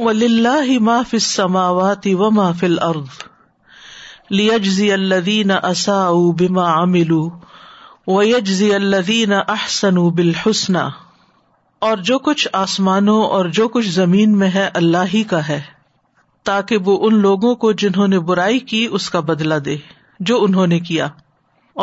اور 0.00 0.70
جو 0.72 1.08
کچھ 12.18 12.48
آسمانوں 12.52 13.22
اور 13.22 13.46
جو 13.46 13.68
کچھ 13.68 13.88
زمین 13.88 14.38
میں 14.38 14.50
ہے 14.50 14.68
اللہ 14.74 15.12
ہی 15.14 15.22
کا 15.22 15.48
ہے 15.48 15.60
تاکہ 16.44 16.76
وہ 16.76 16.98
ان 17.06 17.20
لوگوں 17.20 17.54
کو 17.54 17.72
جنہوں 17.72 18.08
نے 18.08 18.18
برائی 18.18 18.58
کی 18.58 18.88
اس 18.90 19.10
کا 19.10 19.20
بدلا 19.20 19.58
دے 19.64 19.76
جو 20.20 20.42
انہوں 20.44 20.66
نے 20.66 20.80
کیا 20.80 21.08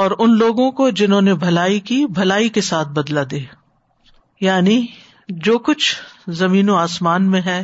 اور 0.00 0.12
ان 0.20 0.38
لوگوں 0.38 0.72
کو 0.72 0.90
جنہوں 0.90 1.22
نے 1.22 1.34
بھلائی 1.34 1.80
کی 1.80 2.06
بھلائی 2.06 2.50
کے 2.50 2.62
ساتھ 2.62 2.88
بدلا 2.88 3.22
دے 3.32 3.40
یعنی 4.42 4.86
جو 5.30 5.58
کچھ 5.58 5.96
زمین 6.34 6.70
و 6.70 6.76
آسمان 6.76 7.30
میں 7.32 7.42
ہے 7.42 7.64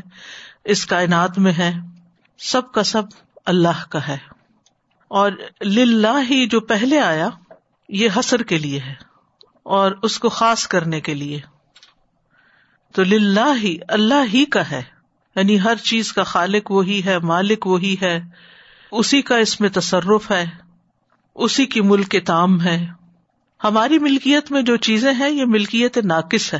اس 0.63 0.85
کائنات 0.85 1.37
میں 1.39 1.53
ہے 1.53 1.71
سب 2.39 2.71
کا 2.71 2.83
سب 2.83 3.03
اللہ 3.45 3.85
کا 3.89 4.07
ہے 4.07 4.17
اور 5.07 5.31
للہ 5.65 6.17
ہی 6.29 6.45
جو 6.47 6.59
پہلے 6.59 6.99
آیا 6.99 7.29
یہ 7.89 8.09
حسر 8.19 8.43
کے 8.43 8.57
لیے 8.57 8.79
ہے 8.79 8.93
اور 9.63 9.91
اس 10.03 10.19
کو 10.19 10.29
خاص 10.29 10.67
کرنے 10.67 10.99
کے 11.01 11.13
لیے 11.13 11.39
تو 12.95 13.03
للہ 13.03 13.53
ہی 13.63 13.77
اللہ 13.87 14.33
ہی 14.33 14.45
کا 14.45 14.69
ہے 14.71 14.81
یعنی 15.35 15.61
ہر 15.61 15.75
چیز 15.75 16.13
کا 16.13 16.23
خالق 16.23 16.71
وہی 16.71 17.05
ہے 17.05 17.17
مالک 17.19 17.67
وہی 17.67 17.95
ہے 18.01 18.19
اسی 18.91 19.21
کا 19.21 19.37
اس 19.37 19.59
میں 19.61 19.69
تصرف 19.69 20.31
ہے 20.31 20.45
اسی 21.35 21.65
کی 21.65 21.81
ملک 21.81 22.07
کے 22.07 22.19
تام 22.19 22.61
ہے 22.61 22.85
ہماری 23.61 23.99
ملکیت 23.99 24.51
میں 24.51 24.61
جو 24.61 24.75
چیزیں 24.75 25.13
ہیں 25.13 25.29
یہ 25.29 25.45
ملکیت 25.45 25.97
ناقص 26.05 26.53
ہے 26.53 26.59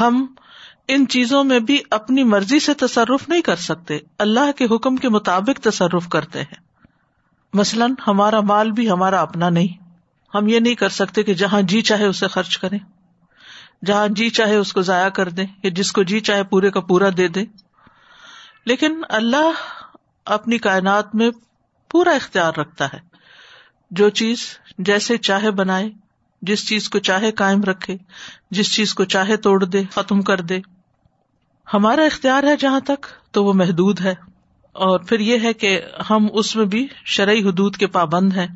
ہم 0.00 0.26
ان 0.88 1.06
چیزوں 1.08 1.42
میں 1.44 1.58
بھی 1.60 1.78
اپنی 1.90 2.22
مرضی 2.24 2.58
سے 2.60 2.74
تصرف 2.74 3.28
نہیں 3.28 3.42
کر 3.42 3.56
سکتے 3.56 3.98
اللہ 4.18 4.50
کے 4.56 4.64
حکم 4.64 4.96
کے 4.96 5.08
مطابق 5.08 5.60
تصرف 5.60 6.08
کرتے 6.08 6.42
ہیں 6.42 6.60
مثلاً 7.52 7.92
ہمارا 8.06 8.40
مال 8.40 8.70
بھی 8.72 8.90
ہمارا 8.90 9.20
اپنا 9.20 9.48
نہیں 9.48 9.80
ہم 10.32 10.48
یہ 10.48 10.60
نہیں 10.60 10.74
کر 10.74 10.88
سکتے 10.88 11.22
کہ 11.22 11.34
جہاں 11.34 11.60
جی 11.62 11.80
چاہے 11.82 12.06
اسے 12.06 12.28
خرچ 12.28 12.58
کرے 12.58 12.78
جہاں 13.86 14.06
جی 14.08 14.28
چاہے 14.30 14.56
اس 14.56 14.72
کو 14.72 14.82
ضائع 14.82 15.08
کر 15.08 15.28
دیں 15.28 15.46
یا 15.62 15.70
جس 15.74 15.92
کو 15.92 16.02
جی 16.02 16.20
چاہے 16.20 16.42
پورے 16.42 16.70
کا 16.70 16.80
پورا 16.80 17.08
دے 17.16 17.28
دے 17.28 17.44
لیکن 18.64 19.00
اللہ 19.08 19.62
اپنی 20.26 20.58
کائنات 20.58 21.14
میں 21.14 21.30
پورا 21.90 22.10
اختیار 22.10 22.52
رکھتا 22.58 22.86
ہے 22.92 22.98
جو 23.90 24.08
چیز 24.10 24.38
جیسے 24.78 25.16
چاہے 25.18 25.50
بنائے 25.50 25.90
جس 26.42 26.68
چیز 26.68 26.88
کو 26.88 26.98
چاہے 26.98 27.32
کائم 27.32 27.62
رکھے 27.62 27.96
جس 28.50 28.74
چیز 28.74 28.94
کو 28.94 29.04
چاہے 29.04 29.36
توڑ 29.36 29.64
دے 29.64 29.82
ختم 29.90 30.22
کر 30.22 30.40
دے 30.40 30.58
ہمارا 31.72 32.02
اختیار 32.02 32.42
ہے 32.42 32.56
جہاں 32.56 32.80
تک 32.80 33.06
تو 33.30 33.44
وہ 33.44 33.52
محدود 33.52 34.00
ہے 34.00 34.14
اور 34.76 34.98
پھر 35.00 35.20
یہ 35.20 35.38
ہے 35.42 35.52
کہ 35.52 35.80
ہم 36.10 36.26
اس 36.32 36.54
میں 36.56 36.64
بھی 36.64 36.86
شرعی 37.06 37.42
حدود 37.44 37.76
کے 37.76 37.86
پابند 37.86 38.36
ہیں 38.36 38.46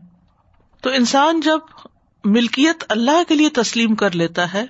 تو 0.82 0.90
انسان 0.90 1.40
جب 1.40 1.58
ملکیت 2.24 2.84
اللہ 2.88 3.22
کے 3.28 3.34
لیے 3.34 3.48
تسلیم 3.54 3.94
کر 3.94 4.14
لیتا 4.14 4.52
ہے 4.54 4.64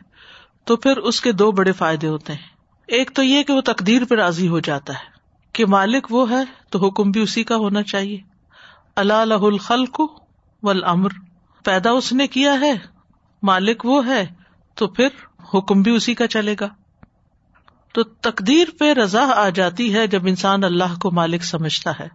تو 0.65 0.77
پھر 0.77 0.97
اس 0.97 1.21
کے 1.21 1.33
دو 1.33 1.51
بڑے 1.53 1.73
فائدے 1.73 2.09
ہوتے 2.09 2.33
ہیں 2.33 2.55
ایک 2.89 3.13
تو 3.15 3.23
یہ 3.23 3.43
کہ 3.43 3.53
وہ 3.53 3.61
تقدیر 3.61 4.05
پہ 4.05 4.15
راضی 4.15 4.49
ہو 4.49 4.61
جاتا 4.61 4.93
ہے 4.93 5.15
کہ 5.55 5.67
مالک 5.67 6.07
وہ 6.11 6.31
ہے 6.31 6.43
تو 6.71 6.79
حکم 6.79 7.11
بھی 7.11 7.21
اسی 7.21 7.43
کا 7.43 7.57
ہونا 7.57 7.83
چاہیے 7.83 8.19
اللہ 8.97 9.25
لہ 9.25 9.45
الخل 9.45 9.85
و 10.63 10.71
امر 10.85 11.19
پیدا 11.65 11.91
اس 11.91 12.13
نے 12.13 12.27
کیا 12.27 12.61
ہے 12.61 12.73
مالک 13.43 13.85
وہ 13.85 14.07
ہے 14.07 14.25
تو 14.77 14.87
پھر 14.89 15.09
حکم 15.55 15.83
بھی 15.83 15.95
اسی 15.97 16.15
کا 16.15 16.27
چلے 16.27 16.55
گا 16.61 16.69
تو 17.97 18.03
تقدیر 18.03 18.69
پہ 18.79 18.93
رضا 18.93 19.21
آ 19.35 19.49
جاتی 19.49 19.95
ہے 19.95 20.07
جب 20.07 20.27
انسان 20.27 20.65
اللہ 20.65 20.99
کو 21.01 21.11
مالک 21.11 21.45
سمجھتا 21.45 21.93
ہے 22.01 22.09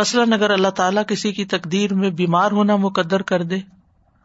مثلاً 0.00 0.32
اگر 0.32 0.50
اللہ 0.50 0.68
تعالیٰ 0.68 1.02
کسی 1.08 1.32
کی 1.32 1.44
تقدیر 1.44 1.94
میں 1.94 2.10
بیمار 2.10 2.52
ہونا 2.52 2.76
مقدر 2.76 3.22
کر 3.22 3.42
دے 3.42 3.58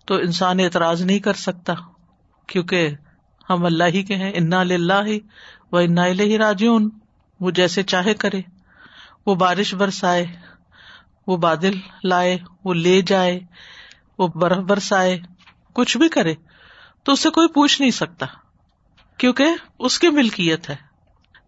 تو 0.07 0.15
انسان 0.15 0.59
اعتراض 0.59 1.01
نہیں 1.01 1.19
کر 1.19 1.33
سکتا 1.33 1.73
کیونکہ 2.49 2.89
ہم 3.49 3.65
اللہ 3.65 3.83
ہی 3.83 4.03
کے 4.03 4.15
ہیں 4.15 4.31
انا 4.35 4.59
اللہ 4.59 5.05
ہی 5.05 5.19
انا 5.71 6.03
الہ 6.03 6.37
راجعون 6.37 6.89
وہ 7.39 7.51
جیسے 7.51 7.83
چاہے 7.83 8.13
کرے 8.13 8.41
وہ 9.25 9.35
بارش 9.35 9.73
برسائے 9.75 10.25
وہ 11.27 11.37
بادل 11.37 11.77
لائے 12.03 12.37
وہ 12.63 12.73
لے 12.73 13.01
جائے 13.01 13.39
وہ 14.17 14.27
برف 14.27 14.63
برسائے 14.63 15.19
کچھ 15.73 15.97
بھی 15.97 16.09
کرے 16.09 16.33
تو 17.03 17.11
اس 17.11 17.19
سے 17.19 17.29
کوئی 17.29 17.47
پوچھ 17.47 17.81
نہیں 17.81 17.91
سکتا 17.91 18.25
کیونکہ 19.19 19.55
اس 19.79 19.99
کی 19.99 20.09
ملکیت 20.09 20.69
ہے 20.69 20.75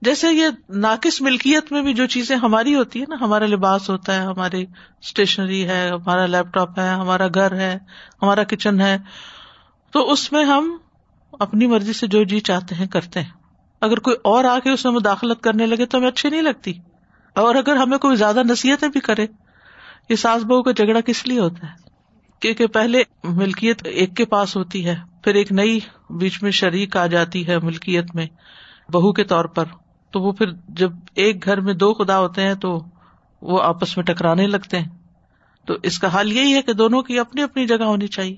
جیسے 0.02 0.32
یہ 0.32 0.48
ناقص 0.78 1.22
ملکیت 1.22 1.72
میں 1.72 1.82
بھی 1.82 1.94
جو 1.94 2.06
چیزیں 2.06 2.36
ہماری 2.36 2.76
ہوتی 2.76 3.00
ہے 3.02 3.06
نا 3.10 3.16
ہمارا 3.22 3.46
لباس 3.46 3.90
ہوتا 3.90 4.16
ہے 4.16 4.20
ہماری 4.20 4.66
اسٹیشنری 5.04 5.68
ہے 5.68 5.82
ہمارا 5.90 6.26
لیپ 6.26 6.54
ٹاپ 6.54 6.80
ہے 6.80 6.88
ہمارا 6.90 7.28
گھر 7.28 7.56
ہے 7.56 7.78
ہمارا 8.22 8.44
کچن 8.44 8.82
ہے 8.82 8.98
تو 9.94 10.12
اس 10.12 10.32
میں 10.32 10.44
ہم 10.46 10.78
اپنی 11.40 11.68
مرضی 11.68 11.94
سے 11.94 12.08
جو 12.08 12.24
جی 12.24 12.40
چاہتے 12.40 12.76
ہیں 12.76 12.88
کرتے 12.88 13.22
ہیں 13.22 13.30
اگر 13.82 14.00
کوئی 14.00 14.16
اور 14.24 14.46
آ 14.46 14.58
کے 14.60 14.72
اس 14.72 14.86
میں 14.86 14.94
مداخلت 14.94 15.42
کرنے 15.44 15.66
لگے 15.66 15.86
تو 15.86 15.98
ہمیں 15.98 16.08
اچھی 16.08 16.30
نہیں 16.30 16.42
لگتی 16.42 16.74
اور 17.36 17.56
اگر 17.56 17.76
ہمیں 17.76 17.98
کوئی 17.98 18.16
زیادہ 18.16 18.44
نصیحتیں 18.44 18.88
بھی 18.90 19.00
کرے 19.00 19.26
یہ 20.10 20.16
ساس 20.16 20.44
بہو 20.44 20.64
کا 20.64 20.72
جھگڑا 20.72 21.02
کس 21.02 21.26
لیے 21.28 21.40
ہوتا 21.40 21.68
ہے 21.68 21.81
کیونکہ 22.42 22.68
پہلے 22.68 23.02
ملکیت 23.24 23.82
ایک 23.86 24.16
کے 24.16 24.26
پاس 24.26 24.56
ہوتی 24.56 24.86
ہے 24.86 24.96
پھر 25.24 25.36
ایک 25.36 25.52
نئی 25.52 25.80
بیچ 26.10 26.42
میں 26.44 26.52
شریک 26.52 26.98
آ 26.98 27.06
جاتی 27.08 27.48
ہے 27.48 27.58
ملکیت 27.58 28.16
میں 28.16 28.26
بہو 28.92 29.12
کے 29.12 29.24
طور 29.24 29.46
پر 29.46 29.66
تو 30.14 30.22
وہ 30.22 30.32
پھر 30.32 30.52
جب 30.70 30.92
ایک 31.16 31.46
گھر 31.46 31.60
میں 31.60 31.74
دو 31.74 31.94
خدا 31.94 32.20
ہوتے 32.20 32.42
ہیں 32.42 32.54
تو 32.56 32.78
وہ 33.42 33.62
آپس 33.62 33.96
میں 33.98 34.04
ٹکرانے 34.06 34.48
لگتے 34.48 34.80
ہیں 34.80 34.90
تو 35.68 35.78
اس 35.84 36.00
کا 36.00 36.08
حال 36.08 36.32
یہی 36.32 36.56
ہے 36.56 36.62
کہ 36.62 36.74
دونوں 36.74 37.02
کی 37.02 37.20
اپنی 37.20 37.42
اپنی 37.42 37.66
جگہ 37.68 37.84
ہونی 37.84 38.08
چاہیے 38.08 38.36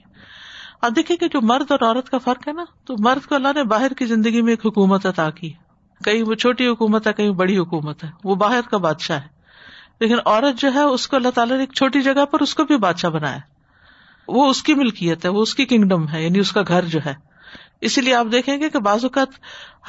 اب 0.82 0.96
دیکھیں 0.96 1.16
کہ 1.18 1.28
جو 1.28 1.42
مرد 1.42 1.72
اور 1.72 1.80
عورت 1.80 2.10
کا 2.10 2.18
فرق 2.18 2.48
ہے 2.48 2.54
نا 2.54 2.64
تو 2.86 2.96
مرد 3.00 3.26
کو 3.26 3.36
اللہ 3.36 3.54
نے 3.56 3.64
باہر 3.64 3.94
کی 3.94 4.06
زندگی 4.06 4.42
میں 4.42 4.54
ایک 4.54 4.66
حکومت 4.66 5.06
عطا 5.06 5.30
کی 5.30 5.52
کہیں 6.02 6.22
وہ 6.24 6.36
چھوٹی 6.36 6.68
حکومت 6.68 7.08
ہے 7.08 7.14
کہیں 7.14 7.32
بڑی 7.36 7.58
حکومت 7.58 8.04
ہے 8.04 8.10
وہ 8.24 8.36
باہر 8.36 8.70
کا 8.72 8.78
بادشاہ 8.80 9.22
ہے 9.22 9.28
لیکن 10.00 10.20
عورت 10.26 10.60
جو 10.60 10.74
ہے 10.74 10.82
اس 10.90 11.08
کو 11.08 11.16
اللہ 11.16 11.30
تعالیٰ 11.30 11.58
نے 11.58 11.64
ایک 11.64 11.74
چھوٹی 11.74 12.02
جگہ 12.02 12.26
پر 12.26 12.42
اس 12.42 12.56
کو 12.56 12.64
بھی 12.64 12.78
بادشاہ 12.78 13.10
بنایا 13.10 13.40
وہ 14.28 14.50
اس 14.50 14.64
کی 14.64 14.74
ملکیت 14.74 15.26
ہے 15.26 15.30
وہ 15.30 15.42
اس 15.42 15.56
کی 15.56 15.66
کنگڈم 15.66 16.08
ہے 16.08 16.24
یعنی 16.24 16.40
اس 16.40 16.52
کا 16.52 16.62
گھر 16.68 16.86
جو 16.86 17.00
ہے 17.06 17.14
اسی 17.82 18.02
لیے 18.02 18.14
آپ 18.16 18.26
دیکھیں 18.32 18.60
گے 18.60 18.70
کہ 18.70 18.80
بعض 18.80 19.04
اوقات 19.06 19.40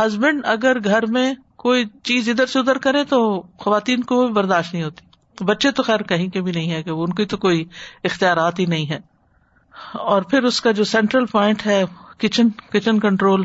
ہسبینڈ 0.00 0.46
اگر 0.46 0.78
گھر 0.84 1.06
میں 1.06 1.32
کوئی 1.56 1.84
چیز 2.02 2.28
ادھر 2.28 2.46
سے 2.46 2.58
ادھر 2.58 2.78
کرے 2.78 3.04
تو 3.04 3.20
خواتین 3.58 4.02
کو 4.02 4.26
برداشت 4.28 4.74
نہیں 4.74 4.84
ہوتی 4.84 5.44
بچے 5.44 5.70
تو 5.70 5.82
خیر 5.82 6.02
کہیں 6.02 6.28
کے 6.28 6.42
بھی 6.42 6.52
نہیں 6.52 6.70
ہے 6.70 6.82
کہ 6.82 6.90
ان 6.90 7.12
کی 7.14 7.24
تو 7.24 7.36
کوئی 7.36 7.64
اختیارات 8.04 8.58
ہی 8.58 8.66
نہیں 8.66 8.90
ہے 8.90 8.98
اور 10.04 10.22
پھر 10.22 10.42
اس 10.42 10.60
کا 10.60 10.70
جو 10.70 10.84
سینٹرل 10.84 11.26
پوائنٹ 11.26 11.66
ہے 11.66 11.84
کچن 12.18 12.48
کچن 12.70 13.00
کنٹرول 13.00 13.44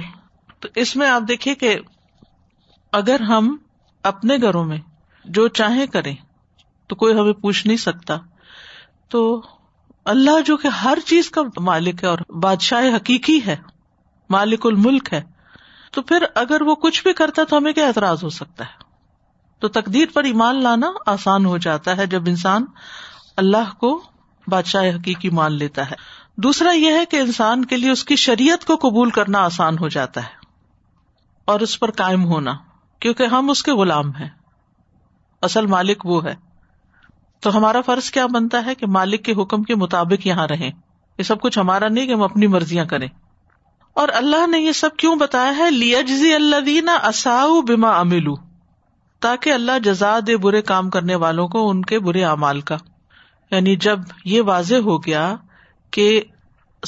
تو 0.60 0.68
اس 0.76 0.96
میں 0.96 1.10
آپ 1.10 1.22
دیکھیے 1.28 1.56
کہ 1.56 1.76
اگر 2.94 3.22
ہم 3.22 3.56
اپنے 4.04 4.38
گھروں 4.38 4.66
میں 4.66 4.78
جو 5.26 5.48
چاہیں 5.48 5.86
کریں 5.86 6.16
تو 6.90 6.96
کوئی 6.96 7.20
ہمیں 7.20 7.34
پوچھ 7.34 7.68
نہیں 7.68 7.78
سکتا 7.78 8.18
تو 9.10 9.22
اللہ 10.06 10.42
جو 10.46 10.58
کہ 10.58 10.68
ہر 10.84 10.98
چیز 11.06 11.30
کا 11.30 11.42
مالک 11.58 12.04
ہے 12.04 12.08
اور 12.08 12.18
بادشاہ 12.42 12.96
حقیقی 12.96 13.40
ہے 13.46 13.56
مالک 14.30 14.66
الملک 14.66 15.14
ہے 15.14 15.22
تو 15.92 16.02
پھر 16.02 16.24
اگر 16.36 16.62
وہ 16.62 16.76
کچھ 16.76 17.04
بھی 17.04 17.14
کرتا 17.14 17.42
ہے 17.42 17.48
تو 17.48 17.58
ہمیں 17.58 17.74
کیا 17.74 17.88
اعتراض 17.88 18.24
ہو 18.24 18.30
سکتا 18.30 18.66
ہے 18.66 18.88
تو 19.62 19.68
تقدیر 19.68 20.08
پر 20.14 20.24
ایمان 20.24 20.64
لانا 20.64 20.92
آسان 21.06 21.46
ہو 21.46 21.58
جاتا 21.58 21.98
ہے 21.98 22.06
جب 22.08 22.28
انسان 22.28 22.66
اللہ 23.38 23.74
کو 23.78 24.02
بادشاہ 24.48 24.90
حقیقی 24.90 25.30
مان 25.30 25.54
لیتا 25.54 25.90
ہے 25.92 25.96
دوسرا 26.38 26.72
یہ 26.72 26.92
ہے 26.92 27.06
کہ 27.06 27.18
انسان 27.18 27.66
کے 27.66 27.78
لیے 27.78 27.92
اس 27.92 28.04
کی 28.04 28.16
شریعت 28.16 28.66
کو 28.66 28.76
قبول 28.76 29.10
کرنا 29.10 29.40
آسان 29.40 29.78
ہو 29.78 29.88
جاتا 29.88 30.24
ہے 30.24 30.38
اور 31.48 31.60
اس 31.60 31.80
پر 31.80 31.92
قائم 31.92 32.24
ہونا 32.26 32.54
کیونکہ 33.02 33.24
ہم 33.24 33.50
اس 33.50 33.64
کے 33.64 33.72
غلام 33.72 34.16
ہیں 34.16 34.30
اصل 35.42 35.66
مالک 35.66 36.06
وہ 36.06 36.24
ہے 36.24 36.36
تو 37.40 37.58
ہمارا 37.58 37.82
فرض 37.82 38.12
کیا 38.12 38.26
بنتا 38.26 38.66
ہے 38.66 38.76
کہ 38.76 38.88
مالک 38.88 39.26
کے 39.26 39.32
حکم 39.32 39.64
کے 39.64 39.76
مطابق 39.76 40.28
یہاں 40.28 40.48
رہے 40.48 40.70
یہ 41.18 41.24
سب 41.24 41.42
کچھ 41.42 41.60
ہمارا 41.60 41.88
نہیں 41.88 42.08
کہ 42.08 42.12
ہم 42.12 42.22
اپنی 42.22 42.48
مرضیاں 42.48 42.86
کریں 42.86 43.08
اور 43.94 44.08
اللہ 44.14 44.48
نے 44.48 44.60
یہ 44.60 44.72
سب 44.72 44.96
کیوں 44.98 45.16
بتایا 45.16 45.58
ہے 45.58 46.34
اللہ 46.36 46.60
دینا 46.60 46.98
املو 47.90 48.36
تاکہ 49.20 49.54
اللہ 49.54 49.80
جزا 49.84 50.20
دے 50.28 50.38
برے 50.38 50.62
کام 50.62 50.90
کرنے 50.90 51.16
والوں 51.16 51.48
کو 51.48 51.70
ان 51.70 51.82
کے 51.82 52.00
برے 52.00 52.24
اعمال 52.24 52.62
کا 52.62 52.78
یعنی 53.52 53.76
جب 53.76 54.00
یہ 54.26 54.42
واضح 54.42 54.76
ہو 54.76 54.98
گیا 54.98 55.36
کہ 55.92 56.22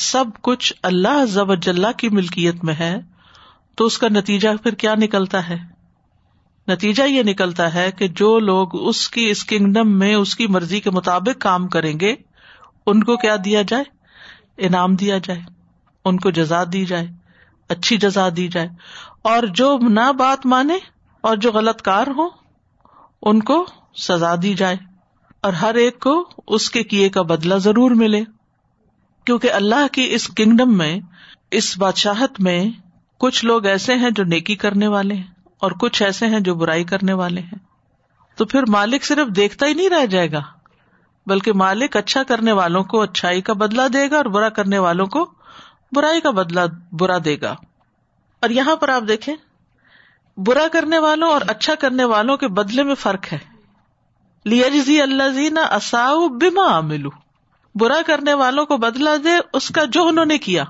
سب 0.00 0.25
کچھ 0.41 0.73
اللہ 0.83 1.25
ضبط 1.25 1.69
کی 1.97 2.09
ملکیت 2.09 2.63
میں 2.63 2.73
ہے 2.73 2.99
تو 3.75 3.85
اس 3.85 3.97
کا 3.97 4.07
نتیجہ 4.11 4.49
پھر 4.63 4.75
کیا 4.75 4.95
نکلتا 4.95 5.49
ہے 5.49 5.57
نتیجہ 6.71 7.03
یہ 7.03 7.23
نکلتا 7.23 7.73
ہے 7.73 7.89
کہ 7.91 8.07
جو 8.15 8.37
لوگ 8.39 8.75
اس 8.87 9.09
کی 9.09 9.29
اس 9.29 9.43
کنگڈم 9.45 9.97
میں 9.99 10.13
اس 10.15 10.35
کی 10.35 10.47
مرضی 10.47 10.79
کے 10.79 10.89
مطابق 10.89 11.41
کام 11.41 11.67
کریں 11.67 11.93
گے 11.99 12.15
ان 12.87 13.03
کو 13.03 13.17
کیا 13.17 13.35
دیا 13.45 13.61
جائے 13.61 13.83
انعام 14.57 14.95
دیا 14.95 15.17
جائے 15.17 15.39
ان 16.05 16.19
کو 16.19 16.29
جزا 16.29 16.63
دی 16.73 16.85
جائے 16.85 17.07
اچھی 17.69 17.97
جزا 17.97 18.27
دی 18.35 18.47
جائے 18.47 18.67
اور 19.23 19.43
جو 19.53 19.77
نہ 19.89 20.11
بات 20.17 20.45
مانے 20.45 20.77
اور 21.23 21.37
جو 21.37 21.51
غلط 21.51 21.81
کار 21.81 22.07
ہو 22.17 22.27
ان 23.23 23.39
کو 23.39 23.65
سزا 23.97 24.33
دی 24.41 24.53
جائے 24.53 24.77
اور 25.43 25.53
ہر 25.53 25.75
ایک 25.75 25.99
کو 25.99 26.13
اس 26.47 26.69
کے 26.69 26.83
کیے 26.83 27.09
کا 27.09 27.21
بدلہ 27.21 27.55
ضرور 27.57 27.91
ملے 27.95 28.23
کیونکہ 29.27 29.51
اللہ 29.51 29.87
کی 29.91 30.07
اس 30.11 30.27
کنگڈم 30.27 30.77
میں 30.77 30.99
اس 31.51 31.77
بادشاہت 31.77 32.39
میں 32.39 32.59
کچھ 33.21 33.43
لوگ 33.45 33.65
ایسے 33.65 33.95
ہیں 33.95 34.09
جو 34.09 34.23
نیکی 34.23 34.55
کرنے 34.55 34.87
والے 34.87 35.13
ہیں 35.13 35.40
اور 35.61 35.71
کچھ 35.79 36.01
ایسے 36.03 36.27
ہیں 36.27 36.39
جو 36.39 36.55
برائی 36.55 36.83
کرنے 36.83 37.13
والے 37.13 37.41
ہیں 37.41 37.59
تو 38.37 38.45
پھر 38.45 38.63
مالک 38.69 39.03
صرف 39.03 39.35
دیکھتا 39.35 39.65
ہی 39.65 39.73
نہیں 39.73 39.89
رہ 39.89 40.05
جائے 40.05 40.31
گا 40.31 40.41
بلکہ 41.27 41.53
مالک 41.53 41.97
اچھا 41.97 42.23
کرنے 42.23 42.51
والوں 42.51 42.83
کو 42.83 43.01
اچھائی 43.01 43.41
کا 43.41 43.53
بدلا 43.53 43.87
دے 43.93 44.09
گا 44.11 44.17
اور 44.17 44.25
برا 44.25 44.49
کرنے 44.49 44.77
والوں 44.77 45.05
کو 45.05 45.25
برائی 45.91 46.21
کا 46.21 46.31
بدلا 46.31 46.65
برا 46.91 47.17
دے 47.25 47.35
گا 47.41 47.55
اور 48.41 48.49
یہاں 48.49 48.75
پر 48.75 48.89
آپ 48.89 49.07
دیکھیں 49.07 49.35
برا 50.37 50.67
کرنے 50.71 50.97
والوں 50.97 51.31
اور 51.31 51.41
اچھا 51.47 51.75
کرنے 51.75 52.03
والوں 52.03 52.37
کے 52.37 52.47
بدلے 52.47 52.83
میں 52.83 52.95
فرق 52.95 53.33
ہے 53.33 53.37
اللہ 55.01 55.59
اصاؤ 55.71 56.27
ملو 56.81 57.09
برا 57.75 58.01
کرنے 58.07 58.33
والوں 58.33 58.65
کو 58.65 58.77
بدلا 58.77 59.15
دے 59.23 59.37
اس 59.53 59.67
کا 59.69 59.85
جو 59.85 60.07
انہوں 60.07 60.25
نے 60.25 60.37
کیا 60.37 60.63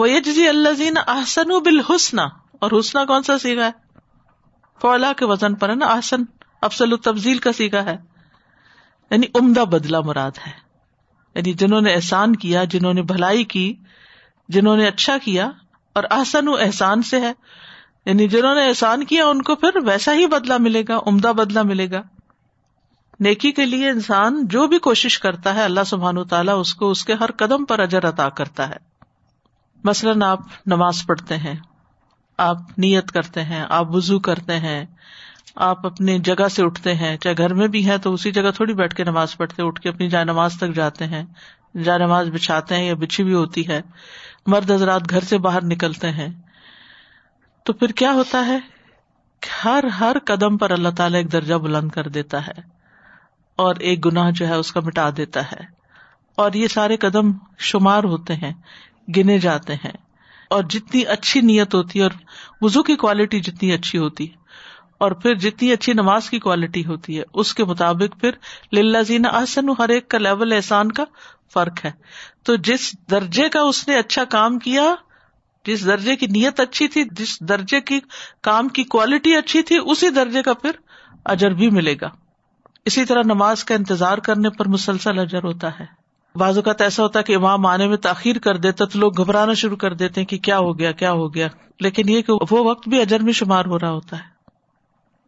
وہ 0.00 0.06
اللہ 0.48 0.98
احسن 1.08 1.50
حسنا 1.88 2.24
اور 2.58 2.78
حسنا 2.80 3.04
کون 3.04 3.22
سا 3.22 3.38
سیکھا 3.38 3.66
ہے 3.66 3.85
فولا 4.80 5.12
کے 5.12 5.24
وزن 5.24 5.54
پر 5.54 5.68
ہے 5.68 5.74
نا 5.74 5.86
آسن 5.86 6.24
افسل 6.62 6.96
تفضیل 6.96 7.38
کا 7.38 7.52
سیکھا 7.52 7.84
ہے 7.84 7.96
یعنی 9.10 9.26
عمدہ 9.34 9.64
بدلا 9.64 10.00
مراد 10.00 10.38
ہے 10.46 10.52
یعنی 11.36 11.52
جنہوں 11.52 11.80
نے 11.80 11.94
احسان 11.94 12.36
کیا 12.36 12.64
جنہوں 12.64 12.92
نے 12.94 13.02
بھلائی 13.02 13.44
کی 13.44 13.74
جنہوں 14.48 14.76
نے 14.76 14.86
اچھا 14.86 15.16
کیا 15.18 15.50
اور 15.92 16.04
آسن 16.10 17.02
سے 17.02 17.20
ہے 17.20 17.32
یعنی 18.04 18.28
جنہوں 18.28 18.54
نے 18.54 18.68
احسان 18.68 19.04
کیا 19.04 19.26
ان 19.26 19.42
کو 19.42 19.54
پھر 19.54 19.76
ویسا 19.84 20.12
ہی 20.14 20.26
بدلا 20.26 20.56
ملے 20.56 20.82
گا 20.88 20.98
عمدہ 21.06 21.28
بدلا 21.28 21.62
ملے 21.62 21.90
گا 21.90 22.02
نیکی 23.20 23.52
کے 23.52 23.66
لیے 23.66 23.90
انسان 23.90 24.46
جو 24.46 24.66
بھی 24.66 24.78
کوشش 24.78 25.18
کرتا 25.18 25.54
ہے 25.54 25.62
اللہ 25.62 25.84
سبحان 25.86 26.18
و 26.18 26.24
تعالیٰ 26.24 26.60
اس 26.60 26.74
کو 26.74 26.90
اس 26.90 27.04
کے 27.04 27.14
ہر 27.14 27.30
قدم 27.30 27.64
پر 27.64 27.78
اجر 27.78 28.08
عطا 28.08 28.28
کرتا 28.28 28.68
ہے 28.68 28.76
مثلاً 29.84 30.22
آپ 30.22 30.40
نماز 30.66 31.06
پڑھتے 31.06 31.36
ہیں 31.36 31.54
آپ 32.38 32.78
نیت 32.78 33.12
کرتے 33.12 33.42
ہیں 33.44 33.64
آپ 33.68 33.94
وزو 33.94 34.18
کرتے 34.18 34.58
ہیں 34.58 34.84
آپ 35.56 35.86
اپنی 35.86 36.18
جگہ 36.18 36.48
سے 36.48 36.62
اٹھتے 36.62 36.94
ہیں 36.94 37.16
چاہے 37.16 37.36
گھر 37.36 37.54
میں 37.54 37.68
بھی 37.68 37.84
ہیں 37.88 37.96
تو 37.96 38.12
اسی 38.12 38.30
جگہ 38.30 38.50
تھوڑی 38.50 38.74
بیٹھ 38.74 38.94
کے 38.94 39.04
نماز 39.04 39.36
پڑھتے 39.36 39.62
اٹھ 39.62 39.80
کے 39.80 39.88
اپنی 39.88 40.08
جائے 40.08 40.24
نماز 40.24 40.56
تک 40.58 40.74
جاتے 40.74 41.06
ہیں 41.06 41.22
جائے 41.82 41.98
نماز 41.98 42.28
بچھاتے 42.28 42.74
ہیں 42.74 42.84
یا 42.84 42.94
بچھی 42.94 43.24
بھی 43.24 43.34
ہوتی 43.34 43.66
ہے 43.68 43.80
مرد 44.46 44.70
حضرات 44.70 45.10
گھر 45.10 45.24
سے 45.24 45.38
باہر 45.38 45.64
نکلتے 45.64 46.10
ہیں 46.10 46.28
تو 47.66 47.72
پھر 47.72 47.92
کیا 47.92 48.12
ہوتا 48.12 48.46
ہے 48.46 48.58
ہر 49.64 49.84
ہر 50.00 50.16
قدم 50.26 50.56
پر 50.56 50.70
اللہ 50.70 50.88
تعالیٰ 50.96 51.20
ایک 51.20 51.32
درجہ 51.32 51.54
بلند 51.54 51.90
کر 51.90 52.08
دیتا 52.08 52.46
ہے 52.46 52.60
اور 53.58 53.76
ایک 53.80 54.04
گناہ 54.06 54.30
جو 54.30 54.48
ہے 54.48 54.54
اس 54.54 54.72
کا 54.72 54.80
مٹا 54.80 55.08
دیتا 55.16 55.42
ہے 55.42 55.64
اور 56.38 56.52
یہ 56.52 56.68
سارے 56.68 56.96
قدم 56.96 57.30
شمار 57.58 58.04
ہوتے 58.04 58.34
ہیں 58.34 58.52
گنے 59.16 59.38
جاتے 59.38 59.74
ہیں 59.74 59.92
اور 60.50 60.64
جتنی 60.64 61.04
اچھی 61.06 61.40
نیت 61.40 61.74
ہوتی 61.74 61.98
ہے 61.98 62.04
اور 62.04 62.10
وزو 62.62 62.82
کی 62.82 62.96
کوالٹی 62.96 63.40
جتنی 63.40 63.72
اچھی 63.72 63.98
ہوتی 63.98 64.30
ہے 64.30 64.44
اور 64.98 65.12
پھر 65.12 65.34
جتنی 65.34 65.72
اچھی 65.72 65.92
نماز 65.92 66.30
کی 66.30 66.38
کوالٹی 66.38 66.84
ہوتی 66.86 67.18
ہے 67.18 67.22
اس 67.34 67.54
کے 67.54 67.64
مطابق 67.64 68.20
پھر 68.20 68.30
للہ 68.72 69.26
احسن 69.32 69.68
ہر 69.78 69.88
ایک 69.88 70.08
کا 70.08 70.18
لیول 70.18 70.52
احسان 70.52 70.92
کا 70.92 71.04
فرق 71.54 71.84
ہے 71.84 71.90
تو 72.44 72.56
جس 72.56 72.92
درجے 73.10 73.48
کا 73.48 73.60
اس 73.60 73.88
نے 73.88 73.98
اچھا 73.98 74.24
کام 74.24 74.58
کیا 74.58 74.94
جس 75.64 75.84
درجے 75.86 76.16
کی 76.16 76.26
نیت 76.26 76.60
اچھی 76.60 76.88
تھی 76.88 77.04
جس 77.10 77.40
درجے 77.40 77.80
کی 77.80 78.00
کام 78.42 78.68
کی 78.68 78.84
کوالٹی 78.84 79.36
اچھی 79.36 79.62
تھی 79.62 79.78
اسی 79.86 80.10
درجے 80.10 80.42
کا 80.42 80.52
پھر 80.54 80.72
اجر 81.24 81.54
بھی 81.54 81.70
ملے 81.70 81.94
گا 82.00 82.10
اسی 82.84 83.04
طرح 83.04 83.22
نماز 83.24 83.64
کا 83.64 83.74
انتظار 83.74 84.18
کرنے 84.18 84.50
پر 84.50 84.68
مسلسل 84.68 85.18
اجر 85.18 85.44
ہوتا 85.44 85.70
ہے 85.80 86.05
بعض 86.36 86.58
اوقات 86.58 86.82
ایسا 86.82 87.02
ہوتا 87.02 87.18
ہے 87.18 87.24
کہ 87.24 87.36
امام 87.36 87.66
آنے 87.66 87.86
میں 87.86 87.96
تاخیر 87.96 88.38
کر 88.38 88.56
دیتا 88.56 88.84
تو 88.84 88.98
لوگ 88.98 89.16
گھبرانا 89.16 89.52
شروع 89.52 89.76
کر 89.76 89.94
دیتے 89.94 90.24
کہ 90.24 90.38
کیا 90.38 90.58
ہو 90.58 90.78
گیا 90.78 90.92
کیا 90.92 91.12
ہو 91.12 91.34
گیا 91.34 91.48
لیکن 91.80 92.08
یہ 92.08 92.22
کہ 92.22 92.32
وہ 92.50 92.64
وقت 92.64 92.88
بھی 92.88 93.00
اجر 93.00 93.20
میں 93.20 93.32
شمار 93.32 93.64
ہو 93.64 93.78
رہا 93.78 93.90
ہوتا 93.90 94.16
ہے 94.16 94.34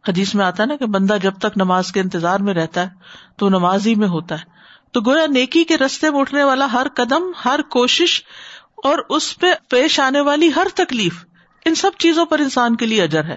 حدیث 0.05 0.35
میں 0.35 0.45
آتا 0.45 0.63
ہے 0.63 0.67
نا 0.67 0.75
کہ 0.75 0.85
بندہ 0.85 1.17
جب 1.21 1.39
تک 1.39 1.57
نماز 1.57 1.91
کے 1.91 1.99
انتظار 1.99 2.39
میں 2.39 2.53
رہتا 2.53 2.81
ہے 2.81 2.89
تو 3.37 3.49
نماز 3.49 3.87
ہی 3.87 3.95
میں 3.95 4.07
ہوتا 4.07 4.35
ہے 4.35 4.57
تو 4.91 5.01
گویا 5.01 5.25
نیکی 5.25 5.63
کے 5.63 5.77
رستے 5.77 6.09
میں 6.09 6.19
اٹھنے 6.19 6.43
والا 6.43 6.67
ہر 6.73 6.87
قدم 6.95 7.31
ہر 7.45 7.61
کوشش 7.69 8.21
اور 8.83 8.99
اس 9.09 9.37
پہ 9.39 9.47
پیش 9.69 9.99
آنے 9.99 10.21
والی 10.21 10.49
ہر 10.55 10.67
تکلیف 10.73 11.25
ان 11.65 11.75
سب 11.75 11.97
چیزوں 11.99 12.25
پر 12.25 12.39
انسان 12.39 12.75
کے 12.75 12.85
لیے 12.85 13.03
اجر 13.03 13.23
ہے 13.23 13.37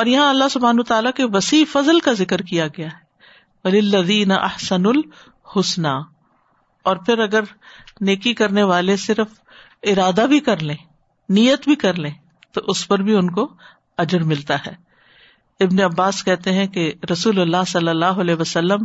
اور 0.00 0.06
یہاں 0.06 0.28
اللہ 0.30 0.48
سبحان 0.50 0.82
تعالیٰ 0.82 1.12
کے 1.12 1.24
وسیع 1.24 1.64
فضل 1.72 2.00
کا 2.00 2.12
ذکر 2.12 2.42
کیا 2.42 2.66
گیا 2.66 2.86
ہے 2.86 3.08
احسن 4.32 4.86
الحسن 4.86 5.86
اور 6.88 6.96
پھر 7.06 7.18
اگر 7.18 7.44
نیکی 8.00 8.32
کرنے 8.34 8.62
والے 8.64 8.96
صرف 8.96 9.38
ارادہ 9.86 10.26
بھی 10.26 10.40
کر 10.40 10.62
لیں 10.62 10.76
نیت 11.28 11.64
بھی 11.64 11.74
کر 11.76 11.98
لیں 11.98 12.10
تو 12.54 12.60
اس 12.68 12.86
پر 12.88 13.02
بھی 13.02 13.14
ان 13.14 13.30
کو 13.30 13.46
اجر 13.98 14.22
ملتا 14.24 14.56
ہے 14.66 14.74
ابن 15.60 15.80
عباس 15.82 16.24
کہتے 16.24 16.52
ہیں 16.52 16.66
کہ 16.66 16.92
رسول 17.12 17.40
اللہ 17.40 17.56
اللہ 17.74 18.10
صلی 18.10 18.20
علیہ 18.20 18.34
وسلم 18.34 18.84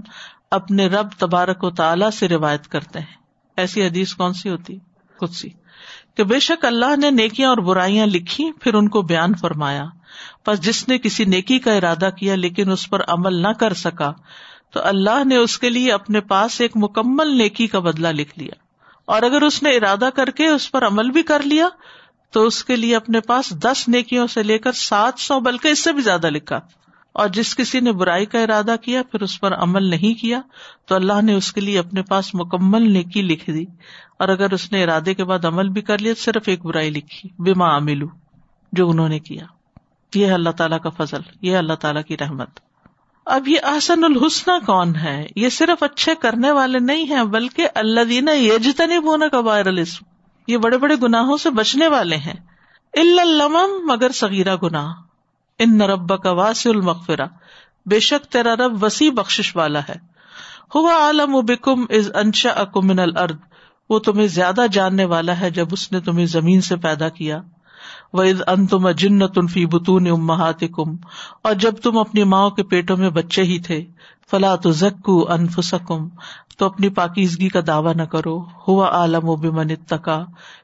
اپنے 0.51 0.87
رب 0.87 1.09
تبارک 1.19 1.63
و 1.63 1.69
تعالی 1.71 2.05
سے 2.13 2.27
روایت 2.27 2.67
کرتے 2.67 2.99
ہیں 2.99 3.21
ایسی 3.57 3.85
حدیث 3.85 4.13
کون 4.13 4.33
سی 4.33 4.49
ہوتی 4.49 4.77
خود 5.17 5.33
سی 5.33 5.49
کہ 6.15 6.23
بے 6.23 6.39
شک 6.39 6.65
اللہ 6.65 6.95
نے 6.95 7.09
نیکیاں 7.11 7.49
اور 7.49 7.57
برائیاں 7.63 8.05
لکھی 8.05 8.51
پھر 8.61 8.73
ان 8.73 8.89
کو 8.89 9.01
بیان 9.01 9.35
فرمایا 9.35 9.85
بس 10.47 10.61
جس 10.61 10.87
نے 10.87 10.97
کسی 10.97 11.25
نیکی 11.25 11.59
کا 11.59 11.73
ارادہ 11.73 12.09
کیا 12.17 12.35
لیکن 12.35 12.71
اس 12.71 12.89
پر 12.89 13.03
عمل 13.07 13.41
نہ 13.41 13.53
کر 13.59 13.73
سکا 13.73 14.11
تو 14.73 14.79
اللہ 14.83 15.23
نے 15.25 15.37
اس 15.37 15.57
کے 15.59 15.69
لیے 15.69 15.91
اپنے 15.91 16.21
پاس 16.27 16.59
ایک 16.61 16.71
مکمل 16.75 17.37
نیکی 17.37 17.67
کا 17.67 17.79
بدلا 17.79 18.11
لکھ 18.11 18.37
لیا 18.39 18.61
اور 19.07 19.21
اگر 19.21 19.41
اس 19.41 19.63
نے 19.63 19.75
ارادہ 19.75 20.09
کر 20.15 20.29
کے 20.29 20.47
اس 20.47 20.71
پر 20.71 20.87
عمل 20.87 21.11
بھی 21.11 21.23
کر 21.23 21.41
لیا 21.43 21.67
تو 22.33 22.45
اس 22.45 22.63
کے 22.63 22.75
لیے 22.75 22.95
اپنے 22.95 23.19
پاس 23.19 23.53
دس 23.59 23.87
نیکیوں 23.87 24.27
سے 24.27 24.43
لے 24.43 24.57
کر 24.57 24.71
سات 24.71 25.19
سو 25.19 25.39
بلکہ 25.39 25.67
اس 25.67 25.83
سے 25.83 25.91
بھی 25.93 26.01
زیادہ 26.01 26.29
لکھا 26.29 26.59
اور 27.15 27.27
جس 27.27 27.55
کسی 27.55 27.79
نے 27.79 27.91
برائی 27.91 28.25
کا 28.25 28.39
ارادہ 28.39 28.75
کیا 28.81 29.01
پھر 29.11 29.21
اس 29.21 29.39
پر 29.41 29.53
عمل 29.55 29.89
نہیں 29.89 30.13
کیا 30.21 30.39
تو 30.85 30.95
اللہ 30.95 31.21
نے 31.21 31.33
اس 31.33 31.51
کے 31.53 31.61
لیے 31.61 31.79
اپنے 31.79 32.01
پاس 32.01 32.33
مکمل 32.35 32.91
نیکی 32.91 33.21
لکھ 33.21 33.49
دی 33.49 33.65
اور 34.19 34.29
اگر 34.29 34.53
اس 34.53 34.71
نے 34.71 34.83
ارادے 34.83 35.13
کے 35.13 35.23
بعد 35.23 35.45
عمل 35.45 35.69
بھی 35.69 35.81
کر 35.81 35.97
لیا 35.97 36.13
صرف 36.17 36.47
ایک 36.47 36.65
برائی 36.65 36.89
لکھی 36.89 37.29
بیما 37.39 37.69
عاملو 37.69 38.07
جو 38.73 38.89
انہوں 38.89 39.09
نے 39.09 39.19
کیا 39.19 39.45
یہ 40.13 40.31
اللہ 40.31 40.49
تعالیٰ 40.49 40.79
کا 40.79 40.89
فضل 40.89 41.21
یہ 41.41 41.57
اللہ 41.57 41.73
تعالیٰ 41.73 42.03
کی 42.03 42.17
رحمت 42.17 42.59
اب 43.27 43.47
یہ 43.47 43.59
آسن 43.63 44.03
الحسن 44.03 44.65
کون 44.65 44.95
ہے 44.95 45.25
یہ 45.35 45.49
صرف 45.49 45.83
اچھے 45.83 46.15
کرنے 46.15 46.51
والے 46.51 46.79
نہیں 46.79 47.05
ہیں 47.05 47.23
بلکہ 47.23 47.67
اللہ 47.75 48.03
دینا 48.03 48.31
بونا 49.03 49.27
کبائر 49.27 49.65
یہ 50.47 50.57
بڑے 50.57 50.77
بڑے 50.77 50.95
گناہوں 51.03 51.37
سے 51.37 51.49
بچنے 51.49 51.87
والے 51.87 52.15
ہیں 52.17 52.33
مگر 53.85 54.11
سغیرہ 54.11 54.55
گناہ 54.63 54.91
ان 55.59 55.77
نربا 55.77 56.17
کا 56.17 56.31
واس 56.31 56.65
المغفرا 56.67 57.25
بے 57.85 57.99
شک 57.99 58.31
تیرا 58.31 58.55
رب 58.55 58.83
وسیع 58.83 59.09
بخش 59.11 59.55
والا 59.55 59.79
ہے 59.79 59.95
ہوا 60.75 60.93
عالم 60.97 61.39
بکم 61.45 61.85
از 61.89 62.09
انشا 62.13 62.49
اکمن 62.49 62.99
الرد 62.99 63.37
وہ 63.89 63.99
تمہیں 63.99 64.27
زیادہ 64.27 64.65
جاننے 64.71 65.05
والا 65.05 65.39
ہے 65.39 65.49
جب 65.51 65.67
اس 65.71 65.91
نے 65.91 65.99
تمہیں 65.99 66.25
زمین 66.25 66.61
سے 66.61 66.75
پیدا 66.75 67.09
کیا 67.09 67.41
وید 68.13 68.41
ان 68.47 68.65
تم 68.67 68.91
تمن 68.91 69.27
تنفی 69.27 69.65
بتون 69.65 70.07
کم 70.73 70.95
اور 71.41 71.53
جب 71.55 71.77
تم 71.77 71.97
اپنی 71.97 72.23
ماؤں 72.23 72.49
کے 72.49 72.63
پیٹوں 72.63 72.97
میں 72.97 73.09
بچے 73.09 73.43
ہی 73.43 73.59
تھے 73.59 73.83
فلا 74.29 74.55
تو 74.55 74.71
زکو 74.71 75.17
انفسکم 75.31 76.07
تو 76.57 76.65
اپنی 76.65 76.89
پاکیزگی 76.89 77.49
کا 77.49 77.59
دعوی 77.67 77.93
نہ 77.93 78.03
کرو 78.03 78.37
ہوا 78.67 78.89
عالم 78.91 79.29
و 79.29 79.35
تکا 79.87 80.23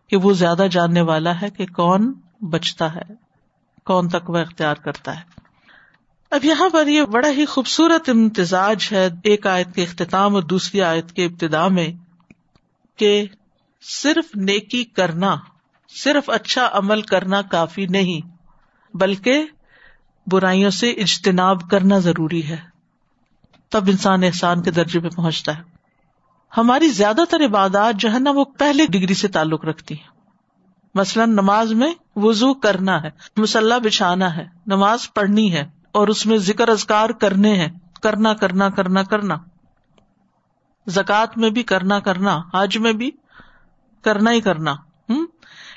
کہ 0.07 0.17
وہ 0.17 0.33
زیادہ 0.33 0.67
جاننے 0.71 1.01
والا 1.01 1.39
ہے 1.41 1.49
کہ 1.49 1.65
کون 1.65 2.13
بچتا 2.49 2.93
ہے 2.95 3.13
کون 3.85 4.09
تک 4.09 4.29
وہ 4.29 4.37
اختیار 4.37 4.75
کرتا 4.75 5.15
ہے 5.19 5.37
اب 6.31 6.45
یہاں 6.45 6.69
پر 6.69 6.87
یہ 6.87 7.05
بڑا 7.11 7.29
ہی 7.29 7.45
خوبصورت 7.45 8.09
امتزاج 8.09 8.87
ہے 8.91 9.07
ایک 9.23 9.47
آیت 9.47 9.73
کے 9.75 9.83
اختتام 9.83 10.35
اور 10.35 10.43
دوسری 10.43 10.81
آیت 10.81 11.11
کے 11.11 11.25
ابتدا 11.25 11.67
میں 11.67 11.87
کہ 12.99 13.11
صرف 13.83 14.35
نیکی 14.35 14.83
کرنا 14.83 15.35
صرف 15.95 16.29
اچھا 16.29 16.69
عمل 16.73 17.01
کرنا 17.01 17.41
کافی 17.41 17.85
نہیں 17.85 18.27
بلکہ 18.93 19.45
برائیوں 20.27 20.69
سے 20.69 20.89
اجتناب 20.91 21.69
کرنا 21.69 21.97
ضروری 21.99 22.49
ہے 22.49 22.57
تب 23.69 23.83
انسان 23.87 24.23
احسان 24.23 24.61
کے 24.61 24.71
درجے 24.71 24.99
پہ 24.99 25.09
پہنچتا 25.09 25.57
ہے 25.57 25.63
ہماری 26.57 26.87
زیادہ 26.89 27.21
تر 27.29 27.45
عبادات 27.45 27.99
جو 27.99 28.13
ہے 28.13 28.19
نا 28.19 28.31
وہ 28.31 28.45
پہلے 28.57 28.85
ڈگری 28.85 29.13
سے 29.13 29.27
تعلق 29.27 29.65
رکھتی 29.65 29.95
ہیں 29.95 30.17
مثلاً 30.95 31.31
نماز 31.31 31.73
میں 31.73 31.91
وزو 32.15 32.53
کرنا 32.53 33.03
ہے 33.03 33.09
مسلح 33.37 33.77
بچھانا 33.77 34.35
ہے 34.35 34.45
نماز 34.67 35.13
پڑھنی 35.13 35.53
ہے 35.53 35.69
اور 35.91 36.07
اس 36.07 36.25
میں 36.25 36.37
ذکر 36.37 36.69
ازکار 36.69 37.09
کرنے 37.09 37.53
ہیں 37.55 37.69
کرنا 38.01 38.33
کرنا 38.33 38.69
کرنا 38.69 39.03
کرنا 39.03 39.35
زکات 40.87 41.37
میں 41.37 41.49
بھی 41.49 41.63
کرنا 41.63 41.99
کرنا 41.99 42.41
حج 42.53 42.77
میں 42.77 42.93
بھی 42.93 43.11
کرنا 44.03 44.31
ہی 44.31 44.41
کرنا 44.41 44.75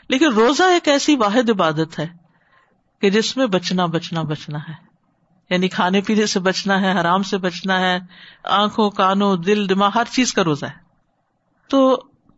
لیکن 0.11 0.33
روزہ 0.33 0.63
ایک 0.63 0.89
ایسی 0.89 1.17
واحد 1.17 1.51
عبادت 1.51 1.99
ہے 1.99 2.07
کہ 3.03 3.11
جس 3.11 3.37
میں 3.37 3.47
بچنا 3.47 3.87
بچنا 3.87 4.23
بچنا 4.23 4.59
ہے 4.59 4.75
یعنی 5.51 5.69
کھانے 5.69 6.01
پینے 6.01 6.27
سے 6.27 6.41
بچنا 6.41 6.81
ہے 6.81 6.93
حرام 7.01 7.23
سے 7.23 7.39
بچنا 7.39 7.79
ہے 7.81 7.99
آنکھوں 8.53 8.91
کانوں 8.91 9.37
دل 9.37 9.69
دماغ 9.69 9.91
ہر 9.95 10.13
چیز 10.13 10.33
کا 10.33 10.45
روزہ 10.45 10.67
ہے 10.67 10.81
تو 11.71 11.81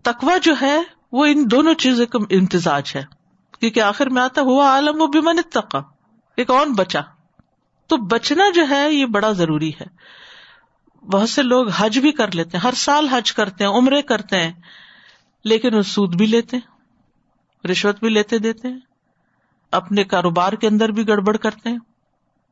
تقوا 0.05 0.37
جو 0.39 0.55
ہے 0.63 0.77
وہ 1.13 1.27
ان 1.27 1.45
دونوں 1.51 1.75
چیزوں 1.75 2.07
کا 2.07 2.19
امتزاج 2.31 2.93
ہے 2.95 3.03
کیونکہ 3.61 3.81
آخر 3.81 4.09
میں 4.09 4.23
آتا 4.23 4.41
ہوا 4.41 4.69
عالم 4.69 5.01
و 5.01 5.07
بیمن 5.07 5.43
تقا 5.51 5.81
یہ 6.39 6.45
کون 6.45 6.73
بچا 6.73 7.01
تو 7.91 7.97
بچنا 8.07 8.49
جو 8.55 8.69
ہے 8.71 8.83
یہ 8.91 9.07
بڑا 9.07 9.31
ضروری 9.33 9.71
ہے 9.71 9.87
بہت 11.03 11.29
سے 11.29 11.43
لوگ 11.43 11.69
حج 11.77 11.99
بھی 11.99 12.13
کر 12.13 12.35
لیتے 12.35 12.57
ہیں 12.57 12.65
ہر 12.65 12.75
سال 12.75 13.09
حج 13.09 13.33
کرتے 13.33 13.65
ہیں 13.65 13.71
عمرے 13.71 14.03
کرتے 14.03 14.41
ہیں 14.43 14.53
لیکن 15.45 15.75
وہ 15.75 15.83
سود 15.83 16.15
بھی 16.15 16.27
لیتے 16.27 16.57
ہیں 16.57 16.74
رشوت 17.65 17.99
بھی 18.01 18.09
لیتے 18.09 18.39
دیتے 18.39 18.69
ہیں 18.69 18.79
اپنے 19.73 20.05
کاروبار 20.05 20.53
کے 20.53 20.67
اندر 20.67 20.89
بھی 20.89 21.07
گڑبڑ 21.09 21.37
کرتے 21.37 21.71
ہیں 21.71 21.79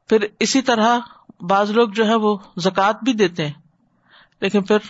پھر 0.11 0.27
اسی 0.41 0.63
طرح 0.63 0.99
بعض 1.41 1.71
لوگ 1.71 1.89
جو 1.89 2.07
ہے 2.07 2.15
وہ 2.15 2.37
زکوٰۃ 2.57 3.03
بھی 3.03 3.13
دیتے 3.13 3.47
ہیں 3.47 3.61
لیکن 4.41 4.63
پھر 4.63 4.90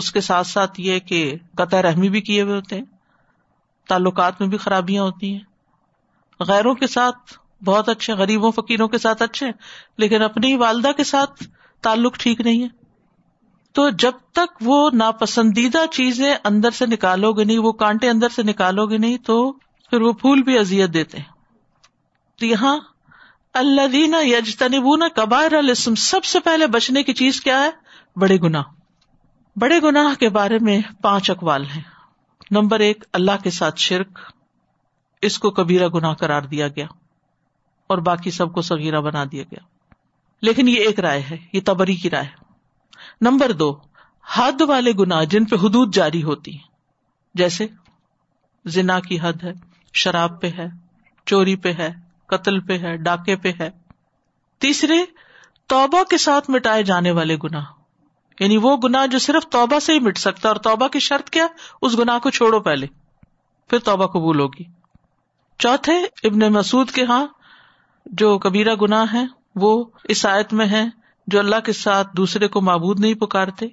اس 0.00 0.10
کے 0.12 0.20
ساتھ 0.20 0.46
ساتھ 0.46 0.80
یہ 0.80 0.98
کہ 0.98 1.20
قطع 1.56 1.82
رحمی 1.82 2.08
بھی 2.08 2.20
کیے 2.20 2.42
ہوئے 2.42 2.54
ہوتے 2.54 2.76
ہیں 2.76 2.84
تعلقات 3.88 4.40
میں 4.40 4.48
بھی 4.48 4.58
خرابیاں 4.58 5.02
ہوتی 5.02 5.32
ہیں 5.32 6.44
غیروں 6.44 6.74
کے 6.74 6.86
ساتھ 6.86 7.38
بہت 7.64 7.88
اچھے 7.88 8.12
غریبوں 8.12 8.50
فقیروں 8.52 8.88
کے 8.88 8.98
ساتھ 8.98 9.22
اچھے 9.22 9.50
لیکن 9.96 10.22
اپنی 10.22 10.54
والدہ 10.56 10.92
کے 10.96 11.04
ساتھ 11.04 11.42
تعلق 11.84 12.16
ٹھیک 12.18 12.40
نہیں 12.40 12.62
ہے 12.62 12.68
تو 13.74 13.88
جب 13.98 14.12
تک 14.32 14.56
وہ 14.60 14.78
ناپسندیدہ 14.92 15.84
چیزیں 15.90 16.34
اندر 16.44 16.70
سے 16.70 16.86
نکالو 16.86 17.32
گے 17.32 17.44
نہیں 17.44 17.58
وہ 17.58 17.72
کانٹے 17.72 18.08
اندر 18.08 18.28
سے 18.28 18.42
نکالو 18.42 18.86
گے 18.86 18.98
نہیں 18.98 19.16
تو 19.16 19.52
پھر 19.52 20.00
وہ 20.00 20.12
پھول 20.12 20.42
بھی 20.42 20.58
ازیت 20.58 20.94
دیتے 20.94 21.18
ہیں 21.18 21.38
تو 22.38 22.46
یہاں 22.46 22.78
اللہ 23.54 23.86
دینا 23.92 24.20
یج 24.20 24.56
کبائر 25.16 25.54
السم 25.54 25.94
سب 25.94 26.24
سے 26.24 26.40
پہلے 26.40 26.66
بچنے 26.66 27.02
کی 27.02 27.12
چیز 27.12 27.40
کیا 27.40 27.62
ہے 27.62 27.70
بڑے 28.16 28.36
گنا 28.36 28.62
بڑے 29.56 29.78
گنا 29.82 30.02
کے 30.20 30.28
بارے 30.28 30.58
میں 30.58 30.80
پانچ 31.02 31.30
اقوال 31.30 31.64
ہیں 31.66 31.82
نمبر 32.50 32.80
ایک 32.80 33.04
اللہ 33.12 33.42
کے 33.42 33.50
ساتھ 33.50 33.78
شرک 33.78 34.18
اس 35.22 35.38
کو 35.38 35.50
کبیرا 35.50 35.88
گنا 35.88 36.12
کرار 36.14 36.42
دیا 36.42 36.68
گیا 36.68 36.86
اور 37.90 37.98
باقی 37.98 38.30
سب 38.30 38.52
کو 38.52 38.62
سگیرہ 38.62 39.00
بنا 39.00 39.24
دیا 39.24 39.42
گیا 39.42 39.64
لیکن 40.42 40.68
یہ 40.68 40.86
ایک 40.86 41.00
رائے 41.00 41.20
ہے 41.20 41.36
یہ 41.52 41.60
تبری 41.64 41.94
کی 41.94 42.10
رائے 42.10 42.26
ہے 42.26 42.49
نمبر 43.20 43.52
دو 43.52 43.70
حد 44.26 44.60
والے 44.60 44.92
گنا 44.92 45.22
جن 45.24 45.44
پہ 45.44 45.56
حدود 45.56 45.94
جاری 45.94 46.22
ہوتی 46.22 46.52
ہیں 46.52 46.68
جیسے 47.34 47.66
زنا 48.64 48.98
کی 49.00 49.18
حد 49.22 49.42
ہے 49.44 49.52
شراب 49.94 50.40
پہ 50.40 50.50
ہے 50.56 50.66
چوری 51.26 51.56
پہ 51.56 51.72
ہے 51.72 51.90
قتل 52.26 52.60
پہ 52.60 52.78
ہے 52.78 52.96
ڈاکے 52.98 53.36
پہ 53.36 53.52
ہے 53.60 53.68
تیسرے 54.60 54.98
توبہ 55.70 56.02
کے 56.10 56.18
ساتھ 56.18 56.50
مٹائے 56.50 56.82
جانے 56.82 57.10
والے 57.10 57.36
گنا 57.36 57.62
یعنی 58.38 58.56
وہ 58.56 58.76
گنا 58.76 59.04
جو 59.06 59.18
صرف 59.18 59.46
توبہ 59.50 59.78
سے 59.78 59.92
ہی 59.92 59.98
مٹ 59.98 60.18
سکتا 60.18 60.48
اور 60.48 60.56
توبہ 60.62 60.88
کی 60.88 60.98
شرط 61.00 61.30
کیا 61.30 61.46
اس 61.82 61.98
گنا 61.98 62.18
کو 62.18 62.30
چھوڑو 62.30 62.60
پہلے 62.60 62.86
پھر 63.70 63.78
توبہ 63.84 64.06
قبول 64.06 64.40
ہوگی 64.40 64.64
چوتھے 65.60 65.98
ابن 66.24 66.52
مسعود 66.52 66.90
کے 66.90 67.04
ہاں 67.04 67.26
جو 68.06 68.38
کبیرہ 68.38 68.74
گنا 68.74 69.04
ہے 69.12 69.24
وہ 69.56 69.72
اس 70.08 70.24
آیت 70.26 70.52
میں 70.52 70.66
ہے 70.66 70.84
جو 71.30 71.38
اللہ 71.38 71.60
کے 71.64 71.72
ساتھ 71.72 72.16
دوسرے 72.16 72.48
کو 72.48 72.60
معبود 72.60 73.00
نہیں 73.00 73.14
پکارتے 73.14 73.66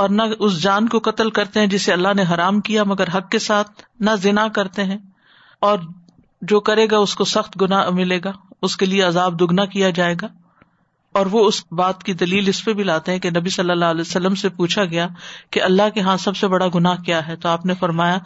اور 0.00 0.08
نہ 0.08 0.22
اس 0.38 0.60
جان 0.62 0.88
کو 0.88 0.98
قتل 0.98 1.30
کرتے 1.30 1.60
ہیں 1.60 1.66
جسے 1.66 1.92
اللہ 1.92 2.14
نے 2.16 2.22
حرام 2.22 2.60
کیا 2.60 2.84
مگر 2.84 3.08
حق 3.14 3.30
کے 3.30 3.38
ساتھ 3.38 3.82
نہ 4.00 4.10
ذنا 4.22 4.46
کرتے 4.48 4.84
ہیں 4.84 4.98
اور 5.62 5.78
جو 6.42 6.60
کرے 6.60 6.86
گا 6.90 6.98
اس 6.98 7.14
کو 7.14 7.24
سخت 7.24 7.60
گنا 7.60 7.88
ملے 7.90 8.18
گا 8.24 8.32
اس 8.62 8.76
کے 8.76 8.86
لیے 8.86 9.02
عذاب 9.02 9.38
دگنا 9.40 9.64
کیا 9.64 9.90
جائے 9.90 10.14
گا 10.22 10.28
اور 11.14 11.26
وہ 11.26 11.46
اس 11.46 11.62
بات 11.70 12.02
کی 12.02 12.12
دلیل 12.14 12.48
اس 12.48 12.64
پہ 12.64 12.72
بھی 12.72 12.84
لاتے 12.84 13.12
ہیں 13.12 13.18
کہ 13.18 13.30
نبی 13.30 13.50
صلی 13.50 13.70
اللہ 13.70 13.84
علیہ 13.84 14.00
وسلم 14.00 14.34
سے 14.34 14.48
پوچھا 14.48 14.84
گیا 14.84 15.06
کہ 15.50 15.62
اللہ 15.62 15.88
کے 15.94 16.00
ہاں 16.00 16.16
سب 16.16 16.36
سے 16.36 16.48
بڑا 16.48 16.66
گنا 16.74 16.94
کیا 17.04 17.26
ہے 17.28 17.36
تو 17.36 17.48
آپ 17.48 17.66
نے 17.66 17.74
فرمایا 17.74 18.18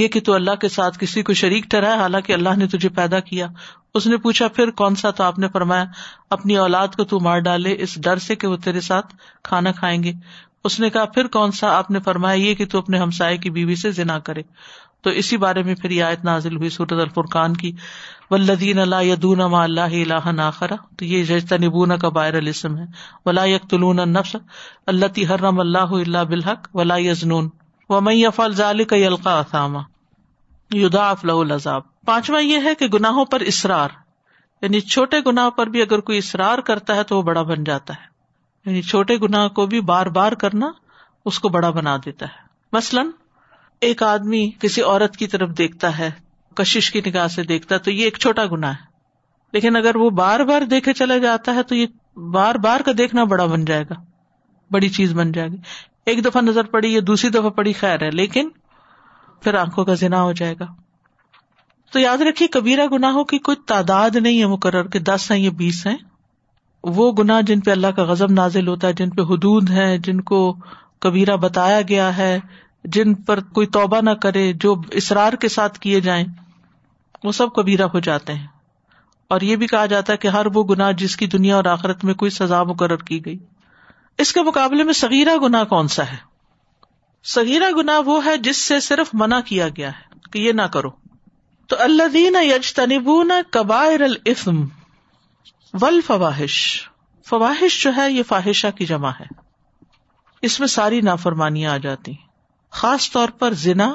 یہ 0.00 0.08
کہ 0.08 0.20
تو 0.20 0.32
اللہ 0.32 0.54
کے 0.60 0.68
ساتھ 0.68 0.98
کسی 0.98 1.22
کو 1.22 1.32
شریک 1.34 1.70
ٹھہرا 1.70 1.94
حالانکہ 1.94 2.32
اللہ 2.32 2.56
نے 2.56 2.66
تجھے 2.66 2.88
پیدا 2.88 3.20
کیا 3.20 3.48
اس 3.94 4.06
نے 4.06 4.16
پوچھا 4.16 4.48
پھر 4.48 4.70
کون 4.70 4.94
سا 4.94 5.10
تو 5.10 5.24
آپ 5.24 5.38
نے 5.38 5.48
فرمایا 5.48 5.84
اپنی 6.30 6.56
اولاد 6.56 6.96
کو 6.96 7.04
تو 7.04 7.20
مار 7.20 7.38
ڈالے 7.40 7.76
اس 7.78 7.96
ڈر 8.00 8.18
سے 8.18 8.36
کہ 8.36 8.46
وہ 8.46 8.56
تیرے 8.56 8.80
ساتھ 8.80 9.14
کھانا 9.44 9.72
کھائیں 9.72 10.02
گے 10.02 10.12
اس 10.64 10.78
نے 10.80 10.90
کہا 10.90 11.04
پھر 11.04 11.26
کون 11.26 11.52
سا 11.52 11.76
آپ 11.78 11.90
نے 11.90 12.00
فرمایا 12.00 12.34
یہ 12.34 12.54
کہ 12.54 12.66
تو 12.66 12.78
اپنے 12.78 12.98
ہمسائے 12.98 13.36
کی 13.36 13.50
بیوی 13.50 13.74
سے 13.74 13.90
ذنا 13.90 14.18
کرے 14.18 14.42
تو 15.02 15.10
اسی 15.10 15.36
بارے 15.36 15.62
میں 15.62 15.74
پھر 15.74 15.90
یہ 15.90 16.02
آیت 16.02 16.24
نازل 16.24 16.56
ہوئی 16.56 16.68
سورت 16.68 16.92
الفرقان 16.92 17.56
کی 17.56 17.72
ولدین 18.32 18.78
اللہ 18.78 19.02
یدون 19.04 19.40
اللہ 19.40 19.94
اللہ 19.94 20.30
ناخرا 20.32 20.76
تو 20.96 21.04
یہ 21.04 21.32
نبونا 21.60 21.96
کا 21.96 22.08
باہر 22.08 22.34
السم 22.34 22.78
ہے 22.78 22.84
ولا 23.26 23.44
یکلون 23.44 24.00
نفس 24.08 24.36
اللہ 24.86 25.32
حرم 25.32 25.60
اللہ 25.60 25.94
اللہ 25.96 26.24
بالحق 26.24 26.68
ولا 26.74 26.96
یزنون 26.96 27.48
و 27.90 28.00
مئی 28.00 28.24
افال 28.26 28.54
ظال 28.54 28.84
کا 28.84 28.96
یلقا 28.96 29.38
اثامہ 29.38 29.78
یدا 30.70 31.08
افلاب 31.10 31.82
پانچواں 32.04 32.42
یہ 32.42 32.64
ہے 32.64 32.74
کہ 32.74 32.86
گناہوں 32.88 33.24
پر 33.24 33.40
اسرار 33.46 33.88
یعنی 34.62 34.80
چھوٹے 34.80 35.20
گناہ 35.26 35.50
پر 35.50 35.66
بھی 35.66 35.82
اگر 35.82 36.00
کوئی 36.00 36.18
اسرار 36.18 36.58
کرتا 36.58 36.96
ہے 36.96 37.02
تو 37.02 37.16
وہ 37.16 37.22
بڑا 37.22 37.42
بن 37.42 37.64
جاتا 37.64 37.94
ہے 37.94 38.10
یعنی 38.66 38.82
چھوٹے 38.82 39.16
گناہ 39.16 39.48
کو 39.48 39.66
بھی 39.66 39.80
بار 39.80 40.06
بار 40.06 40.32
کرنا 40.32 40.70
اس 41.26 41.38
کو 41.38 41.48
بڑا 41.48 41.70
بنا 41.70 41.96
دیتا 41.96 42.26
ہے 42.26 42.50
مثلاً 42.72 43.10
ایک 43.82 44.02
آدمی 44.02 44.50
کسی 44.60 44.82
عورت 44.82 45.16
کی 45.16 45.26
طرف 45.26 45.56
دیکھتا 45.58 45.96
ہے 45.98 46.10
کشش 46.56 46.90
کی 46.90 47.00
نگاہ 47.06 47.26
سے 47.26 47.42
دیکھتا 47.42 47.76
تو 47.78 47.90
یہ 47.90 48.04
ایک 48.04 48.18
چھوٹا 48.18 48.44
گنا 48.46 48.70
ہے 48.70 48.90
لیکن 49.54 49.76
اگر 49.76 49.96
وہ 49.96 50.10
بار 50.10 50.40
بار 50.40 50.62
دیکھے 50.62 50.92
چلا 50.92 51.16
جاتا 51.18 51.54
ہے 51.54 51.62
تو 51.62 51.74
یہ 51.74 51.86
بار 52.30 52.54
بار 52.54 52.80
کا 52.80 52.92
دیکھنا 52.98 53.24
بڑا 53.24 53.46
بن 53.46 53.64
جائے 53.64 53.84
گا 53.90 53.94
بڑی 54.70 54.88
چیز 54.88 55.12
بن 55.14 55.32
جائے 55.32 55.48
گی 55.48 55.56
ایک 56.06 56.24
دفعہ 56.24 56.42
نظر 56.42 56.66
پڑی 56.66 56.92
یا 56.92 57.00
دوسری 57.06 57.30
دفعہ 57.30 57.50
پڑی 57.50 57.72
خیر 57.72 58.02
ہے 58.02 58.10
لیکن 58.10 58.48
پھر 59.42 59.54
آنکھوں 59.54 59.84
کا 59.84 59.94
ذنا 59.94 60.22
ہو 60.22 60.32
جائے 60.32 60.54
گا 60.60 60.66
تو 61.92 61.98
یاد 61.98 62.20
رکھیے 62.20 62.48
کبیرا 62.48 62.86
گناہوں 62.92 63.24
کی 63.24 63.38
کوئی 63.38 63.56
تعداد 63.66 64.16
نہیں 64.16 64.40
ہے 64.40 64.46
مقرر 64.46 64.88
کہ 64.88 64.98
دس 64.98 65.30
ہیں 65.30 65.38
یا 65.38 65.50
بیس 65.56 65.86
ہیں 65.86 65.96
وہ 66.84 67.10
گناہ 67.12 67.40
جن 67.40 67.60
پہ 67.60 67.70
اللہ 67.70 67.86
کا 67.96 68.04
غزب 68.04 68.30
نازل 68.30 68.68
ہوتا 68.68 68.88
ہے 68.88 68.92
جن 68.92 69.10
پہ 69.10 69.22
حدود 69.22 69.70
ہیں 69.70 69.96
جن 69.98 70.20
کو 70.20 70.40
کبیرا 71.00 71.34
بتایا 71.36 71.80
گیا 71.88 72.16
ہے 72.16 72.38
جن 72.84 73.14
پر 73.14 73.40
کوئی 73.52 73.66
توبہ 73.66 74.00
نہ 74.00 74.10
کرے 74.22 74.52
جو 74.52 74.74
اسرار 74.92 75.32
کے 75.32 75.48
ساتھ 75.48 75.78
کیے 75.78 76.00
جائیں 76.00 76.24
وہ 77.24 77.32
سب 77.32 77.52
کبیرا 77.54 77.84
ہو 77.84 77.98
جاتے 77.98 78.34
ہیں 78.34 78.46
اور 79.30 79.40
یہ 79.40 79.56
بھی 79.56 79.66
کہا 79.66 79.86
جاتا 79.86 80.12
ہے 80.12 80.18
کہ 80.18 80.28
ہر 80.28 80.46
وہ 80.46 80.64
گنا 80.64 80.90
جس 80.90 81.16
کی 81.16 81.26
دنیا 81.26 81.56
اور 81.56 81.64
آخرت 81.64 82.04
میں 82.04 82.14
کوئی 82.14 82.30
سزا 82.30 82.62
مقرر 82.62 83.02
کی 83.02 83.24
گئی 83.26 83.38
اس 84.18 84.32
کے 84.32 84.42
مقابلے 84.42 84.82
میں 84.82 84.92
سگیرہ 84.92 85.36
گناہ 85.36 85.64
کون 85.64 85.88
سا 85.88 86.02
ہے 86.02 86.16
سگیرہ 87.24 87.70
گناہ 87.76 88.00
وہ 88.00 88.24
ہے 88.24 88.36
جس 88.36 88.56
سے 88.56 88.80
صرف 88.80 89.10
منع 89.12 89.40
کیا 89.40 89.68
گیا 89.68 89.90
ہے 89.90 90.30
کہ 90.32 90.38
یہ 90.38 90.52
نہ 90.52 90.62
کرو 90.62 90.90
تو 91.70 91.76
اللہ 91.78 92.08
دین 92.12 92.36
یج 92.42 92.72
تنب 92.74 93.10
نہ 93.24 93.40
کبائر 93.50 94.00
الفم 94.00 94.62
و 95.74 95.86
الفواہش 95.86 96.58
فواہش 97.26 97.82
جو 97.84 97.94
ہے 97.96 98.10
یہ 98.12 98.22
فواہشہ 98.22 98.76
کی 98.76 98.86
جمع 98.86 99.10
ہے 99.10 99.24
اس 100.42 100.58
میں 100.60 100.68
ساری 100.68 101.00
نافرمانیاں 101.00 101.72
آ 101.72 101.76
جاتی 101.76 102.12
خاص 102.70 103.10
طور 103.10 103.28
پر 103.28 103.54
زنا 103.54 103.94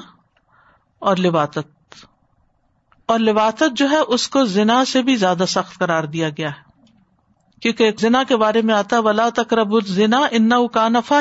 اور 0.99 1.17
لباطت 1.17 1.76
اور 3.07 3.19
لواطت 3.19 3.75
جو 3.75 3.89
ہے 3.89 3.97
اس 3.97 4.27
کو 4.29 4.45
زنا 4.45 4.85
سے 4.85 5.01
بھی 5.01 5.15
زیادہ 5.15 5.43
سخت 5.47 5.79
قرار 5.79 6.03
دیا 6.03 6.29
گیا 6.29 6.49
ہے 6.49 6.65
کیونکہ 7.61 7.91
زنا 7.99 8.23
کے 8.23 8.37
بارے 8.37 8.61
میں 8.61 8.75
آتا 8.75 8.99
ولا 8.99 9.29
زنا 9.87 10.21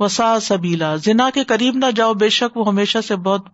وسا 0.00 0.40
سبیلا 0.40 1.30
کے 1.34 1.44
قریب 1.44 1.76
نہ 1.76 1.90
جاؤ 1.96 2.14
بے 2.14 2.28
شک 2.28 2.56
وہ 2.56 2.68
ہمیشہ 2.68 2.98
سے 3.06 3.16
بہت 3.16 3.48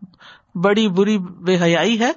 بڑی 0.54 0.88
بری 0.88 1.18
بے 1.18 1.56
حیائی 1.61 2.00
ہے 2.00 2.12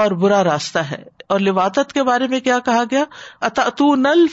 اور 0.00 0.10
برا 0.10 0.44
راستہ 0.44 0.78
ہے 0.78 1.02
اور 1.28 1.40
لواطت 1.40 1.92
کے 1.92 2.02
بارے 2.02 2.28
میں 2.28 2.40
کیا 2.40 2.58
کہا 2.58 2.82
گیا 2.90 3.04
اتو 3.40 3.94
نل 3.94 4.26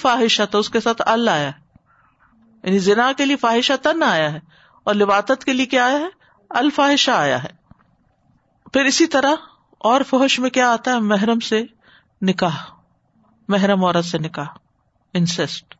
تو 0.51 0.60
اس 0.60 0.70
کے 0.70 0.79
ساتھ 0.79 1.01
ال 1.05 1.29
آیا 1.29 1.51
یعنی 2.63 2.79
زنا 2.79 3.12
کے 3.17 3.25
لیے 3.25 3.36
فاحشہ 3.36 3.74
تن 3.81 4.03
آیا 4.03 4.34
ہے 4.34 4.39
اور 4.84 4.96
لواطت 4.96 5.46
کے 5.46 5.53
لیے 5.53 5.65
کیا 5.65 5.86
آیا 5.86 6.00
ہے 6.00 6.10
الفاہشہ 6.50 7.12
آیا 7.12 7.43
ہے 7.43 7.50
پھر 8.74 8.86
اسی 8.86 9.05
طرح 9.05 9.36
اور 9.84 10.01
فحش 10.01 10.39
میں 10.39 10.50
کیا 10.50 10.72
آتا 10.72 10.91
ہے 10.91 11.00
محرم 11.00 11.39
سے 11.39 11.63
نکاح 12.22 12.58
محرم 13.48 13.84
عورت 13.84 14.05
سے 14.05 14.17
نکاح 14.17 14.46
انسٹ 15.13 15.75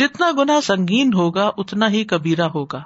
جتنا 0.00 0.30
گنا 0.38 0.60
سنگین 0.60 1.14
ہوگا 1.14 1.50
اتنا 1.56 1.88
ہی 1.88 2.04
کبیرہ 2.04 2.42
ہوگا 2.42 2.82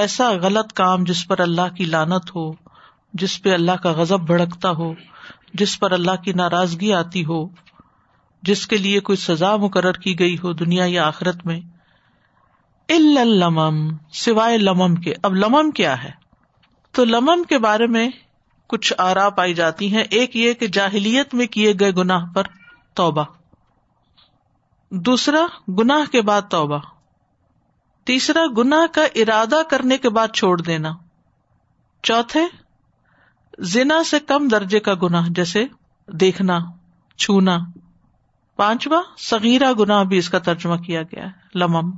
ایسا 0.00 0.30
غلط 0.30 0.72
کام 0.72 1.04
جس 1.04 1.28
پر 1.28 1.40
اللہ 1.40 1.74
کی 1.76 1.84
لانت 1.84 2.36
ہو 2.36 2.52
جس 3.14 3.42
پہ 3.42 3.52
اللہ 3.52 3.72
کا 3.72 3.92
غزب 3.92 4.20
بھڑکتا 4.20 4.70
ہو 4.70 4.94
جس 5.54 5.80
پر 5.80 5.92
اللہ 5.92 6.22
کی 6.24 6.32
ناراضگی 6.32 6.92
آتی 6.92 7.24
ہو 7.24 7.48
جس 8.42 8.66
کے 8.66 8.76
لیے 8.76 9.00
کوئی 9.00 9.16
سزا 9.16 9.56
مقرر 9.56 9.92
کی 9.92 10.18
گئی 10.18 10.34
ہو 10.34 10.52
دنیا 10.52 10.84
یا 10.86 11.06
آخرت 11.06 11.46
میں 11.46 11.60
سوائے 14.12 14.58
لمم 14.58 14.94
کے 14.94 15.14
اب 15.22 15.34
لمم 15.34 15.70
کیا 15.70 16.04
ہے 16.04 16.10
تو 16.92 17.04
لمم 17.04 17.42
کے 17.48 17.58
بارے 17.58 17.86
میں 17.86 18.10
کچھ 18.70 18.92
آرا 18.98 19.28
پائی 19.30 19.54
جاتی 19.54 19.92
ہیں 19.94 20.04
ایک 20.10 20.36
یہ 20.36 20.54
کہ 20.54 20.66
جاہلیت 20.68 21.34
میں 21.34 21.46
کیے 21.46 21.72
گئے 21.80 21.90
گنا 21.92 22.18
پر 22.34 22.48
توبہ 22.94 23.24
دوسرا 24.92 25.44
گنا 25.78 25.98
کے 26.12 26.22
بعد 26.22 26.50
توبہ 26.50 26.78
تیسرا 28.06 28.44
گنا 28.56 28.84
کا 28.92 29.04
ارادہ 29.14 29.62
کرنے 29.70 29.96
کے 29.98 30.08
بعد 30.10 30.34
چھوڑ 30.34 30.60
دینا 30.60 30.92
چوتھے 32.04 32.40
زنا 33.68 34.02
سے 34.04 34.18
کم 34.26 34.48
درجے 34.48 34.80
کا 34.80 34.94
گنا 35.02 35.20
جیسے 35.30 35.64
دیکھنا 36.08 36.58
چھونا 37.18 37.56
پانچواں 38.58 39.02
سگیرہ 39.20 39.72
گنا 39.78 40.02
بھی 40.02 40.18
اس 40.18 40.28
کا 40.30 40.38
ترجمہ 40.38 40.76
کیا 40.76 41.02
گیا 41.02 41.24
ہے 41.24 41.58
لمم 41.58 41.90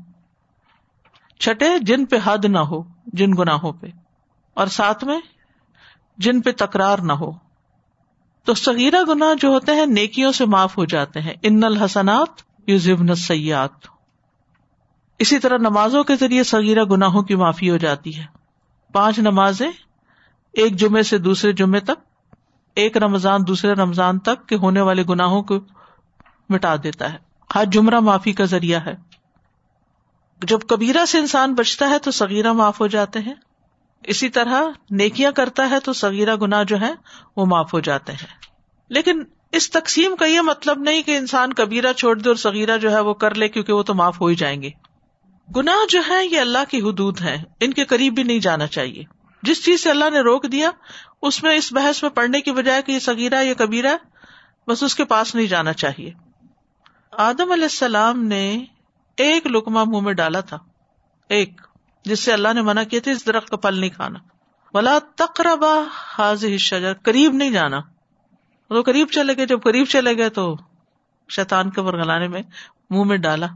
چھٹے 1.41 1.69
جن 1.83 2.05
پہ 2.05 2.17
حد 2.25 2.45
نہ 2.45 2.59
ہو 2.65 2.83
جن 3.13 3.33
گناہوں 3.39 3.73
پہ 3.73 3.87
اور 4.57 4.67
ساتھ 4.71 5.05
میں 5.05 5.19
جن 6.23 6.41
پہ 6.41 6.51
تکرار 6.57 6.99
نہ 7.03 7.13
ہو 7.13 7.31
تو 8.47 8.55
سگیرہ 8.55 9.03
گنا 9.09 9.33
جو 9.41 9.49
ہوتے 9.49 9.75
ہیں 9.75 9.87
نیکیوں 9.87 10.33
سے 10.33 10.45
معاف 10.47 10.77
ہو 10.79 10.85
جاتے 10.85 11.21
ہیں 11.21 11.35
ان 11.43 11.65
الحسنات 11.65 12.43
یو 12.69 13.15
سیات 13.17 13.87
اسی 15.21 15.39
طرح 15.39 15.59
نمازوں 15.61 16.03
کے 16.05 16.17
ذریعے 16.17 16.43
سگیرہ 16.45 16.85
گناہوں 16.85 17.23
کی 17.23 17.35
معافی 17.35 17.71
ہو 17.71 17.77
جاتی 17.77 18.17
ہے 18.19 18.25
پانچ 18.95 19.19
نمازیں 19.19 19.71
ایک 20.55 20.77
جمعے 20.77 21.03
سے 21.03 21.19
دوسرے 21.19 21.53
جمعے 21.53 21.81
تک 21.81 22.01
ایک 22.77 22.97
رمضان 22.97 23.47
دوسرے 23.49 23.75
رمضان 23.75 24.19
تک 24.19 24.47
کے 24.49 24.57
ہونے 24.57 24.81
والے 24.81 25.03
گناہوں 25.05 25.43
کو 25.43 25.59
مٹا 26.49 26.75
دیتا 26.83 27.13
ہے 27.13 27.19
ہر 27.51 27.65
جمرہ 27.73 28.01
معافی 28.01 28.33
کا 28.33 28.45
ذریعہ 28.45 28.81
ہے 28.87 28.95
جب 30.43 30.61
کبیرہ 30.69 31.05
سے 31.05 31.19
انسان 31.19 31.55
بچتا 31.55 31.89
ہے 31.91 31.99
تو 31.99 32.11
سغیرہ 32.11 32.53
معاف 32.53 32.81
ہو 32.81 32.87
جاتے 32.87 33.19
ہیں 33.19 33.35
اسی 34.05 34.29
طرح 34.29 34.63
نیکیاں 34.91 35.31
کرتا 35.33 35.69
ہے 35.71 35.79
تو 35.81 35.93
سگیرہ 35.93 36.35
گنا 36.37 36.63
جو 36.63 36.81
ہے 36.81 36.93
وہ 37.37 37.47
معاف 37.47 37.75
ہو 37.75 37.81
جاتے 37.81 38.13
ہیں 38.13 38.27
لیکن 38.91 39.23
اس 39.53 39.71
تقسیم 39.71 40.15
کا 40.17 40.27
یہ 40.27 40.41
مطلب 40.41 40.79
نہیں 40.79 41.03
کہ 41.03 41.17
انسان 41.17 41.53
کبیرا 41.53 41.93
چھوڑ 41.93 42.15
دے 42.19 42.29
اور 42.29 42.37
سگیرہ 42.37 42.77
جو 42.77 42.93
ہے 42.93 43.01
وہ 43.01 43.15
کر 43.15 43.35
لے 43.35 43.49
کیونکہ 43.49 43.73
وہ 43.73 43.83
تو 43.83 43.95
معاف 43.95 44.21
ہو 44.21 44.27
ہی 44.27 44.35
جائیں 44.35 44.61
گے 44.63 44.71
گنا 45.49 45.77
جو 45.89 46.01
ہے 46.09 46.25
یہ 46.27 46.41
اللہ 46.41 46.71
کی 46.71 46.81
حدود 46.81 47.21
ہیں 47.21 47.37
ان 47.61 47.73
کے 47.73 47.85
قریب 47.85 48.15
بھی 48.15 48.23
نہیں 48.23 48.39
جانا 48.39 48.67
چاہیے 48.67 49.05
جس 49.43 49.65
چیز 49.65 49.83
سے 49.83 49.91
اللہ 49.91 50.11
نے 50.13 50.21
روک 50.21 50.47
دیا 50.53 50.71
اس 51.23 51.43
میں 51.43 51.57
اس 51.57 51.73
بحث 51.73 52.03
میں 52.03 52.11
پڑنے 52.11 52.41
کی 52.41 52.53
بجائے 52.53 52.83
کہ 52.83 52.93
یہ 52.93 52.99
سگیرہ 52.99 53.43
یا 53.43 53.55
کبیرا 53.55 53.97
بس 54.69 54.83
اس 54.83 54.95
کے 54.95 55.05
پاس 55.05 55.35
نہیں 55.35 55.47
جانا 55.47 55.73
چاہیے 55.73 56.11
آدم 57.21 57.53
علیہ 57.53 57.65
السلام 57.65 58.23
نے 58.25 58.45
ایک 59.19 59.47
لکما 59.47 59.85
منہ 59.85 60.01
میں 60.01 60.13
ڈالا 60.13 60.41
تھا 60.41 60.59
ایک 61.31 61.61
جس 62.05 62.21
سے 62.21 62.33
اللہ 62.33 62.53
نے 62.53 62.63
منع 62.63 62.83
کیا 62.83 63.01
تھا 63.05 63.11
اس 63.11 63.27
درخت 63.27 63.51
کا 63.51 63.57
پل 63.57 63.79
نہیں 63.79 63.91
کھانا 63.91 64.19
بلا 64.75 64.99
شجر 66.59 66.93
قریب 67.03 67.35
نہیں 67.35 67.51
جانا 67.51 67.81
وہ 68.71 68.83
قریب 68.83 69.11
چلے 69.11 69.37
گئے 69.37 69.47
جب 69.47 69.63
قریب 69.63 69.87
چلے 69.89 70.17
گئے 70.17 70.29
تو 70.29 70.55
شیتان 71.31 71.71
کے 71.71 71.83
برگلانے 71.83 72.29
میں 72.29 72.43
منہ 72.91 73.05
میں 73.05 73.17
ڈالا 73.17 73.47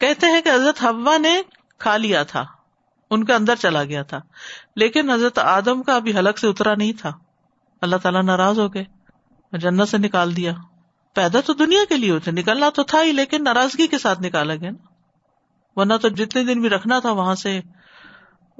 کہتے 0.00 0.26
ہیں 0.26 0.40
کہ 0.40 0.48
حضرت 0.48 0.82
ہوا 0.82 1.16
نے 1.18 1.40
کھا 1.78 1.96
لیا 1.96 2.22
تھا 2.22 2.44
ان 3.10 3.24
کے 3.24 3.34
اندر 3.34 3.56
چلا 3.56 3.82
گیا 3.84 4.02
تھا 4.02 4.20
لیکن 4.76 5.10
حضرت 5.10 5.38
آدم 5.38 5.82
کا 5.82 5.96
ابھی 5.96 6.16
حلق 6.18 6.38
سے 6.38 6.48
اترا 6.48 6.74
نہیں 6.74 6.92
تھا 6.92 7.12
اللہ 7.82 7.96
تعالیٰ 7.96 8.22
ناراض 8.22 8.58
ہو 8.58 8.72
گئے 8.74 8.84
جنت 9.52 9.88
سے 9.88 9.98
نکال 9.98 10.36
دیا 10.36 10.52
پیدا 11.16 11.40
تو 11.40 11.52
دنیا 11.54 11.84
کے 11.88 11.96
لیے 11.96 12.10
ہوتے 12.10 12.30
نکلنا 12.30 12.68
تو 12.70 12.82
تھا 12.82 13.02
ہی 13.02 13.12
لیکن 13.12 13.44
ناراضگی 13.44 13.86
کے 13.86 13.98
ساتھ 13.98 14.22
نکالا 14.22 14.54
گیا 14.54 14.70
نا 14.70 14.86
ورنہ 15.76 15.96
تو 15.96 16.08
جتنے 16.08 16.42
دن 16.44 16.60
بھی 16.60 16.68
رکھنا 16.68 16.98
تھا 16.98 17.10
وہاں 17.12 17.34
سے 17.34 17.60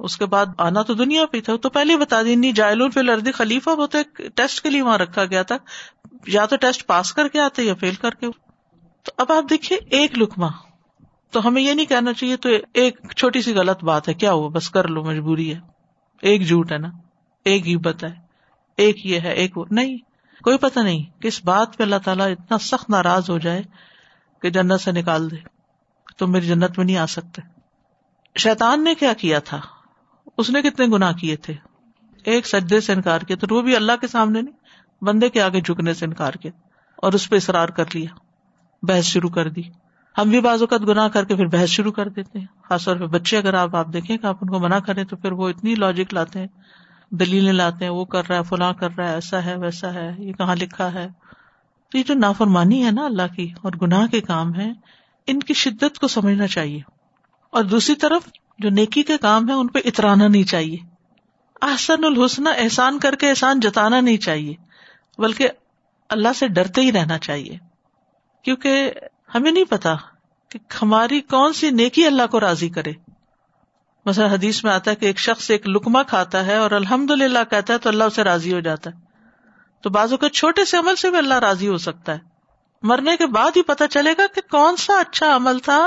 اس 0.00 0.17
کے 0.17 0.25
بعد 0.25 0.45
آنا 0.57 0.81
تو 0.81 0.93
دنیا 0.93 1.25
پہ 1.25 1.39
تھا 1.41 1.55
تو 1.57 1.69
پہلے 1.69 1.97
بتا 1.97 2.21
دی 2.21 2.51
جائے 2.51 2.75
لردی 3.03 3.31
خلیفہ 3.31 3.69
وہ 3.69 3.87
ایک 3.93 4.21
ٹیسٹ 4.35 4.61
کے 4.61 4.69
لیے 4.69 4.81
وہاں 4.81 4.97
رکھا 4.97 5.25
گیا 5.25 5.41
تھا 5.43 5.57
یا 6.27 6.45
تو 6.45 6.55
ٹیسٹ 6.55 6.85
پاس 6.87 7.13
کر 7.13 7.27
کے 7.27 7.39
آتے 7.39 7.63
یا 7.63 7.73
فیل 7.79 7.95
کر 7.95 8.15
کے 8.15 8.27
تو 9.05 9.11
اب 9.17 9.31
آپ 9.31 9.49
دیکھیے 9.49 9.77
ایک 9.91 10.17
لکما 10.17 10.49
تو 11.33 11.47
ہمیں 11.47 11.61
یہ 11.61 11.73
نہیں 11.73 11.85
کہنا 11.85 12.13
چاہیے 12.13 12.37
تو 12.37 12.49
ایک 12.73 12.99
چھوٹی 13.17 13.41
سی 13.41 13.53
غلط 13.55 13.83
بات 13.83 14.07
ہے 14.09 14.13
کیا 14.13 14.31
ہوا 14.31 14.49
بس 14.49 14.69
کر 14.69 14.87
لو 14.87 15.03
مجبوری 15.03 15.53
ہے 15.53 15.59
ایک 16.23 16.47
جھوٹ 16.47 16.71
ہے 16.71 16.77
نا 16.77 16.89
ایک 17.45 17.67
ہبت 17.67 18.03
ہے 18.03 18.09
ایک 18.77 19.05
یہ 19.05 19.19
ہے 19.19 19.33
ایک 19.33 19.57
وہ 19.57 19.65
نہیں 19.71 19.97
کوئی 20.41 20.57
پتا 20.57 20.81
نہیں 20.81 21.03
کس 21.21 21.43
بات 21.43 21.77
پہ 21.77 21.83
اللہ 21.83 21.95
تعالیٰ 22.05 22.29
اتنا 22.31 22.57
سخت 22.57 22.89
ناراض 22.89 23.29
ہو 23.29 23.37
جائے 23.37 23.61
کہ 24.41 24.49
جنت 24.49 24.81
سے 24.81 24.91
نکال 24.91 25.29
دے 25.31 25.37
تم 26.17 26.31
میری 26.31 26.47
جنت 26.47 26.77
میں 26.77 26.85
نہیں 26.85 26.97
آ 26.97 27.05
سکتے 27.05 27.41
شیتان 28.35 28.83
نے 28.83 28.93
کیا 28.95 29.13
کیا 29.13 29.39
تھا 29.39 29.59
اس 30.37 30.49
نے 30.49 30.61
کتنے 30.61 30.85
گنا 30.85 31.11
کیے 31.11 31.35
تھے 31.35 31.53
ایک 32.25 32.47
سجدے 32.47 32.79
سے 32.81 32.93
انکار 32.93 33.21
کیا 33.21 33.37
تو 33.37 33.55
وہ 33.55 33.61
بھی 33.61 33.75
اللہ 33.75 33.99
کے 34.01 34.07
سامنے 34.07 34.41
نہیں 34.41 35.03
بندے 35.03 35.29
کے 35.29 35.41
آگے 35.41 35.61
جھکنے 35.61 35.93
سے 35.93 36.05
انکار 36.05 36.33
کیا 36.33 36.51
اور 36.97 37.13
اس 37.13 37.29
پہ 37.29 37.35
اصرار 37.35 37.69
کر 37.69 37.85
لیا 37.93 38.15
بحث 38.83 39.05
شروع 39.05 39.29
کر 39.29 39.49
دی 39.49 39.61
ہم 40.15 40.29
بھی 40.29 40.39
بعض 40.41 40.61
اوقات 40.61 40.81
گنا 40.81 41.07
کر 41.07 41.25
کے 41.25 41.35
پھر 41.35 41.47
بحث 41.47 41.69
شروع 41.69 41.91
کر 41.91 42.09
دیتے 42.09 42.39
ہیں 42.39 42.45
خاص 42.69 42.85
طور 42.85 42.95
پہ 42.95 43.05
بچے 43.05 43.37
اگر 43.37 43.53
آپ 43.53 43.75
آپ 43.75 43.93
دیکھیں 43.93 44.17
کہ 44.17 44.25
آپ 44.25 44.37
ان 44.41 44.49
کو 44.49 44.59
منع 44.59 44.79
کریں 44.79 45.03
تو 45.03 45.15
پھر 45.15 45.31
وہ 45.31 45.49
اتنی 45.49 45.75
لاجک 45.75 46.13
لاتے 46.13 46.39
ہیں 46.39 46.47
دلیلیں 47.11 47.53
لاتے 47.53 47.85
ہیں 47.85 47.91
وہ 47.91 48.05
کر 48.05 48.27
رہا 48.29 48.37
ہے 48.37 48.43
فلاں 48.43 48.73
کر 48.73 48.89
رہا 48.97 49.09
ہے 49.09 49.13
ایسا 49.13 49.43
ہے 49.45 49.55
ویسا 49.55 49.93
ہے 49.93 50.09
یہ 50.17 50.33
کہاں 50.33 50.55
لکھا 50.55 50.93
ہے 50.93 51.07
تو 51.91 51.97
یہ 51.97 52.03
جو 52.03 52.13
نافرمانی 52.13 52.83
ہے 52.85 52.91
نا 52.91 53.05
اللہ 53.05 53.33
کی 53.35 53.51
اور 53.61 53.71
گناہ 53.81 54.07
کے 54.07 54.21
کام 54.21 54.53
ہے 54.55 54.71
ان 55.27 55.39
کی 55.39 55.53
شدت 55.53 55.99
کو 55.99 56.07
سمجھنا 56.07 56.47
چاہیے 56.47 56.79
اور 57.53 57.63
دوسری 57.63 57.95
طرف 57.95 58.27
جو 58.59 58.69
نیکی 58.69 59.03
کے 59.03 59.17
کام 59.17 59.49
ہے 59.49 59.53
ان 59.53 59.67
پہ 59.67 59.79
اترانا 59.85 60.27
نہیں 60.27 60.43
چاہیے 60.43 60.77
احسن 61.61 62.05
الحسن 62.05 62.47
احسان 62.47 62.99
کر 62.99 63.15
کے 63.15 63.29
احسان 63.29 63.59
جتانا 63.59 63.99
نہیں 63.99 64.17
چاہیے 64.17 64.53
بلکہ 65.17 65.49
اللہ 66.09 66.33
سے 66.35 66.47
ڈرتے 66.47 66.81
ہی 66.81 66.91
رہنا 66.91 67.17
چاہیے 67.17 67.57
کیونکہ 68.45 68.91
ہمیں 69.35 69.51
نہیں 69.51 69.69
پتا 69.69 69.95
کہ 70.51 70.59
ہماری 70.81 71.19
کون 71.21 71.53
سی 71.53 71.69
نیکی 71.71 72.05
اللہ 72.05 72.27
کو 72.31 72.39
راضی 72.39 72.69
کرے 72.69 72.93
مثلا 74.05 74.31
حدیث 74.33 74.63
میں 74.63 74.71
آتا 74.71 74.91
ہے 74.91 74.95
کہ 74.95 75.05
ایک 75.05 75.19
شخص 75.19 75.49
ایک 75.51 75.67
لکما 75.67 76.03
کھاتا 76.03 76.45
ہے 76.45 76.55
اور 76.55 76.71
الحمد 76.71 77.11
للہ 77.11 77.39
کہتا 77.49 77.73
ہے 77.73 77.77
تو 77.77 77.89
اللہ 77.89 78.03
اسے 78.03 78.23
راضی 78.23 78.53
ہو 78.53 78.59
جاتا 78.59 78.89
ہے 78.89 79.07
تو 79.83 79.89
بازو 79.89 80.17
کے 80.17 80.29
چھوٹے 80.29 80.65
سے 80.65 80.77
عمل 80.77 80.95
سے 80.95 81.09
بھی 81.09 81.17
اللہ 81.17 81.39
راضی 81.39 81.67
ہو 81.67 81.77
سکتا 81.77 82.13
ہے 82.13 82.27
مرنے 82.83 83.15
کے 83.17 83.25
بعد 83.27 83.57
ہی 83.57 83.61
پتا 83.61 83.87
چلے 83.87 84.13
گا 84.17 84.25
کہ 84.35 84.41
کون 84.51 84.75
سا 84.75 84.99
اچھا 84.99 85.35
عمل 85.35 85.59
تھا 85.59 85.79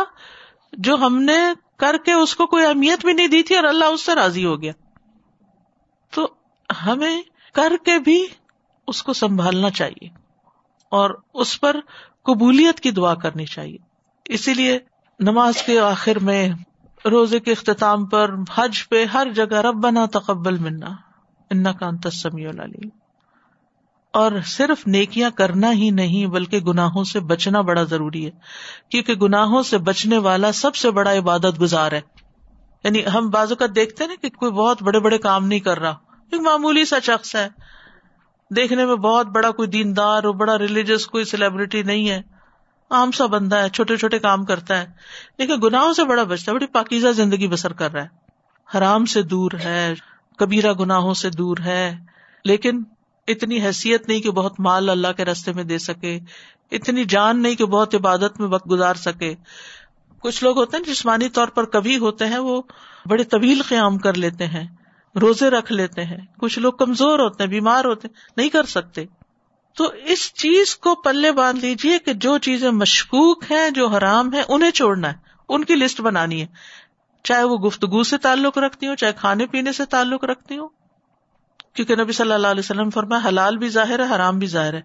جو 0.79 0.95
ہم 0.97 1.21
نے 1.23 1.39
کر 1.83 1.97
کے 2.05 2.13
اس 2.13 2.35
کو 2.37 2.47
کوئی 2.47 2.65
اہمیت 2.67 3.05
بھی 3.05 3.13
نہیں 3.13 3.29
دی 3.29 3.43
تھی 3.43 3.57
اور 3.57 3.65
اللہ 3.65 3.95
اس 3.95 4.05
سے 4.07 4.15
راضی 4.15 4.45
ہو 4.45 4.61
گیا 4.63 4.73
تو 6.13 6.27
ہمیں 6.69 7.23
کر 7.55 7.73
کے 7.85 7.99
بھی 7.99 8.19
اس 8.89 9.03
کو 9.03 9.13
سنبھالنا 9.13 9.71
چاہیے 9.71 10.09
اور 10.93 11.11
اس 11.35 11.61
پر 11.61 11.77
قبولیت 12.23 12.81
کی 12.81 12.91
دعا 12.91 13.15
کرنی 13.15 13.47
چاہیے 13.47 13.79
اسی 14.27 14.55
لیے 14.55 14.79
نماز 15.21 15.63
کے 15.63 15.79
آخر 15.81 16.19
میں 16.19 16.43
روزے 17.05 17.39
کے 17.41 17.53
اختتام 17.53 18.05
پر 18.07 18.35
حج 18.55 18.89
پہ 18.89 19.05
ہر 19.05 19.31
جگہ 19.35 19.61
رب 19.61 19.83
بنا 19.83 20.05
تقبل 20.13 20.59
منا 20.59 20.95
ان 21.51 21.73
کا 21.73 21.87
انتظمی 21.87 22.47
العلیم 22.47 22.89
اور 24.15 24.33
صرف 24.47 24.87
نیکیاں 24.87 25.31
کرنا 25.31 25.73
ہی 25.73 25.91
نہیں 25.91 26.27
بلکہ 26.27 26.61
گناہوں 26.61 27.05
سے 27.05 27.21
بچنا 27.21 27.61
بڑا 27.61 27.83
ضروری 27.83 28.25
ہے 28.27 28.31
کیونکہ 28.89 29.15
گناہوں 29.15 29.63
سے 29.63 29.79
بچنے 29.79 30.19
والا 30.19 30.53
سب 30.53 30.75
سے 30.75 30.91
بڑا 30.91 31.13
عبادت 31.13 31.61
گزار 31.61 31.93
ہے 31.93 32.01
یعنی 32.85 33.03
ہم 33.07 33.29
بازو 33.31 33.57
کا 33.57 33.67
دیکھتے 33.75 34.07
نا 34.07 34.15
کہ 34.23 34.29
کوئی 34.29 34.53
بہت 34.53 34.83
بڑے 34.83 35.01
بڑے 35.01 35.19
کام 35.19 35.47
نہیں 35.47 35.61
کر 35.61 35.79
رہا 35.79 35.95
ایک 36.33 36.41
معمولی 36.41 36.85
سا 36.85 36.99
شخص 37.03 37.35
ہے 37.37 37.49
دیکھنے 38.51 38.87
میں 38.87 38.97
بہت 38.97 39.27
بڑا 39.27 39.51
کوئی 39.51 39.69
دیندار 39.69 40.25
اور 40.25 40.35
بڑا 40.35 40.59
ریلیجس 40.59 41.07
کوئی 41.07 41.25
سیلبریٹی 41.25 41.83
نہیں 41.83 42.09
ہے 42.09 42.21
عام 42.91 43.11
سا 43.11 43.27
بندہ 43.27 43.57
ہے 43.57 43.69
چھوٹے 43.69 43.97
چھوٹے 43.97 44.19
کام 44.19 44.45
کرتا 44.45 44.81
ہے 44.81 44.87
لیکن 45.39 45.61
گناہوں 45.63 45.93
سے 45.93 46.05
بڑا 46.05 46.23
بچتا 46.23 46.53
ہے 46.53 46.57
بڑی 46.57 46.67
پاکیزہ 46.67 47.13
زندگی 47.13 47.49
بسر 47.49 47.73
کر 47.73 47.93
رہا 47.93 48.03
ہے 48.03 48.79
حرام 48.79 49.05
سے 49.05 49.23
دور 49.23 49.53
ہے 49.65 49.95
کبیرہ 50.39 50.73
گناہوں 50.73 51.15
سے 51.15 51.31
دور 51.31 51.57
ہے 51.65 51.97
لیکن 52.45 52.83
اتنی 53.33 53.61
حیثیت 53.61 54.09
نہیں 54.09 54.21
کہ 54.21 54.31
بہت 54.31 54.61
مال 54.61 54.91
اللہ 54.91 55.13
کے 55.17 55.25
رستے 55.25 55.53
میں 55.53 55.65
دے 55.65 55.79
سکے 55.79 56.19
اتنی 56.73 57.05
جان 57.05 57.43
نہیں 57.43 57.55
کہ 57.55 57.65
بہت 57.67 57.95
عبادت 57.95 58.41
میں 58.41 58.49
وقت 58.49 58.71
گزار 58.71 58.95
سکے 58.95 59.35
کچھ 60.23 60.43
لوگ 60.45 60.59
ہوتے 60.59 60.77
ہیں 60.77 60.85
جسمانی 60.85 61.29
طور 61.29 61.49
پر 61.49 61.65
کبھی 61.65 61.99
ہوتے 61.99 62.27
ہیں 62.27 62.39
وہ 62.39 62.61
بڑے 63.09 63.25
طویل 63.25 63.63
قیام 63.63 63.99
کر 63.99 64.15
لیتے 64.15 64.47
ہیں 64.47 64.67
روزے 65.15 65.51
رکھ 65.51 65.73
لیتے 65.73 66.05
ہیں 66.05 66.17
کچھ 66.39 66.59
لوگ 66.59 66.73
کمزور 66.73 67.19
ہوتے 67.19 67.43
ہیں 67.43 67.51
بیمار 67.51 67.85
ہوتے 67.85 68.09
ہیں 68.09 68.31
نہیں 68.37 68.49
کر 68.49 68.67
سکتے 68.67 69.05
تو 69.77 69.89
اس 70.05 70.33
چیز 70.35 70.77
کو 70.77 70.95
پلے 70.95 71.33
باندھ 71.33 71.61
لیجیے 71.61 71.99
کہ 71.99 72.13
جو 72.13 72.37
چیزیں 72.39 72.71
مشکوک 72.71 73.51
ہیں 73.51 73.69
جو 73.71 73.87
حرام 73.87 74.33
ہیں 74.35 74.43
انہیں 74.49 74.71
چھوڑنا 74.71 75.09
ہے 75.09 75.31
ان 75.49 75.65
کی 75.65 75.75
لسٹ 75.75 76.01
بنانی 76.01 76.41
ہے 76.41 76.47
چاہے 77.25 77.45
وہ 77.45 77.57
گفتگو 77.59 78.03
سے 78.03 78.19
تعلق 78.19 78.59
رکھتی 78.59 78.87
ہوں 78.87 78.97
چاہے 78.97 79.13
کھانے 79.13 79.47
پینے 79.47 79.73
سے 79.73 79.85
تعلق 79.85 80.25
رکھتی 80.25 80.59
ہوں 80.59 80.69
کیونکہ 81.77 81.97
نبی 81.97 82.13
صلی 82.13 82.33
اللہ 82.33 82.47
علیہ 82.47 82.65
وسلم 82.65 82.91
فرما 82.91 83.19
حلال 83.25 83.57
بھی 83.59 83.69
ظاہر 83.69 84.01
ہے 84.01 84.15
حرام 84.15 84.39
بھی 84.39 84.47
ظاہر 84.47 84.75
ہے 84.75 84.81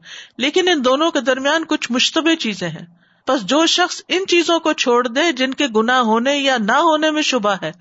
لیکن 0.38 0.68
ان 0.68 0.86
دونوں 0.86 1.10
کے 1.12 1.22
درمیان 1.22 1.66
کچھ 1.68 1.92
مشتبہ 1.92 2.36
چیزیں 2.36 2.70
ہیں 2.70 2.86
بس 3.28 3.42
جو 3.46 3.66
شخص 3.66 4.02
ان 4.08 4.26
چیزوں 4.28 4.60
کو 4.60 4.74
چھوڑ 4.74 5.08
دے 5.08 5.32
جن 5.32 5.54
کے 5.54 5.68
گنا 5.76 6.00
ہونے 6.02 6.36
یا 6.36 6.58
نہ 6.58 6.78
ہونے 6.82 7.12
میں 7.12 7.22
شبہ 7.22 7.56
ہے 7.62 7.72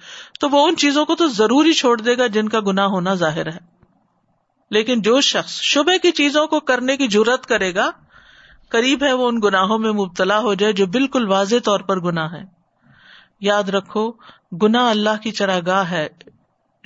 تو 0.40 0.49
وہ 0.49 0.66
ان 0.68 0.77
چیزوں 0.77 1.05
کو 1.05 1.14
تو 1.14 1.27
ضروری 1.29 1.72
چھوڑ 1.72 1.96
دے 2.01 2.16
گا 2.18 2.27
جن 2.27 2.49
کا 2.49 2.61
گنا 2.61 2.87
ہونا 2.87 3.14
ظاہر 3.14 3.46
ہے 3.46 3.59
لیکن 4.70 5.03
جو 5.03 5.20
شخص 5.20 5.61
شبہ 5.62 5.96
کی 6.03 6.11
چیزوں 6.12 6.46
کو 6.46 6.61
کرنے 6.61 6.96
کی 6.96 7.07
ضرورت 7.09 7.46
کرے 7.46 7.75
گا 7.75 7.90
قریب 8.68 9.05
ہے 9.05 9.12
وہ 9.12 9.29
ان 9.29 9.38
گناہوں 9.44 9.79
میں 9.79 9.92
مبتلا 9.92 10.38
ہو 10.38 10.55
جائے 10.55 10.72
جو 10.72 10.87
بالکل 10.87 11.29
واضح 11.29 11.64
طور 11.64 11.81
پر 11.81 12.01
گنا 12.01 12.31
ہے 12.33 12.44
یاد 13.40 13.68
رکھو 13.68 14.11
گنا 14.62 14.88
اللہ 14.90 15.22
کی 15.22 15.31
چراگاہ 15.31 15.90
ہے 15.90 16.09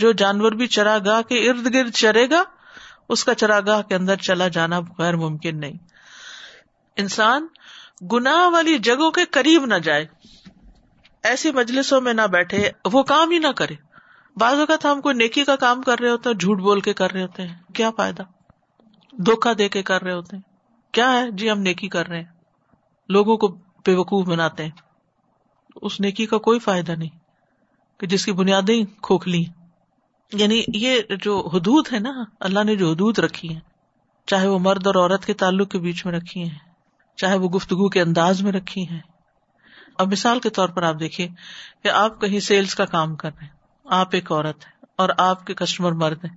جو 0.01 0.13
جانور 0.15 0.53
بھی 0.53 0.67
چرا 0.69 0.97
گاہ 1.05 1.23
کے 1.23 1.39
ارد 1.51 1.75
گرد 1.75 1.95
چرے 1.95 2.29
گا 2.31 2.43
اس 3.09 3.25
کا 3.25 3.35
چرا 3.35 3.61
گاہ 3.61 3.83
کے 3.83 3.95
اندر 3.95 4.17
چلا 4.23 4.49
جانا 4.49 4.81
غیر 4.99 5.17
ممکن 5.17 5.61
نہیں 5.61 5.77
انسان 6.97 7.47
گنا 8.13 8.37
والی 8.49 8.79
جگہوں 8.81 9.11
کے 9.11 9.25
قریب 9.31 9.65
نہ 9.67 9.79
جائے 9.83 10.07
ایسی 11.25 11.51
مجلسوں 11.53 12.01
میں 12.01 12.13
نہ 12.15 12.27
بیٹھے 12.31 12.71
وہ 12.93 13.03
کام 13.03 13.31
ہی 13.31 13.39
نہ 13.39 13.53
کرے 13.57 13.75
بعض 14.37 14.59
اوقات 14.59 14.85
ہم 14.85 15.01
کوئی 15.01 15.15
نیکی 15.15 15.45
کا 15.45 15.57
کام 15.57 15.83
کر 15.83 16.01
رہے 16.01 16.11
ہوتے 16.11 16.31
ہیں 16.31 16.37
جھوٹ 16.37 16.61
بول 16.61 16.81
کے 16.81 16.93
کر 16.93 17.13
رہے 17.13 17.23
ہوتے 17.23 17.47
ہیں 17.47 17.57
کیا 17.75 17.91
فائدہ 17.91 18.23
دھوکا 19.15 19.53
دے 19.59 19.69
کے 19.69 19.83
کر 19.83 20.03
رہے 20.03 20.13
ہوتے 20.13 20.37
ہیں 20.37 20.43
کیا 20.95 21.13
ہے 21.13 21.31
جی 21.31 21.51
ہم 21.51 21.61
نیکی 21.61 21.89
کر 21.89 22.09
رہے 22.09 22.17
ہیں 22.17 22.31
لوگوں 23.09 23.37
کو 23.37 23.49
بے 23.87 23.95
وقوف 23.95 24.27
بناتے 24.27 24.65
ہیں 24.65 24.89
اس 25.83 26.01
نیکی 26.01 26.27
کا 26.27 26.39
کوئی 26.39 26.59
فائدہ 26.59 26.93
نہیں 26.93 27.19
کہ 28.01 28.07
جس 28.07 28.25
کی 28.25 28.33
بنیادیں 28.33 28.79
کھوکھلی 29.03 29.45
ہیں 29.45 29.60
یعنی 30.33 30.63
یہ 30.75 31.01
جو 31.23 31.39
حدود 31.55 31.93
ہے 31.93 31.99
نا 31.99 32.11
اللہ 32.41 32.65
نے 32.65 32.75
جو 32.77 32.91
حدود 32.91 33.19
رکھی 33.19 33.55
ہے 33.55 33.61
چاہے 34.29 34.47
وہ 34.47 34.59
مرد 34.59 34.87
اور 34.87 34.95
عورت 34.95 35.27
کے 35.27 35.35
تعلق 35.35 35.71
کے 35.71 35.79
بیچ 35.79 36.05
میں 36.07 36.13
رکھی 36.15 36.43
ہیں 36.43 36.59
چاہے 37.19 37.37
وہ 37.37 37.49
گفتگو 37.49 37.89
کے 37.89 38.01
انداز 38.01 38.43
میں 38.43 38.53
رکھی 38.53 38.89
ہیں 38.89 39.01
اب 39.99 40.13
مثال 40.13 40.41
کے 40.41 40.51
طور 40.51 40.69
پر 40.69 40.83
آپ 40.83 41.01
دیکھیے 41.01 41.29
کہ 41.83 41.89
آپ 41.89 42.21
کہیں 42.21 42.41
سیلس 42.41 42.75
کا 42.75 42.85
کام 42.85 43.17
کر 43.17 43.31
رہے 43.31 43.47
ہیں 43.47 43.59
آپ 43.87 44.09
ایک 44.13 44.33
عورت 44.33 44.67
ہے 44.67 44.79
اور 44.97 45.09
آپ 45.19 45.47
کے 45.47 45.55
کسٹمر 45.55 45.93
مرد 45.93 46.25
ہیں 46.25 46.37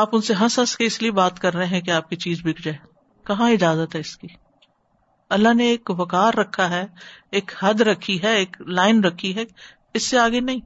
آپ 0.00 0.08
ان 0.12 0.20
سے 0.20 0.34
ہنس 0.40 0.58
ہنس 0.58 0.76
کے 0.76 0.84
اس 0.84 1.02
لیے 1.02 1.10
بات 1.10 1.38
کر 1.40 1.54
رہے 1.54 1.66
ہیں 1.66 1.80
کہ 1.80 1.90
آپ 1.90 2.08
کی 2.10 2.16
چیز 2.16 2.42
بک 2.42 2.64
جائے 2.64 2.76
کہاں 3.26 3.50
اجازت 3.50 3.94
ہے 3.94 4.00
اس 4.00 4.16
کی 4.16 4.28
اللہ 5.30 5.54
نے 5.54 5.64
ایک 5.64 5.90
وقار 5.90 6.34
رکھا 6.34 6.70
ہے 6.70 6.84
ایک 7.30 7.52
حد 7.58 7.80
رکھی 7.80 8.22
ہے 8.22 8.34
ایک 8.36 8.60
لائن 8.60 9.04
رکھی 9.04 9.34
ہے 9.36 9.44
اس 9.94 10.06
سے 10.06 10.18
آگے 10.18 10.40
نہیں 10.40 10.60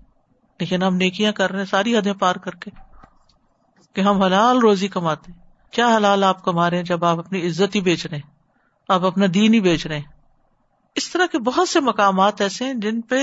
لیکن 0.61 0.83
ہم 0.83 0.97
نیکیاں 0.97 1.33
کر 1.33 1.51
رہے 1.51 1.59
ہیں 1.59 1.67
ساری 1.67 1.97
حدیں 1.97 2.13
پار 2.13 2.37
کر 2.37 2.55
کے 2.55 2.71
کہ 3.97 4.01
ہم 4.01 4.23
حلال 4.23 4.59
روزی 4.59 4.89
کماتے 4.89 5.33
کیا 5.73 5.97
حلال 5.97 6.25
آپ 6.25 6.45
کما 6.45 6.71
رہے 6.71 6.77
ہیں 6.77 6.85
جب 6.85 7.05
آپ 7.05 7.19
اپنی 7.19 7.47
عزت 7.49 7.75
ہی 7.75 7.81
بیچ 7.81 8.07
رہے 8.07 8.17
ہیں 8.17 8.31
آپ 8.89 9.05
اپنا 9.05 9.27
دین 9.35 9.55
ہی 9.55 9.61
بیچ 9.61 9.87
رہے 9.87 9.99
ہیں 9.99 10.17
اس 10.97 11.11
طرح 11.11 11.27
کے 11.33 11.39
بہت 11.39 11.69
سے 11.69 11.81
مقامات 11.81 12.41
ایسے 12.41 12.65
ہیں 12.65 12.75
جن 12.75 13.01
پہ 13.01 13.23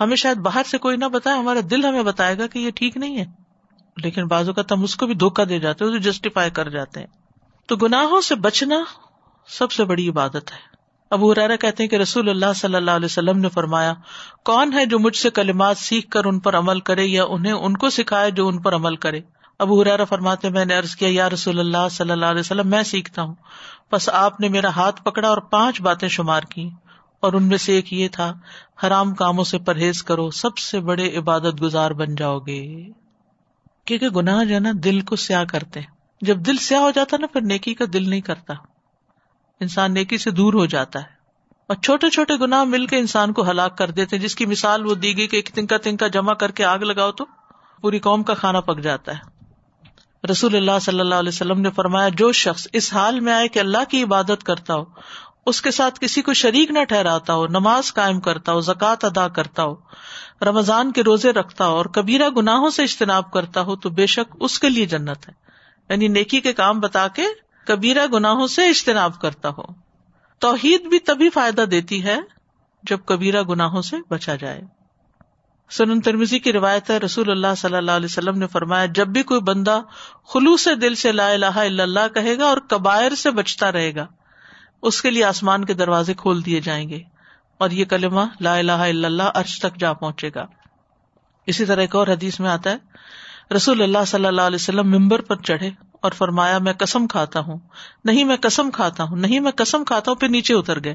ہمیں 0.00 0.16
شاید 0.16 0.36
باہر 0.36 0.62
سے 0.66 0.78
کوئی 0.78 0.96
نہ 0.96 1.04
بتائے 1.04 1.38
ہمارا 1.38 1.60
دل 1.70 1.84
ہمیں 1.84 2.02
بتائے 2.02 2.38
گا 2.38 2.46
کہ 2.46 2.58
یہ 2.58 2.70
ٹھیک 2.70 2.96
نہیں 2.96 3.18
ہے 3.18 3.24
لیکن 3.96 4.26
بازو 4.26 4.52
کا 4.52 4.62
تم 4.62 4.82
اس 4.82 4.96
کو 4.96 5.06
بھی 5.06 5.14
دھوکہ 5.14 5.44
دے 5.44 5.58
جاتے 5.58 5.84
ہیں 5.84 5.98
جسٹیفائی 5.98 6.50
کر 6.50 6.68
جاتے 6.68 7.00
ہیں 7.00 7.06
تو 7.68 7.76
گناہوں 7.76 8.20
سے 8.20 8.34
بچنا 8.34 8.76
سب 9.48 9.72
سے 9.72 9.84
بڑی 9.84 10.08
عبادت 10.08 10.52
ہے 10.52 10.79
ابو 11.10 11.30
ہرارا 11.32 11.56
کہتے 11.56 11.82
ہیں 11.82 11.90
کہ 11.90 11.96
رسول 11.96 12.28
اللہ 12.28 12.52
صلی 12.56 12.74
اللہ 12.74 12.90
علیہ 12.90 13.04
وسلم 13.04 13.38
نے 13.38 13.48
فرمایا 13.48 13.94
کون 14.44 14.72
ہے 14.72 14.84
جو 14.86 14.98
مجھ 14.98 15.16
سے 15.16 15.30
کلمات 15.30 15.78
سیکھ 15.78 16.08
کر 16.10 16.24
ان 16.24 16.38
پر 16.40 16.58
عمل 16.58 16.80
کرے 16.80 17.04
یا 17.04 17.24
انہیں 17.28 17.52
ان 17.52 17.76
کو 17.76 17.90
سکھائے 17.90 18.30
جو 18.30 18.46
ان 18.48 18.60
پر 18.62 18.74
عمل 18.74 18.96
کرے 18.96 19.20
ابو 19.60 19.80
ہرارا 19.82 20.04
فرماتے 20.04 20.48
میں 20.48 20.64
نے 20.64 20.80
کیا 20.98 21.08
یا 21.12 21.28
رسول 21.30 21.58
اللہ 21.58 21.76
اللہ 21.76 21.88
صلی 21.88 22.12
علیہ 22.12 22.40
وسلم 22.40 22.68
میں 22.68 22.82
سیکھتا 22.82 23.22
ہوں 23.22 23.34
بس 23.92 24.08
آپ 24.12 24.40
نے 24.40 24.48
میرا 24.48 24.68
ہاتھ 24.76 25.02
پکڑا 25.02 25.28
اور 25.28 25.38
پانچ 25.50 25.80
باتیں 25.80 26.08
شمار 26.08 26.42
کی 26.50 26.68
اور 27.22 27.32
ان 27.32 27.48
میں 27.48 27.58
سے 27.58 27.72
ایک 27.72 27.92
یہ 27.92 28.08
تھا 28.08 28.32
حرام 28.84 29.14
کاموں 29.14 29.44
سے 29.44 29.58
پرہیز 29.58 30.02
کرو 30.02 30.30
سب 30.34 30.58
سے 30.58 30.80
بڑے 30.80 31.10
عبادت 31.18 31.62
گزار 31.62 31.90
بن 31.90 32.14
جاؤ 32.14 32.38
گے 32.38 32.62
کیونکہ 33.86 34.08
گناہ 34.08 34.44
جو 34.44 34.54
ہے 34.54 34.60
نا 34.60 34.70
دل 34.84 35.00
کو 35.00 35.16
سیاہ 35.16 35.44
کرتے 35.44 35.80
جب 36.22 36.46
دل 36.46 36.56
سیاہ 36.60 36.80
ہو 36.80 36.90
جاتا 36.90 37.16
نا 37.20 37.26
پھر 37.26 37.40
نیکی 37.40 37.74
کا 37.74 37.84
دل 37.92 38.08
نہیں 38.10 38.20
کرتا 38.20 38.54
انسان 39.60 39.94
نیکی 39.94 40.18
سے 40.18 40.30
دور 40.30 40.54
ہو 40.54 40.66
جاتا 40.66 41.00
ہے 41.00 41.18
اور 41.68 41.76
چھوٹے 41.76 42.10
چھوٹے 42.10 42.36
گناہ 42.36 42.62
مل 42.64 42.86
کے 42.86 42.98
انسان 42.98 43.32
کو 43.32 43.50
ہلاک 43.50 43.76
کر 43.78 43.90
دیتے 43.90 44.18
جس 44.18 44.34
کی 44.34 44.46
مثال 44.46 44.86
وہ 44.86 44.94
دی 44.94 45.16
گئی 45.16 45.26
کہ 45.26 45.36
ایک 45.36 45.50
تنکا 45.54 45.76
تنکا 45.78 46.06
جمع 46.08 46.32
کر 46.34 46.50
کے 46.50 46.64
آگ 46.64 46.78
لگاؤ 46.82 47.10
تو 47.12 47.24
پوری 47.82 47.98
قوم 47.98 48.22
کا 48.22 48.34
کھانا 48.34 48.60
پک 48.60 48.80
جاتا 48.80 49.12
ہے 49.12 49.38
رسول 50.24 50.56
اللہ 50.56 50.78
صلی 50.80 50.94
اللہ 50.94 51.02
اللہ 51.02 51.14
علیہ 51.14 51.28
وسلم 51.28 51.60
نے 51.60 51.70
فرمایا 51.70 52.08
جو 52.14 52.30
شخص 52.34 52.66
اس 52.72 52.92
حال 52.92 53.20
میں 53.20 53.32
آئے 53.32 53.48
کہ 53.48 53.62
کی 53.90 54.02
عبادت 54.02 54.42
کرتا 54.44 54.74
ہو 54.74 54.84
اس 55.46 55.60
کے 55.62 55.70
ساتھ 55.70 56.00
کسی 56.00 56.22
کو 56.22 56.32
شریک 56.34 56.70
نہ 56.70 56.82
ٹھہراتا 56.84 57.34
ہو 57.34 57.46
نماز 57.48 57.92
قائم 57.94 58.20
کرتا 58.20 58.52
ہو 58.52 58.60
زکوٰۃ 58.62 59.04
ادا 59.04 59.28
کرتا 59.28 59.64
ہو 59.64 59.74
رمضان 60.42 60.92
کے 60.92 61.02
روزے 61.02 61.32
رکھتا 61.32 61.66
ہو 61.66 61.76
اور 61.76 61.86
کبیرہ 61.94 62.28
گناہوں 62.36 62.70
سے 62.70 62.82
اجتناب 62.82 63.30
کرتا 63.30 63.60
ہو 63.60 63.76
تو 63.76 63.90
بے 63.92 64.06
شک 64.08 64.36
اس 64.40 64.58
کے 64.58 64.68
لیے 64.68 64.86
جنت 64.86 65.28
ہے 65.28 65.32
یعنی 65.90 66.08
نیکی 66.08 66.40
کے 66.40 66.52
کام 66.54 66.80
بتا 66.80 67.06
کے 67.14 67.26
کبیرا 67.70 68.06
گناہوں 68.12 68.46
سے 68.48 68.68
اجتناب 68.68 69.20
کرتا 69.20 69.48
ہو 69.48 69.62
توحید 70.42 70.88
بھی 70.88 70.98
تبھی 71.04 71.30
فائدہ 71.30 71.62
دیتی 71.70 72.04
ہے 72.04 72.18
جب 72.84 73.04
کبیرہ 73.06 73.42
گناہوں 73.42 73.82
سے 73.82 73.96
بچا 74.10 74.34
جائے 74.34 74.60
سنن 75.70 76.00
ترمیزی 76.00 76.38
کی 76.38 76.52
روایت 76.52 76.90
ہے 76.90 76.96
رسول 76.98 77.30
اللہ 77.30 77.54
صلی 77.56 77.76
اللہ 77.76 77.90
علیہ 77.92 78.04
وسلم 78.04 78.38
نے 78.38 78.46
فرمایا 78.46 78.86
جب 78.94 79.08
بھی 79.08 79.22
کوئی 79.22 79.40
بندہ 79.40 79.80
خلوص 80.28 80.66
دل 80.80 80.94
سے 80.94 81.12
لا 81.12 81.28
الہ 81.28 81.56
الا 81.56 81.82
اللہ 81.82 82.08
کہے 82.14 82.36
گا 82.38 82.46
اور 82.46 82.58
کبائر 82.68 83.14
سے 83.14 83.30
بچتا 83.30 83.70
رہے 83.72 83.94
گا 83.94 84.06
اس 84.82 85.00
کے 85.02 85.10
لیے 85.10 85.24
آسمان 85.24 85.64
کے 85.64 85.74
دروازے 85.74 86.14
کھول 86.14 86.44
دیے 86.44 86.60
جائیں 86.60 86.88
گے 86.88 87.02
اور 87.60 87.70
یہ 87.70 87.84
کلمہ 87.84 88.20
لا 88.40 88.54
الہ 88.54 88.80
الا 88.82 89.06
اللہ 89.06 89.30
ارج 89.34 89.58
تک 89.60 89.76
جا 89.76 89.92
پہنچے 89.92 90.30
گا 90.34 90.46
اسی 91.48 91.64
طرح 91.64 91.80
ایک 91.80 91.94
اور 91.96 92.06
حدیث 92.06 92.40
میں 92.40 92.50
آتا 92.50 92.70
ہے 92.70 93.54
رسول 93.54 93.82
اللہ 93.82 94.04
صلی 94.06 94.26
اللہ 94.26 94.42
علیہ 94.42 94.62
وسلم 94.62 94.90
ممبر 94.90 95.20
پر 95.20 95.36
چڑھے 95.42 95.70
اور 96.02 96.12
فرمایا 96.12 96.58
میں 96.58 96.72
کسم 96.72 97.06
کھاتا 97.06 97.40
ہوں 97.40 97.58
نہیں 98.04 98.24
میں 98.24 98.36
کسم 98.36 98.70
کھاتا 98.70 99.04
ہوں 99.04 99.16
نہیں 99.16 99.40
میں 99.40 99.52
کسم 99.52 99.84
کھاتا 99.84 100.10
ہوں 100.10 100.18
پھر 100.18 100.28
نیچے 100.28 100.54
اتر 100.54 100.84
گئے 100.84 100.94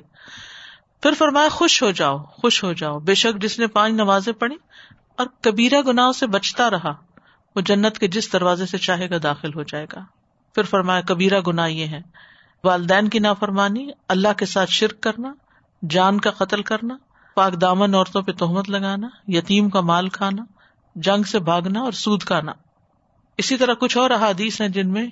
پھر 1.03 1.13
فرمایا 1.17 1.49
خوش 1.49 1.81
ہو 1.83 1.91
جاؤ 1.91 2.17
خوش 2.17 2.63
ہو 2.63 2.73
جاؤ 2.73 2.99
بے 2.99 3.15
شک 3.15 3.41
جس 3.41 3.59
نے 3.59 3.67
پانچ 3.67 3.93
نمازیں 3.93 4.33
پڑھی 4.33 4.55
اور 5.15 5.27
کبیرا 5.41 5.81
گنا 5.87 6.11
سے 6.11 6.27
بچتا 6.27 6.69
رہا 6.69 6.93
وہ 7.55 7.61
جنت 7.61 7.99
کے 7.99 8.07
جس 8.07 8.31
دروازے 8.33 8.65
سے 8.65 8.77
چاہے 8.77 9.09
گا 9.09 9.17
داخل 9.23 9.53
ہو 9.53 9.63
جائے 9.63 9.85
گا 9.93 10.03
پھر 10.55 10.63
فرمایا 10.63 11.01
کبیرا 11.01 11.39
گنا 11.47 11.65
یہ 11.65 11.87
ہے 11.87 12.01
والدین 12.63 13.09
کی 13.09 13.19
نافرمانی 13.19 13.87
اللہ 14.07 14.37
کے 14.37 14.45
ساتھ 14.45 14.71
شرک 14.71 15.01
کرنا 15.01 15.33
جان 15.81 16.19
کا 16.19 16.31
قتل 16.31 16.61
کرنا 16.63 16.97
پاک 17.37 17.61
دامن 17.61 17.95
عورتوں 17.95 18.21
پہ 18.21 18.31
تہمت 18.31 18.69
لگانا 18.69 19.07
یتیم 19.27 19.69
کا 19.69 19.81
مال 19.81 20.09
کھانا 20.09 20.43
جنگ 20.95 21.23
سے 21.23 21.39
بھاگنا 21.39 21.79
اور 21.79 21.91
سود 21.91 22.23
کھانا 22.23 22.51
اسی 23.39 23.57
طرح 23.57 23.73
کچھ 23.73 23.97
اور 23.97 24.09
احادیث 24.09 24.59
ہیں 24.61 24.67
جن 24.67 24.89
میں 24.89 25.05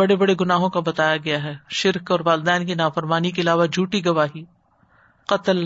بڑے 0.00 0.16
بڑے 0.16 0.34
گناہوں 0.40 0.68
کا 0.68 0.80
بتایا 0.80 1.16
گیا 1.16 1.42
ہے 1.42 1.54
شرک 1.70 2.10
اور 2.10 2.20
والدین 2.24 2.66
کی 2.66 2.74
نافرمانی 2.74 3.30
کے 3.30 3.40
علاوہ 3.42 3.66
جھوٹی 3.66 4.04
گواہی 4.04 4.44
قتل 5.28 5.66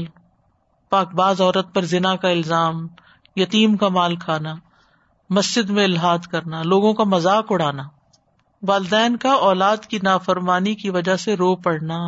پاک 0.92 1.12
باز 1.14 1.40
عورت 1.40 1.74
پر 1.74 1.84
زنا 1.84 2.14
کا 2.16 2.28
الزام 2.28 2.86
یتیم 3.36 3.76
کا 3.76 3.88
مال 3.88 4.16
کھانا 4.16 4.54
مسجد 5.30 5.70
میں 5.70 5.84
الحاد 5.84 6.26
کرنا 6.30 6.62
لوگوں 6.62 6.92
کا 6.94 7.04
مذاق 7.04 7.52
اڑانا 7.52 7.82
والدین 8.62 9.16
کا 9.16 9.32
اولاد 9.42 9.86
کی 9.86 9.98
نافرمانی 10.02 10.74
کی 10.74 10.90
وجہ 10.90 11.16
سے 11.16 11.36
رو 11.36 11.54
پڑنا 11.56 11.98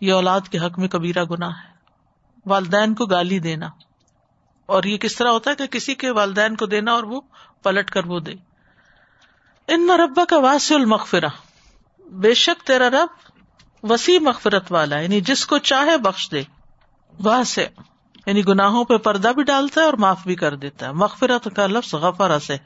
یہ 0.00 0.12
اولاد 0.12 0.48
کے 0.48 0.58
حق 0.58 0.78
میں 0.78 0.88
کبیرہ 0.88 1.24
گناہ 1.24 1.56
ہے 1.58 1.76
والدین 2.46 2.94
کو 2.94 3.06
گالی 3.06 3.38
دینا 3.38 3.68
اور 4.68 4.84
یہ 4.84 4.96
کس 4.96 5.16
طرح 5.16 5.30
ہوتا 5.30 5.50
ہے 5.50 5.56
کہ 5.56 5.66
کسی 5.66 5.94
کے 5.94 6.10
والدین 6.10 6.56
کو 6.56 6.66
دینا 6.66 6.92
اور 6.92 7.02
وہ 7.02 7.20
پلٹ 7.62 7.90
کر 7.90 8.06
وہ 8.06 8.20
دے 8.20 8.34
ان 9.68 9.90
ربا 9.90 10.24
کا 10.24 10.36
واس 10.38 10.70
المغفرا 10.72 11.28
بے 12.06 12.32
شک 12.34 12.66
تیرا 12.66 12.88
رب 12.90 13.26
وسیع 13.82 14.18
مغفرت 14.20 14.72
والا 14.72 15.00
یعنی 15.00 15.20
جس 15.20 15.46
کو 15.46 15.58
چاہے 15.70 15.96
بخش 15.96 16.30
دے 16.32 16.42
وہ 17.18 17.42
سے 17.46 17.66
یعنی 18.26 18.46
گناہوں 18.48 18.84
پہ 18.84 18.96
پردہ 18.96 19.32
بھی 19.34 19.42
ڈالتا 19.42 19.80
ہے 19.80 19.84
اور 19.86 19.94
معاف 19.94 20.22
بھی 20.24 20.34
کر 20.34 20.56
دیتا 20.56 20.86
ہے 20.86 20.92
مغفرت 20.92 21.48
کا 21.56 21.66
لفظ 21.66 21.94
غفارا 21.96 22.38
سے 22.38 22.56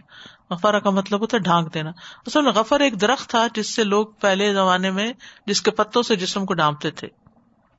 غفارا 0.50 0.78
کا 0.78 0.90
مطلب 0.90 1.20
ہوتا 1.20 1.37
ہے 1.37 1.42
ڈھانک 1.42 1.74
دینا 1.74 1.90
اصل 2.26 2.48
غفر 2.50 2.81
ایک 2.81 3.00
درخت 3.00 3.28
تھا 3.31 3.46
جس 3.55 3.74
سے 3.74 3.85
لوگ 3.85 4.07
پہلے 4.20 4.52
زمانے 4.55 4.90
میں 4.90 5.12
جس 5.46 5.62
کے 5.62 5.70
پتوں 5.70 6.02
سے 6.02 6.16
جسم 6.16 6.46
کو 6.46 6.55
ڈانپتے 6.55 6.90
تھے 6.92 7.09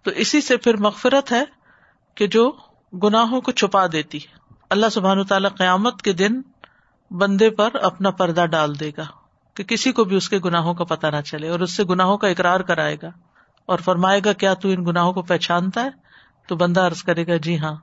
تو 0.05 0.11
اسی 0.15 0.41
سے 0.41 0.57
پھر 0.57 0.77
مغفرت 0.77 1.31
ہے 1.31 1.43
کہ 2.17 2.27
جو 2.27 2.49
گناہوں 2.93 3.41
کو 3.41 3.51
چھپا 3.53 3.85
دیتی 3.91 4.19
اللہ 4.69 4.89
سبحان 4.91 5.23
تعالیٰ 5.23 5.49
قیامت 5.57 6.01
کے 6.01 6.13
دن 6.13 6.41
بندے 7.13 7.49
پر 7.49 7.75
اپنا 7.81 8.11
پردہ 8.11 8.45
ڈال 8.45 8.79
دے 8.79 8.91
گا 8.97 9.05
کہ 9.55 9.63
کسی 9.63 9.91
کو 9.91 10.03
بھی 10.03 10.15
اس 10.15 10.29
کے 10.29 10.39
گناہوں 10.45 10.73
کا 10.73 10.83
پتہ 10.83 11.07
نہ 11.07 11.21
چلے 11.21 11.49
اور 11.49 11.59
اس 11.59 11.75
سے 11.75 11.83
گناہوں 11.83 12.17
کا 12.17 12.27
اقرار 12.27 12.59
کرائے 12.59 12.95
گا 13.01 13.09
اور 13.69 13.79
فرمائے 13.79 14.19
گا 14.25 14.33
کیا 14.33 14.53
تو 14.53 14.69
ان 14.69 14.85
گناہوں 14.85 15.13
کو 15.13 15.21
پہچانتا 15.21 15.83
ہے 15.83 15.89
تو 16.49 16.55
بندہ 16.55 16.79
عرض 16.79 17.03
کرے 17.03 17.27
گا 17.27 17.37
جی 17.37 17.59
ہاں 17.59 17.75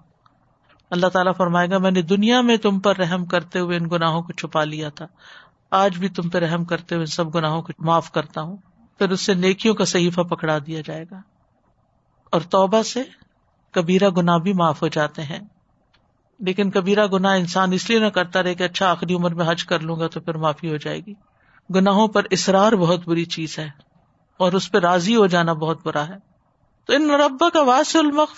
اللہ 0.91 1.07
تعالیٰ 1.07 1.33
فرمائے 1.37 1.71
گا 1.71 1.79
میں 1.79 1.91
نے 1.91 2.03
دنیا 2.03 2.41
میں 2.41 2.57
تم 2.57 2.79
پر 2.81 2.97
رحم 2.97 3.25
کرتے 3.25 3.59
ہوئے 3.59 3.77
ان 3.77 3.89
گناہوں 3.93 4.23
کو 4.23 4.33
چھپا 4.33 4.65
لیا 4.65 4.89
تھا 4.89 5.07
آج 5.73 5.99
بھی 5.99 6.09
تم 6.09 6.29
پہ 6.29 6.39
رحم 6.39 6.65
کرتے 6.65 6.95
ہوئے 6.95 7.07
سب 7.07 7.35
گناہوں 7.35 7.63
کو 7.63 7.73
معاف 7.79 8.11
کرتا 8.11 8.43
ہوں 8.43 8.57
پھر 9.01 9.11
اس 9.11 9.21
سے 9.21 9.35
نیکیوں 9.35 9.75
کا 9.75 9.85
صحیفہ 9.85 10.21
پکڑا 10.21 10.59
دیا 10.59 10.81
جائے 10.87 11.05
گا 11.11 11.21
اور 12.33 12.41
توبہ 12.51 12.83
سے 12.83 13.03
کبیرہ 13.75 14.09
گناہ 14.09 14.39
بھی 14.39 14.53
معاف 14.53 14.83
ہو 14.83 14.89
جاتے 14.89 15.23
ہیں 15.23 15.39
لیکن 16.41 16.71
کبیرا 16.71 17.07
گنا 17.07 17.33
انسان 17.33 17.73
اس 17.73 17.89
لیے 17.91 17.99
نہ 17.99 18.07
کرتا 18.07 18.43
رہے 18.43 18.55
کہ 18.55 18.63
اچھا 18.63 18.91
آخری 18.91 19.15
عمر 19.15 19.35
میں 19.35 19.47
حج 19.49 19.65
کر 19.65 19.81
لوں 19.81 19.99
گا 20.01 20.07
تو 20.07 20.21
پھر 20.21 20.35
معافی 20.35 20.71
ہو 20.71 20.77
جائے 20.77 21.01
گی 21.07 21.15
گناہوں 21.71 22.09
پر 22.09 22.27
اسرار 22.31 22.73
بہت 22.73 23.09
بری 23.09 23.25
چیز 23.25 23.59
ہے 23.59 23.69
اور 24.41 24.53
اس 24.53 24.71
پہ 24.73 24.79
راضی 24.79 25.17
ہو 25.17 25.27
جانا 25.27 25.53
بہت 25.53 25.85
برا 25.85 26.09
ہے 26.09 26.19
تو 26.89 26.93
ان 26.93 27.11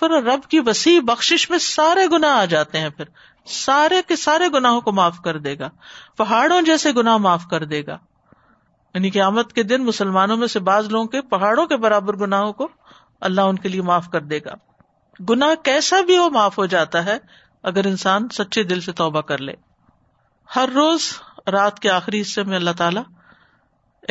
کا 0.00 0.20
رب 0.20 0.48
کی 0.50 0.61
وسیع 0.61 1.00
بخش 1.00 1.50
میں 1.50 1.59
سارے 1.59 2.07
گنا 2.12 2.35
آ 2.35 2.44
جاتے 2.44 2.78
ہیں 2.78 2.88
پھر 2.88 3.05
سارے 3.46 4.00
کے 4.09 4.16
سارے 4.16 4.48
گناہوں 4.55 4.81
کو 4.81 4.92
معاف 4.92 5.20
کر 5.20 5.38
دے 5.38 5.59
گا 5.59 5.68
پہاڑوں 6.16 6.61
جیسے 6.62 6.92
گنا 6.92 7.16
معاف 7.16 7.46
کر 7.50 7.64
دے 7.64 7.87
گا 7.87 7.96
یعنی 8.94 9.11
کہ 9.11 9.20
آمد 9.20 9.52
کے 9.52 9.62
دن 9.62 9.85
مسلمانوں 9.85 10.37
میں 10.37 10.46
سے 10.46 10.61
بعض 10.61 10.88
لوگوں 10.88 11.07
کے 11.07 11.20
پہاڑوں 11.20 11.66
کے 11.66 11.76
برابر 11.76 12.16
گناہوں 12.16 12.52
کو 12.52 12.68
اللہ 13.20 13.40
ان 13.40 13.57
کے 13.57 13.68
لیے 13.68 13.83
معاف 13.83 14.09
کر 14.11 14.20
دے 14.20 14.38
گا 14.44 14.55
گنا 15.20 15.46
کیسا 15.62 16.00
بھی 16.00 16.18
وہ 16.18 16.28
معاف 16.31 16.59
ہو 16.59 16.66
جاتا 16.66 17.05
ہے 17.05 17.16
اگر 17.64 17.87
انسان 17.87 18.28
سچے 18.28 18.62
دل 18.62 18.81
سے 18.81 18.92
توبہ 18.92 19.20
کر 19.20 19.38
لے 19.38 19.52
ہر 20.48 20.68
روز 20.74 21.02
رات 21.46 21.78
کے 21.81 21.90
آخری 21.90 22.20
حصے 22.20 22.42
میں 22.42 22.57
اللہ 22.57 22.76
تعالیٰ 22.76 23.02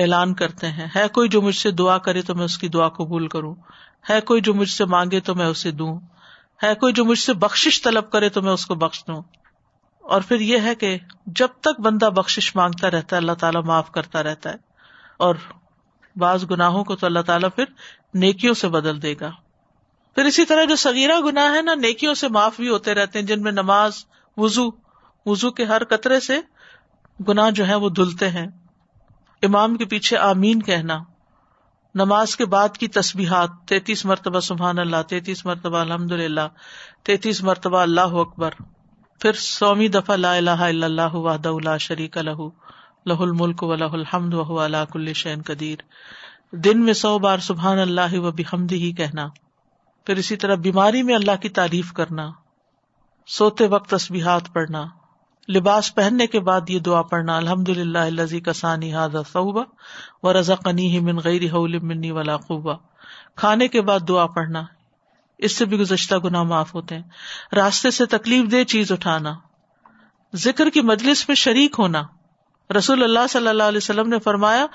اعلان 0.00 0.34
کرتے 0.34 0.68
ہیں 0.68 0.88
ہے 0.96 1.08
کوئی 1.08 1.30
جو 1.30 1.42
مجھ 1.42 1.56
سے 1.56 1.72
دعا 1.72 1.98
کرے 1.98 2.22
تو 2.22 2.36
میں 2.36 2.46
اس 2.46 2.58
کی 2.58 2.68
دعا 2.68 2.88
قبول 2.90 3.28
کروں 3.28 3.54
ہے 4.10 4.20
کوئی 4.22 4.42
جو 4.42 4.54
مجھ 4.54 4.70
سے 4.70 4.86
مانگے 4.86 5.20
تو 5.20 5.36
میں 5.36 5.46
اسے 5.46 5.72
دوں 5.72 5.94
ہے 6.64 6.74
کوئی 6.76 6.94
جو 6.94 7.06
مجھ 7.06 7.20
سے 7.20 7.34
بخشش 7.34 7.82
طلب 7.82 8.10
کرے 8.12 8.30
تو 8.30 8.42
میں 8.42 8.52
اس 8.52 8.66
کو 8.66 8.76
بخش 8.76 9.04
دوں 9.08 9.22
اور 10.04 10.22
پھر 10.22 10.40
یہ 10.40 10.62
ہے 10.62 10.76
کہ 10.76 10.98
جب 11.36 11.48
تک 11.62 11.80
بندہ 11.80 12.10
بخشش 12.10 12.56
مانگتا 12.56 12.92
رہتا 12.92 13.16
ہے 13.16 13.22
اللہ 13.22 13.32
تعالیٰ 13.32 13.64
معاف 13.64 13.92
کرتا 13.92 14.24
رہتا 14.24 14.50
ہے 14.50 14.56
اور 15.20 15.36
بعض 16.16 16.46
گناہوں 16.52 16.84
کو 16.84 16.96
تو 16.96 17.06
اللہ 17.08 17.20
تعالیٰ 17.20 17.50
پھر 17.56 17.66
نیکیوں 18.14 18.54
سے 18.54 18.68
بدل 18.68 19.02
دے 19.02 19.14
گا 19.22 19.32
پھر 20.18 20.26
اسی 20.26 20.46
طرح 20.46 20.64
جو 20.66 20.76
سگیرہ 20.78 21.20
گنا 21.26 21.52
ہے 21.54 21.62
نا 21.62 21.74
نیکیوں 21.78 22.14
سے 22.14 22.28
معاف 22.28 22.58
بھی 22.58 22.70
ہوتے 22.70 22.94
رہتے 22.94 23.20
ہیں 23.20 23.26
جن 23.26 23.42
میں 23.42 23.52
نماز 23.52 24.04
وزو 24.38 24.70
وزو 25.26 25.52
کے 25.52 25.66
ہر 25.66 25.84
قطرے 25.84 26.20
سے 26.20 26.40
گنا 27.20 27.50
جو 27.50 27.68
ہے 27.68 27.76
وہ 27.76 27.90
دھلتے 27.92 28.30
ہیں 28.30 28.48
امام 29.44 29.76
کے 29.78 29.86
پیچھے 29.86 30.18
آمین 30.18 30.62
کہنا 30.62 30.98
نماز 31.96 32.36
کے 32.36 32.46
بعد 32.46 32.78
کی 32.78 32.88
تصبیحات 32.88 33.50
تینتیس 33.68 34.06
مرتبہ 34.06 34.40
سبحان 34.40 34.80
اللہ 34.80 35.02
تینتیس 35.08 35.46
مرتبہ 35.46 35.78
الحمد 35.78 36.12
للہ 36.12 36.48
تینتیس 37.04 37.42
مرتبہ 37.44 37.80
اللہ 37.80 38.16
اکبر 38.20 38.54
پھر 39.22 39.34
سومی 39.40 39.88
لا 39.88 40.34
الہ 40.34 40.50
الا 40.62 40.86
اللہ 40.86 41.16
اللہ 41.16 41.60
لا 41.64 41.78
شریق 41.78 42.18
الہ 42.18 42.48
لہ 43.06 43.22
الملک 43.22 43.64
و 43.64 43.76
لہ 43.76 43.92
الحمد 43.94 44.34
و 44.34 44.60
اللہ 44.60 44.86
کل 44.92 45.12
شین 45.14 45.42
قدیر 45.42 45.84
دن 46.64 46.84
میں 46.86 46.94
سو 46.94 47.18
بار 47.20 47.40
سبحان 47.40 47.80
اللہ 47.80 48.18
و 48.20 48.32
بحمد 48.32 48.72
ہی 48.72 48.92
کہنا 48.94 49.28
پھر 50.08 50.16
اسی 50.16 50.36
طرح 50.36 50.56
بیماری 50.62 51.04
میں 51.04 51.16
اللہ 51.16 51.42
کی 51.42 51.50
تعریف 51.50 51.92
کرنا 51.94 52.30
سوتے 53.30 53.68
وقت 53.68 53.90
تصبیحات 53.90 54.54
پڑھنا 54.54 54.86
لباس 55.50 55.94
پہننے 55.96 56.28
کے 56.28 56.40
بعد 56.40 56.70
یہ 56.70 56.80
دعا 56.80 57.02
پڑھنا 57.02 57.38
الحمد 57.38 57.70
للہ 57.70 58.28
و 60.24 60.34
رضا 60.34 60.56
قنی 60.56 61.00
من 61.00 61.20
غیر 61.20 61.80
منی 61.82 62.12
کھانے 63.38 63.68
کے 63.68 63.82
بعد 63.82 64.08
دعا 64.08 64.26
پڑھنا 64.28 64.64
اس 65.40 65.58
سے 65.58 65.66
بھی 65.66 65.80
گزشتہ 65.80 66.16
گنا 66.24 66.44
معاف 66.44 66.74
ہوتے 66.76 66.96
ہیں 66.96 67.56
راستے 67.56 67.92
سے 67.92 68.06
تکلیف 68.06 68.52
دہ 68.52 68.64
چیز 68.64 68.92
اٹھانا 68.92 69.34
ذکر 70.34 70.70
کی 70.70 70.82
مجلس 70.82 71.28
میں 71.30 71.36
شریک 71.36 71.76
ہونا 71.80 72.04
رسول 72.70 73.04
اللہ 73.04 73.26
صلی 73.30 73.48
اللہ 73.48 73.64
علیہ 73.64 73.78
وسلم 73.78 74.10
نے 74.10 74.20
فرمایا 74.20 74.66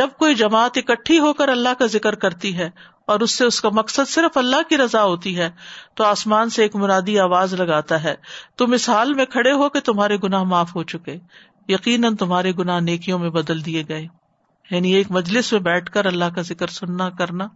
جب 0.00 0.08
کوئی 0.18 0.34
جماعت 0.34 0.78
اکٹھی 0.78 1.18
ہو 1.18 1.32
کر 1.32 1.48
اللہ 1.48 1.78
کا 1.78 1.86
ذکر 1.86 2.14
کرتی 2.14 2.56
ہے 2.58 2.68
اور 3.08 3.20
اس 3.20 3.36
سے 3.38 3.44
اس 3.44 3.60
کا 3.60 3.68
مقصد 3.68 4.08
صرف 4.08 4.36
اللہ 4.36 4.68
کی 4.68 4.76
رضا 4.78 5.02
ہوتی 5.04 5.36
ہے 5.38 5.50
تو 5.94 6.04
آسمان 6.04 6.50
سے 6.50 6.62
ایک 6.62 6.76
مرادی 6.76 7.18
آواز 7.18 7.54
لگاتا 7.54 8.02
ہے 8.02 8.14
تم 8.56 8.72
اس 8.72 8.88
حال 8.88 9.14
میں 9.14 9.24
کھڑے 9.24 9.52
ہو 9.52 9.68
کہ 9.68 9.80
تمہارے 9.80 10.16
گنا 10.16 10.42
معاف 10.42 10.74
ہو 10.76 10.82
چکے 10.82 11.18
یقیناً 11.68 12.16
تمہارے 12.16 12.52
گناہ 12.58 12.80
نیکیوں 12.80 13.18
میں 13.18 13.30
بدل 13.30 13.64
دیے 13.66 13.82
گئے 13.88 14.06
یعنی 14.70 14.92
ایک 14.92 15.10
مجلس 15.10 15.52
میں 15.52 15.60
بیٹھ 15.60 15.90
کر 15.90 16.06
اللہ 16.06 16.34
کا 16.34 16.42
ذکر 16.42 16.66
سننا 16.66 17.08
کرنا 17.10 17.48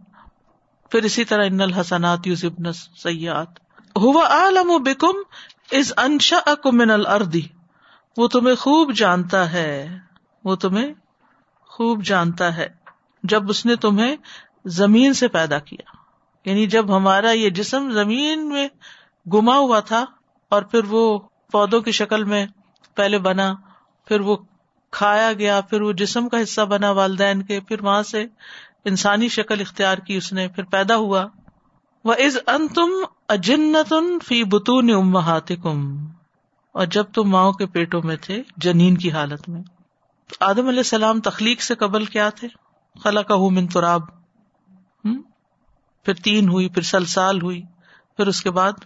پھر 0.91 1.03
اسی 1.03 1.25
طرح 1.25 1.45
ان 1.45 1.61
الحسنات 1.61 2.29
ذبن 2.37 2.71
سیات 2.73 3.59
ہوا 3.95 4.25
عالم 4.29 4.71
بیکم 4.83 5.21
از 5.71 5.93
انشا 5.97 6.39
الردی 6.53 7.41
وہ 8.17 8.27
تمہیں 8.27 8.55
خوب 8.55 8.91
جانتا 8.93 9.51
ہے 9.51 9.97
وہ 10.43 10.55
تمہیں 10.55 10.93
خوب 11.69 12.03
جانتا 12.03 12.55
ہے 12.57 12.67
جب 13.23 13.49
اس 13.49 13.65
نے 13.65 13.75
تمہیں 13.75 14.15
زمین 14.65 15.13
سے 15.13 15.27
پیدا 15.27 15.59
کیا 15.59 15.97
یعنی 16.45 16.65
جب 16.67 16.95
ہمارا 16.97 17.31
یہ 17.31 17.49
جسم 17.49 17.91
زمین 17.91 18.47
میں 18.49 18.67
گما 19.25 19.57
ہوا 19.57 19.79
تھا 19.79 20.05
اور 20.51 20.61
پھر 20.61 20.85
وہ 20.89 21.19
پودوں 21.51 21.81
کی 21.81 21.91
شکل 21.91 22.23
میں 22.23 22.45
پہلے 22.97 23.17
بنا 23.19 23.53
پھر 24.07 24.19
وہ 24.19 24.35
کھایا 24.93 25.31
گیا 25.33 25.59
پھر 25.61 25.81
وہ 25.81 25.91
جسم 25.91 26.29
کا 26.29 26.41
حصہ 26.41 26.61
بنا 26.61 26.91
والدین 26.91 27.41
کے 27.41 27.59
پھر 27.59 27.83
وہاں 27.83 28.03
سے 28.03 28.25
انسانی 28.85 29.27
شکل 29.27 29.61
اختیار 29.61 29.97
کی 29.97 30.15
اس 30.15 30.31
نے 30.33 30.47
پھر 30.47 30.63
پیدا 30.63 30.95
ہوا 30.95 31.25
وہ 32.05 32.13
از 32.17 32.37
ان 32.47 32.67
تم 32.67 32.91
اجنت 33.27 33.93
فی 34.23 34.43
بتون 34.43 34.89
کم 35.63 36.05
اور 36.75 36.85
جب 36.85 37.03
تم 37.13 37.29
ماؤں 37.29 37.51
کے 37.53 37.65
پیٹوں 37.65 38.01
میں 38.03 38.15
تھے 38.15 38.41
جنین 38.57 38.97
کی 38.97 39.11
حالت 39.11 39.49
میں 39.49 39.61
آدم 40.41 40.67
علیہ 40.67 40.79
السلام 40.79 41.21
تخلیق 41.21 41.61
سے 41.61 41.75
قبل 41.75 42.05
کیا 42.05 42.29
تھے 42.29 42.47
خلا 42.95 43.21
تراب 43.73 44.01
پھر 46.05 46.13
تین 46.13 46.49
ہوئی 46.49 46.69
پھر 46.69 46.81
سل 46.81 47.05
سال 47.05 47.41
ہوئی 47.41 47.61
پھر 48.17 48.27
اس 48.27 48.41
کے 48.41 48.51
بعد 48.51 48.85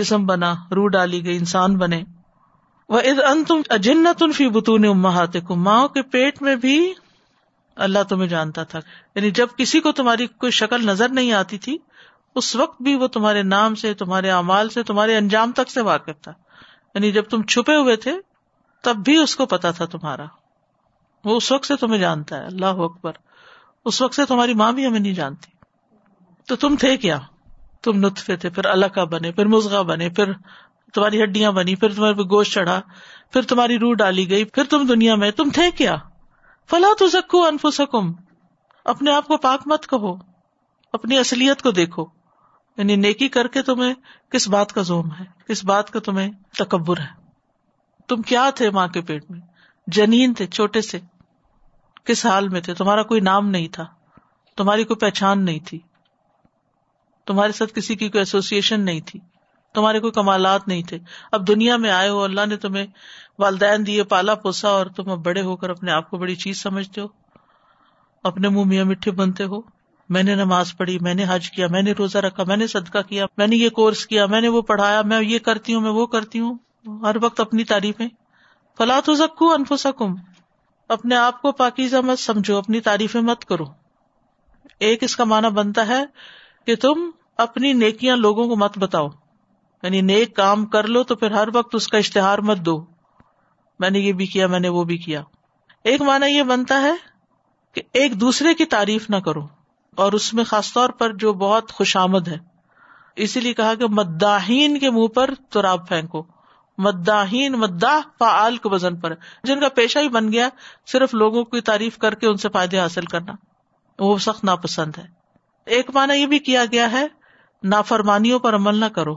جسم 0.00 0.26
بنا 0.26 0.54
روح 0.74 0.88
ڈالی 0.88 1.24
گئی 1.24 1.36
انسان 1.36 1.76
بنے 1.76 2.02
وہ 2.88 3.00
اد 3.00 3.20
انت 3.26 4.22
فی 4.34 4.48
بتون 4.48 4.84
امہات 4.84 5.36
کو 5.46 5.56
ماں 5.56 5.88
کے 5.88 6.02
پیٹ 6.02 6.42
میں 6.42 6.56
بھی 6.56 6.94
اللہ 7.76 8.02
تمہیں 8.08 8.28
جانتا 8.28 8.62
تھا 8.62 8.80
یعنی 9.14 9.30
جب 9.30 9.46
کسی 9.56 9.80
کو 9.80 9.92
تمہاری 9.92 10.26
کوئی 10.26 10.52
شکل 10.52 10.86
نظر 10.86 11.08
نہیں 11.08 11.32
آتی 11.32 11.58
تھی 11.58 11.78
اس 12.34 12.56
وقت 12.56 12.82
بھی 12.82 12.94
وہ 12.94 13.06
تمہارے 13.06 13.42
نام 13.42 13.74
سے 13.74 13.94
تمہارے 13.94 14.30
اعمال 14.30 14.68
سے 14.68 14.82
تمہارے 14.82 15.16
انجام 15.16 15.52
تک 15.52 15.70
سے 15.70 15.80
واقف 15.80 16.20
تھا 16.22 16.32
یعنی 16.94 17.12
جب 17.12 17.24
تم 17.24 17.42
چھپے 17.42 17.76
ہوئے 17.76 17.96
تھے 17.96 18.12
تب 18.84 18.96
بھی 18.96 19.16
اس 19.16 19.36
کو 19.36 19.46
پتا 19.46 19.70
تھا 19.70 19.84
تمہارا 19.84 20.24
وہ 21.24 21.36
اس 21.36 21.52
وقت 21.52 21.66
سے 21.66 21.76
تمہیں 21.76 22.00
جانتا 22.00 22.38
ہے 22.38 22.46
اللہ 22.46 22.82
اکبر 22.82 23.12
اس 23.84 24.02
وقت 24.02 24.14
سے 24.14 24.24
تمہاری 24.24 24.54
ماں 24.54 24.72
بھی 24.72 24.86
ہمیں 24.86 25.00
نہیں 25.00 25.14
جانتی 25.14 25.55
تو 26.48 26.56
تم 26.56 26.76
تھے 26.76 26.96
کیا 26.96 27.18
تم 27.82 28.06
نتفے 28.06 28.36
تھے 28.36 28.50
پھر 28.50 28.64
الگ 28.64 28.98
بنے 29.10 29.32
پھر 29.32 29.46
مزغا 29.46 29.82
بنے 29.82 30.08
پھر 30.10 30.32
تمہاری 30.94 31.22
ہڈیاں 31.22 31.52
بنی 31.52 31.74
پھر 31.74 31.94
تمہارے 31.94 32.28
گوشت 32.30 32.52
چڑھا 32.52 32.80
پھر 33.32 33.42
تمہاری 33.42 33.78
روح 33.78 33.94
ڈالی 33.94 34.30
گئی 34.30 34.44
پھر 34.44 34.64
تم 34.64 34.86
دنیا 34.86 35.14
میں 35.14 35.30
تم 35.30 35.50
تھے 35.54 35.70
کیا 35.70 35.96
فلاں 36.70 37.08
سکو 37.08 37.44
انفو 37.44 37.70
سکم 37.70 38.12
اپنے 38.86 39.12
آپ 39.12 39.26
کو 39.26 39.36
پاک 39.36 39.66
مت 39.66 39.86
کہو 39.86 40.14
اپنی 40.94 41.18
اصلیت 41.18 41.62
کو 41.62 41.70
دیکھو 41.70 42.06
یعنی 42.78 42.96
نیکی 42.96 43.28
کر 43.28 43.48
کے 43.48 43.62
تمہیں 43.62 43.94
کس 44.30 44.48
بات 44.48 44.72
کا 44.72 44.82
زوم 44.82 45.12
ہے 45.12 45.24
کس 45.48 45.64
بات 45.64 45.90
کا 45.90 46.00
تمہیں 46.00 46.30
تکبر 46.58 47.00
ہے 47.00 47.14
تم 48.08 48.22
کیا 48.22 48.50
تھے 48.50 48.70
ماں 48.70 48.86
کے 48.88 49.00
پیٹ 49.00 49.30
میں 49.30 49.40
جنین 49.86 50.34
تھے 50.34 50.46
چھوٹے 50.46 50.80
سے 50.80 50.98
کس 52.04 52.26
حال 52.26 52.48
میں 52.48 52.60
تھے 52.60 52.74
تمہارا 52.74 53.02
کوئی 53.02 53.20
نام 53.20 53.48
نہیں 53.50 53.68
تھا 53.68 53.86
تمہاری 54.58 54.84
کوئی 54.84 54.98
پہچان 54.98 55.44
نہیں 55.44 55.58
تھی 55.66 55.78
تمہارے 57.26 57.52
ساتھ 57.52 57.74
کسی 57.74 57.94
کی 57.94 58.08
کوئی 58.08 58.20
ایسوسیشن 58.20 58.84
نہیں 58.84 59.00
تھی 59.06 59.20
تمہارے 59.74 60.00
کوئی 60.00 60.12
کمالات 60.12 60.68
نہیں 60.68 60.82
تھے 60.82 60.98
اب 61.32 61.46
دنیا 61.48 61.76
میں 61.76 61.90
آئے 61.90 62.08
ہو 62.08 62.22
اللہ 62.22 62.46
نے 62.46 62.56
تمہیں 62.56 62.86
والدین 63.38 63.86
دیے 63.86 64.02
پالا 64.04 64.34
پوسا 64.34 64.68
اور 64.68 64.86
تم 64.86 65.10
اب 65.10 65.24
بڑے 65.24 65.42
ہو 65.42 65.56
کر 65.56 65.70
اپنے 65.70 65.92
آپ 65.92 66.10
کو 66.10 66.18
بڑی 66.18 66.34
چیز 66.34 66.62
سمجھتے 66.62 67.00
ہو 67.00 67.06
اپنے 68.24 68.48
منہ 68.48 68.64
میاں 68.64 68.84
مٹھے 68.84 69.10
بنتے 69.10 69.44
ہو 69.44 69.60
میں 70.10 70.22
نے 70.22 70.34
نماز 70.34 70.76
پڑھی 70.76 70.98
میں 71.00 71.14
نے 71.14 71.24
حج 71.28 71.50
کیا 71.50 71.66
میں 71.66 71.82
نے 71.82 71.92
روزہ 71.92 72.18
رکھا 72.18 72.44
میں 72.46 72.56
نے 72.56 72.66
صدقہ 72.66 72.98
کیا 73.08 73.26
میں 73.38 73.46
نے 73.46 73.56
یہ 73.56 73.68
کورس 73.68 74.06
کیا 74.06 74.26
میں 74.26 74.40
نے 74.40 74.48
وہ 74.48 74.62
پڑھایا 74.62 75.02
میں 75.02 75.20
یہ 75.22 75.38
کرتی 75.38 75.74
ہوں 75.74 75.80
میں 75.80 75.90
وہ 75.90 76.06
کرتی 76.06 76.40
ہوں 76.40 76.56
ہر 77.02 77.16
وقت 77.22 77.40
اپنی 77.40 77.64
تعریفیں 77.64 78.08
فلا 78.78 79.00
تو 79.00 79.14
سکو 79.14 79.52
انفو 79.52 79.76
سکم 79.76 80.14
اپنے 80.90 81.16
آپ 81.16 81.40
کو 81.42 81.52
پاکیزہ 81.52 81.96
مت 81.96 82.18
سمجھو 82.18 82.56
اپنی 82.56 82.80
تعریفیں 82.80 83.20
مت 83.20 83.44
کرو 83.44 83.64
ایک 84.80 85.02
اس 85.02 85.16
کا 85.16 85.24
معنی 85.24 85.50
بنتا 85.50 85.86
ہے 85.86 86.02
کہ 86.66 86.74
تم 86.76 87.10
اپنی 87.38 87.72
نیکیاں 87.72 88.16
لوگوں 88.16 88.46
کو 88.48 88.56
مت 88.56 88.78
بتاؤ 88.78 89.08
یعنی 89.82 90.00
نیک 90.00 90.34
کام 90.36 90.64
کر 90.66 90.86
لو 90.86 91.02
تو 91.02 91.16
پھر 91.16 91.30
ہر 91.30 91.48
وقت 91.54 91.74
اس 91.74 91.88
کا 91.88 91.98
اشتہار 91.98 92.38
مت 92.38 92.58
دو 92.58 92.76
میں 93.80 93.90
نے 93.90 93.98
یہ 93.98 94.12
بھی 94.12 94.26
کیا 94.26 94.46
میں 94.46 94.60
نے 94.60 94.68
وہ 94.68 94.84
بھی 94.84 94.96
کیا 94.96 95.22
ایک 95.84 96.02
مانا 96.02 96.26
یہ 96.26 96.42
بنتا 96.42 96.80
ہے 96.82 96.92
کہ 97.76 97.82
ایک 97.92 98.20
دوسرے 98.20 98.54
کی 98.54 98.64
تعریف 98.64 99.10
نہ 99.10 99.16
کرو 99.16 99.46
اور 99.98 100.12
اس 100.12 100.32
میں 100.34 100.44
خاص 100.44 100.72
طور 100.72 100.90
پر 100.90 101.12
جو 101.14 101.32
بہت 101.32 101.72
خوش 101.72 101.96
آمد 101.96 102.28
ہے 102.28 102.38
اسی 103.16 103.40
لیے 103.40 103.52
کہا 103.54 103.74
کہ 103.74 103.86
مداحین 103.90 104.78
کے 104.78 104.90
منہ 104.90 105.06
پر 105.06 105.30
تراب 105.50 105.86
پھینکو 105.88 106.22
مداحین 106.78 107.52
مداح 107.52 108.00
فعال 108.18 108.56
کے 108.56 108.68
وزن 108.68 108.98
پر 109.00 109.14
جن 109.44 109.60
کا 109.60 109.68
پیشہ 109.68 109.98
ہی 109.98 110.08
بن 110.08 110.32
گیا 110.32 110.48
صرف 110.86 111.14
لوگوں 111.14 111.44
کی 111.44 111.60
تعریف 111.60 111.98
کر 111.98 112.14
کے 112.14 112.26
ان 112.26 112.36
سے 112.36 112.48
فائدے 112.48 112.78
حاصل 112.80 113.04
کرنا 113.04 113.32
وہ 113.98 114.16
سخت 114.18 114.44
ناپسند 114.44 114.98
ہے 114.98 115.06
ایک 115.66 115.90
مانا 115.94 116.14
یہ 116.14 116.26
بھی 116.26 116.38
کیا 116.38 116.64
گیا 116.72 116.90
ہے 116.92 117.06
نافرمانیوں 117.62 118.38
پر 118.38 118.54
عمل 118.54 118.76
نہ 118.76 118.84
کرو 118.94 119.14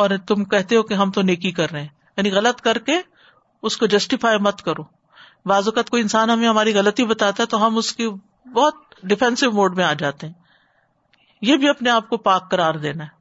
اور 0.00 0.10
تم 0.26 0.44
کہتے 0.44 0.76
ہو 0.76 0.82
کہ 0.82 0.94
ہم 0.94 1.10
تو 1.10 1.22
نیکی 1.22 1.50
کر 1.50 1.70
رہے 1.72 1.80
ہیں 1.80 1.88
یعنی 2.16 2.30
غلط 2.32 2.60
کر 2.60 2.78
کے 2.78 3.00
اس 3.62 3.76
کو 3.76 3.86
جسٹیفائی 3.86 4.38
مت 4.38 4.62
کرو 4.62 4.82
بعض 5.44 5.68
اوقات 5.68 5.90
کوئی 5.90 6.02
انسان 6.02 6.30
ہمیں 6.30 6.48
ہماری 6.48 6.74
غلطی 6.74 7.04
بتاتا 7.04 7.42
ہے 7.42 7.46
تو 7.46 7.66
ہم 7.66 7.76
اس 7.76 7.92
کی 7.92 8.08
بہت 8.54 8.74
ڈیفینسو 9.02 9.50
موڈ 9.52 9.76
میں 9.76 9.84
آ 9.84 9.92
جاتے 9.92 10.26
ہیں 10.26 10.34
یہ 11.42 11.56
بھی 11.56 11.68
اپنے 11.68 11.90
آپ 11.90 12.08
کو 12.08 12.16
پاک 12.16 12.50
کرار 12.50 12.74
دینا 12.74 13.04
ہے 13.04 13.14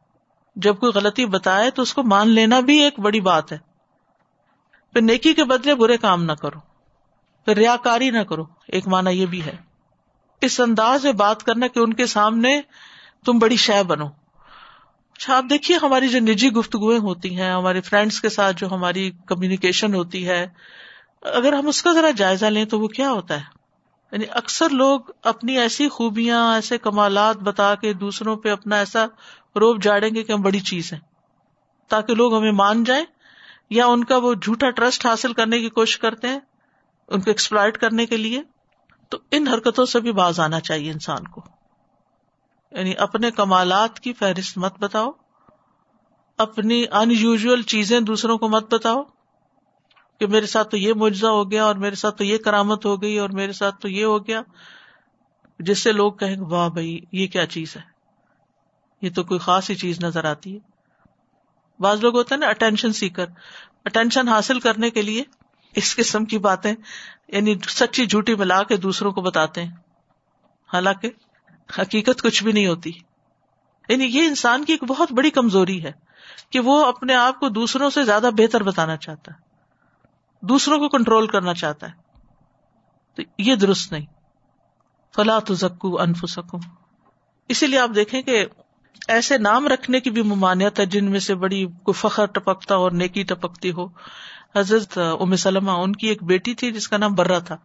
جب 0.55 0.77
کوئی 0.77 0.91
غلطی 0.95 1.25
بتائے 1.25 1.69
تو 1.71 1.81
اس 1.81 1.93
کو 1.93 2.03
مان 2.03 2.29
لینا 2.29 2.59
بھی 2.59 2.79
ایک 2.79 2.99
بڑی 2.99 3.19
بات 3.21 3.51
ہے 3.51 3.57
پھر 4.95 5.01
نیکی 5.01 5.33
کے 5.33 5.43
بدلے 5.43 5.75
برے 5.75 5.97
کام 5.97 6.23
نہ 6.23 6.31
کرو 6.31 6.59
پھر 7.47 7.57
ریا 7.57 7.75
کاری 7.83 8.09
نہ 8.09 8.19
کرو 8.19 8.43
ایک 8.67 8.87
مانا 8.87 9.09
یہ 9.09 9.25
بھی 9.25 9.43
ہے 9.45 9.55
اس 10.41 10.59
انداز 10.59 11.03
میں 11.05 11.13
بات 11.13 11.43
کرنا 11.43 11.67
کہ 11.67 11.79
ان 11.79 11.93
کے 11.93 12.05
سامنے 12.05 12.59
تم 13.25 13.39
بڑی 13.39 13.55
شہ 13.55 13.83
بنو 13.87 14.07
اچھا 15.15 15.35
آپ 15.37 15.43
دیکھیے 15.49 15.77
ہماری 15.77 16.07
جو 16.07 16.19
نجی 16.19 16.49
گفتگویں 16.51 16.97
ہوتی 16.99 17.35
ہیں 17.37 17.49
ہمارے 17.51 17.81
فرینڈس 17.81 18.19
کے 18.21 18.29
ساتھ 18.29 18.57
جو 18.57 18.67
ہماری 18.71 19.11
کمیونیکیشن 19.25 19.93
ہوتی 19.93 20.27
ہے 20.27 20.45
اگر 21.33 21.53
ہم 21.53 21.67
اس 21.67 21.81
کا 21.81 21.93
ذرا 21.93 22.09
جائزہ 22.15 22.45
لیں 22.45 22.65
تو 22.65 22.79
وہ 22.79 22.87
کیا 22.87 23.11
ہوتا 23.11 23.35
ہے 23.35 23.53
یعنی 24.11 24.25
اکثر 24.31 24.69
لوگ 24.69 25.11
اپنی 25.23 25.57
ایسی 25.57 25.87
خوبیاں 25.89 26.41
ایسے 26.55 26.77
کمالات 26.77 27.37
بتا 27.37 27.73
کے 27.75 27.93
دوسروں 27.93 28.35
پہ 28.35 28.49
اپنا 28.49 28.77
ایسا 28.77 29.05
روپ 29.55 29.81
جاڑیں 29.83 30.09
گے 30.15 30.23
کہ 30.23 30.31
ہم 30.31 30.41
بڑی 30.41 30.59
چیز 30.59 30.93
ہے 30.93 30.99
تاکہ 31.91 32.15
لوگ 32.15 32.35
ہمیں 32.37 32.51
مان 32.51 32.83
جائیں 32.83 33.05
یا 33.69 33.85
ان 33.85 34.03
کا 34.03 34.17
وہ 34.17 34.33
جھوٹا 34.33 34.69
ٹرسٹ 34.69 35.05
حاصل 35.05 35.33
کرنے 35.33 35.59
کی 35.59 35.69
کوشش 35.69 35.97
کرتے 35.97 36.27
ہیں 36.27 36.39
ان 37.09 37.21
کو 37.21 37.29
ایکسپلائٹ 37.29 37.77
کرنے 37.77 38.05
کے 38.05 38.17
لیے 38.17 38.41
تو 39.11 39.17
ان 39.31 39.47
حرکتوں 39.47 39.85
سے 39.85 39.99
بھی 39.99 40.11
باز 40.11 40.39
آنا 40.39 40.59
چاہیے 40.59 40.91
انسان 40.91 41.27
کو 41.27 41.41
یعنی 42.75 42.93
اپنے 42.97 43.31
کمالات 43.31 43.99
کی 43.99 44.13
فہرست 44.13 44.57
مت 44.57 44.79
بتاؤ 44.79 45.09
اپنی 46.39 46.83
ان 46.91 47.11
یوژل 47.11 47.61
چیزیں 47.63 47.99
دوسروں 47.99 48.37
کو 48.37 48.47
مت 48.49 48.73
بتاؤ 48.73 49.03
کہ 50.21 50.27
میرے 50.27 50.45
ساتھ 50.45 50.69
تو 50.69 50.77
یہ 50.77 50.93
معجزہ 50.93 51.27
ہو 51.27 51.51
گیا 51.51 51.65
اور 51.65 51.75
میرے 51.75 51.95
ساتھ 51.95 52.17
تو 52.17 52.23
یہ 52.23 52.37
کرامت 52.37 52.85
ہو 52.85 53.01
گئی 53.01 53.17
اور 53.17 53.29
میرے 53.29 53.51
ساتھ 53.51 53.79
تو 53.81 53.87
یہ 53.87 54.05
ہو 54.05 54.17
گیا 54.27 54.41
جس 55.59 55.79
سے 55.79 55.91
لوگ 55.91 56.23
گے 56.23 56.35
واہ 56.39 56.69
بھائی 56.69 56.99
یہ 57.11 57.27
کیا 57.27 57.45
چیز 57.47 57.75
ہے 57.75 57.81
یہ 59.01 59.09
تو 59.09 59.23
کوئی 59.23 59.39
خاص 59.39 59.69
ہی 59.69 59.75
چیز 59.75 60.03
نظر 60.03 60.25
آتی 60.25 60.53
ہے 60.53 60.59
بعض 61.79 62.03
لوگ 62.03 62.15
ہوتے 62.15 62.35
ہیں 62.35 62.39
نا 62.39 62.47
اٹینشن 62.47 62.93
سیکر 62.93 63.25
اٹینشن 63.85 64.27
حاصل 64.27 64.59
کرنے 64.59 64.89
کے 64.89 65.01
لیے 65.01 65.23
اس 65.75 65.95
قسم 65.95 66.25
کی 66.25 66.37
باتیں 66.37 66.73
یعنی 67.27 67.55
سچی 67.69 68.05
جھوٹی 68.05 68.35
ملا 68.35 68.63
کے 68.63 68.77
دوسروں 68.77 69.11
کو 69.11 69.21
بتاتے 69.21 69.63
ہیں 69.63 69.71
حالانکہ 70.69 71.09
حقیقت 71.69 72.21
کچھ 72.21 72.43
بھی 72.43 72.51
نہیں 72.51 72.67
ہوتی 72.67 72.91
یعنی 73.89 74.05
یہ 74.05 74.27
انسان 74.27 74.65
کی 74.65 74.73
ایک 74.73 74.83
بہت 74.83 75.11
بڑی 75.11 75.29
کمزوری 75.29 75.83
ہے 75.83 75.91
کہ 76.49 76.59
وہ 76.59 76.85
اپنے 76.85 77.13
آپ 77.13 77.39
کو 77.39 77.49
دوسروں 77.49 77.89
سے 77.89 78.03
زیادہ 78.03 78.29
بہتر 78.37 78.63
بتانا 78.63 78.97
چاہتا 78.97 79.31
ہے 79.31 80.47
دوسروں 80.47 80.77
کو 80.79 80.89
کنٹرول 80.89 81.27
کرنا 81.27 81.53
چاہتا 81.53 81.87
ہے 81.87 82.03
تو 83.17 83.23
یہ 83.37 83.55
درست 83.55 83.91
نہیں 83.91 84.05
فلا 85.13 85.39
تو 85.39 85.53
زکو 85.53 85.99
انف 85.99 86.23
سکو 86.27 86.57
اسی 87.49 87.67
لیے 87.67 87.79
آپ 87.79 87.89
دیکھیں 87.95 88.21
کہ 88.21 88.45
ایسے 89.07 89.37
نام 89.37 89.67
رکھنے 89.67 89.99
کی 89.99 90.09
بھی 90.09 90.21
ممانعت 90.21 90.79
ہے 90.79 90.85
جن 90.85 91.11
میں 91.11 91.19
سے 91.19 91.35
بڑی 91.35 91.65
کو 91.83 91.91
فخر 91.91 92.25
ٹپکتا 92.25 92.75
اور 92.75 92.91
نیکی 92.91 93.23
ٹپکتی 93.23 93.71
ہو 93.71 93.85
حضرت 94.55 94.97
ام 94.97 95.35
سلمہ 95.35 95.71
ان 95.71 95.95
کی 95.95 96.07
ایک 96.07 96.23
بیٹی 96.23 96.53
تھی 96.55 96.71
جس 96.71 96.87
کا 96.87 96.97
نام 96.97 97.13
برا 97.13 97.39
تھا 97.39 97.57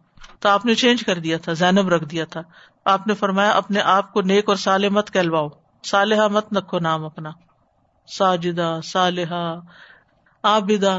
تو 0.39 0.49
آپ 0.49 0.65
نے 0.65 0.75
چینج 0.75 1.03
کر 1.05 1.19
دیا 1.19 1.37
تھا 1.37 1.53
زینب 1.53 1.89
رکھ 1.89 2.03
دیا 2.05 2.25
تھا 2.25 2.41
آپ 2.85 3.07
نے 3.07 3.13
فرمایا 3.13 3.51
اپنے 3.51 3.81
آپ 3.87 4.11
کو 4.13 4.21
نیک 4.21 4.49
اور 4.49 4.55
سالح 4.55 4.89
مت 4.91 5.11
کہلواؤ 5.13 5.47
سالحہ 5.83 6.27
مت 6.27 6.53
نکو 6.53 6.79
نام 6.79 7.05
اپنا 7.05 7.31
ساجدہ 8.09 8.51
جدا 8.51 8.81
سالحہ 8.81 9.59
آبدا 10.43 10.95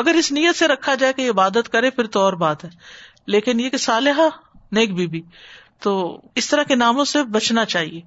اگر 0.00 0.14
اس 0.14 0.30
نیت 0.32 0.56
سے 0.56 0.68
رکھا 0.68 0.94
جائے 0.94 1.12
کہ 1.12 1.30
عبادت 1.30 1.68
کرے 1.68 1.90
پھر 1.90 2.06
تو 2.06 2.20
اور 2.20 2.32
بات 2.32 2.64
ہے 2.64 2.70
لیکن 3.26 3.60
یہ 3.60 3.70
کہ 3.70 3.76
سالحہ 3.76 4.28
نیک 4.72 4.94
بی 4.94 5.06
بی 5.06 5.20
تو 5.80 5.94
اس 6.34 6.48
طرح 6.48 6.62
کے 6.62 6.74
ناموں 6.74 7.04
سے 7.04 7.22
بچنا 7.30 7.64
چاہیے 7.64 8.00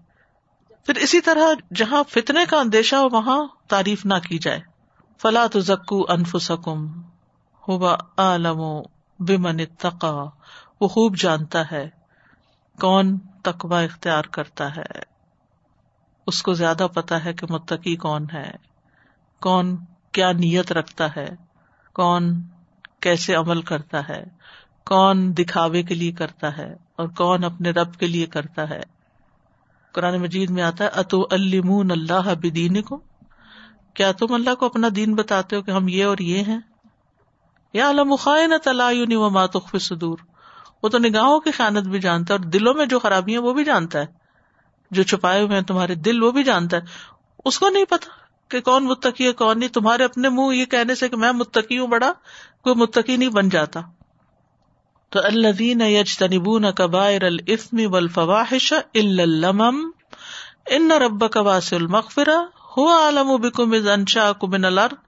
پھر 0.87 0.97
اسی 0.97 1.21
طرح 1.21 1.53
جہاں 1.75 2.03
فتنے 2.09 2.45
کا 2.49 2.59
اندیشہ 2.59 2.95
ہو 2.95 3.09
وہاں 3.11 3.39
تعریف 3.67 4.05
نہ 4.05 4.19
کی 4.27 4.37
جائے 4.37 4.59
فلا 5.21 5.45
تو 5.47 5.59
زکو 5.59 6.03
انف 6.09 6.35
سکم 6.41 6.85
ہوبا 7.63 7.95
بے 9.19 9.37
من 9.37 9.59
تقا 9.79 10.13
وہ 10.81 10.87
خوب 10.87 11.15
جانتا 11.15 11.61
ہے 11.71 11.89
کون 12.77 13.17
تقوا 13.41 13.79
اختیار 13.81 14.23
کرتا 14.31 14.75
ہے 14.75 14.91
اس 16.27 16.41
کو 16.43 16.53
زیادہ 16.53 16.87
پتا 16.93 17.23
ہے 17.25 17.33
کہ 17.33 17.47
متقی 17.49 17.95
کون 17.95 18.25
ہے 18.33 18.51
کون 19.41 19.75
کیا 20.11 20.31
نیت 20.31 20.71
رکھتا 20.71 21.07
ہے 21.15 21.27
کون 21.95 22.31
کیسے 22.99 23.35
عمل 23.35 23.61
کرتا 23.61 24.07
ہے 24.09 24.23
کون 24.87 25.31
دکھاوے 25.37 25.81
کے 25.83 25.95
لیے 25.95 26.11
کرتا 26.11 26.57
ہے 26.57 26.73
اور 26.95 27.07
کون 27.07 27.43
اپنے 27.43 27.71
رب 27.71 27.95
کے 27.95 28.07
لیے 28.07 28.25
کرتا 28.25 28.69
ہے 28.69 28.81
قرآن 29.95 30.21
مجید 30.21 30.49
میں 30.49 30.63
آتا 30.63 30.83
ہے 30.83 30.89
اتو 30.93 31.21
المون 31.31 31.91
اللہ 31.91 32.33
بدین 32.41 32.81
کو 32.81 32.99
کیا 33.93 34.11
تم 34.11 34.33
اللہ 34.33 34.55
کو 34.55 34.65
اپنا 34.65 34.87
دین 34.95 35.15
بتاتے 35.15 35.55
ہو 35.55 35.61
کہ 35.61 35.71
ہم 35.71 35.87
یہ 35.87 36.05
اور 36.05 36.17
یہ 36.23 36.43
ہیں 36.43 36.59
یا 37.73 37.89
علم 37.89 38.15
خائن 38.15 38.57
تلایونی 38.63 39.15
و 39.15 39.29
ماتخ 39.29 39.75
صدور 39.81 40.17
وہ 40.83 40.89
تو 40.89 40.97
نگاہوں 40.99 41.39
کی 41.39 41.51
خیانت 41.51 41.87
بھی 41.87 41.99
جانتا 41.99 42.33
ہے 42.33 42.39
اور 42.39 42.47
دلوں 42.49 42.73
میں 42.73 42.85
جو 42.85 42.99
خرابی 42.99 43.31
ہیں 43.31 43.39
وہ 43.39 43.53
بھی 43.53 43.63
جانتا 43.63 43.99
ہے 43.99 44.05
جو 44.91 45.03
چھپائے 45.03 45.41
ہوئے 45.41 45.55
ہیں 45.55 45.65
تمہارے 45.65 45.95
دل 46.01 46.23
وہ 46.23 46.31
بھی 46.31 46.43
جانتا 46.43 46.77
ہے 46.77 47.45
اس 47.45 47.59
کو 47.59 47.69
نہیں 47.69 47.85
پتا 47.85 48.17
کہ 48.51 48.61
کون 48.61 48.85
متقی 48.85 49.27
ہے 49.27 49.33
کون 49.33 49.59
نہیں 49.59 49.69
تمہارے 49.69 50.03
اپنے 50.03 50.29
منہ 50.29 50.55
یہ 50.55 50.65
کہنے 50.65 50.95
سے 50.95 51.09
کہ 51.09 51.17
میں 51.17 51.31
متقی 51.31 51.77
ہوں 51.79 51.87
بڑا 51.87 52.11
کوئی 52.61 52.75
متقی 52.75 53.17
نہیں 53.17 53.29
بن 53.29 53.49
جاتا 53.49 53.81
تو 55.11 55.19
اللہ 55.23 55.51
دین 55.59 55.81
یج 55.81 56.17
تنبون 56.17 56.71
قبائر 56.71 57.23
الفم 57.23 57.79
و 57.85 57.95
الفواہش 57.95 58.73
الم 58.95 59.61
ان 59.61 60.91
رب 61.01 61.31
کباس 61.31 61.71
المغفرا 61.73 62.39
ہو 62.77 62.87
عالم 62.89 63.29
و 63.29 63.37
بکم 63.37 63.71
از 63.71 63.87
انشا 63.87 64.31
کمن 64.31 64.65
الارض 64.65 64.97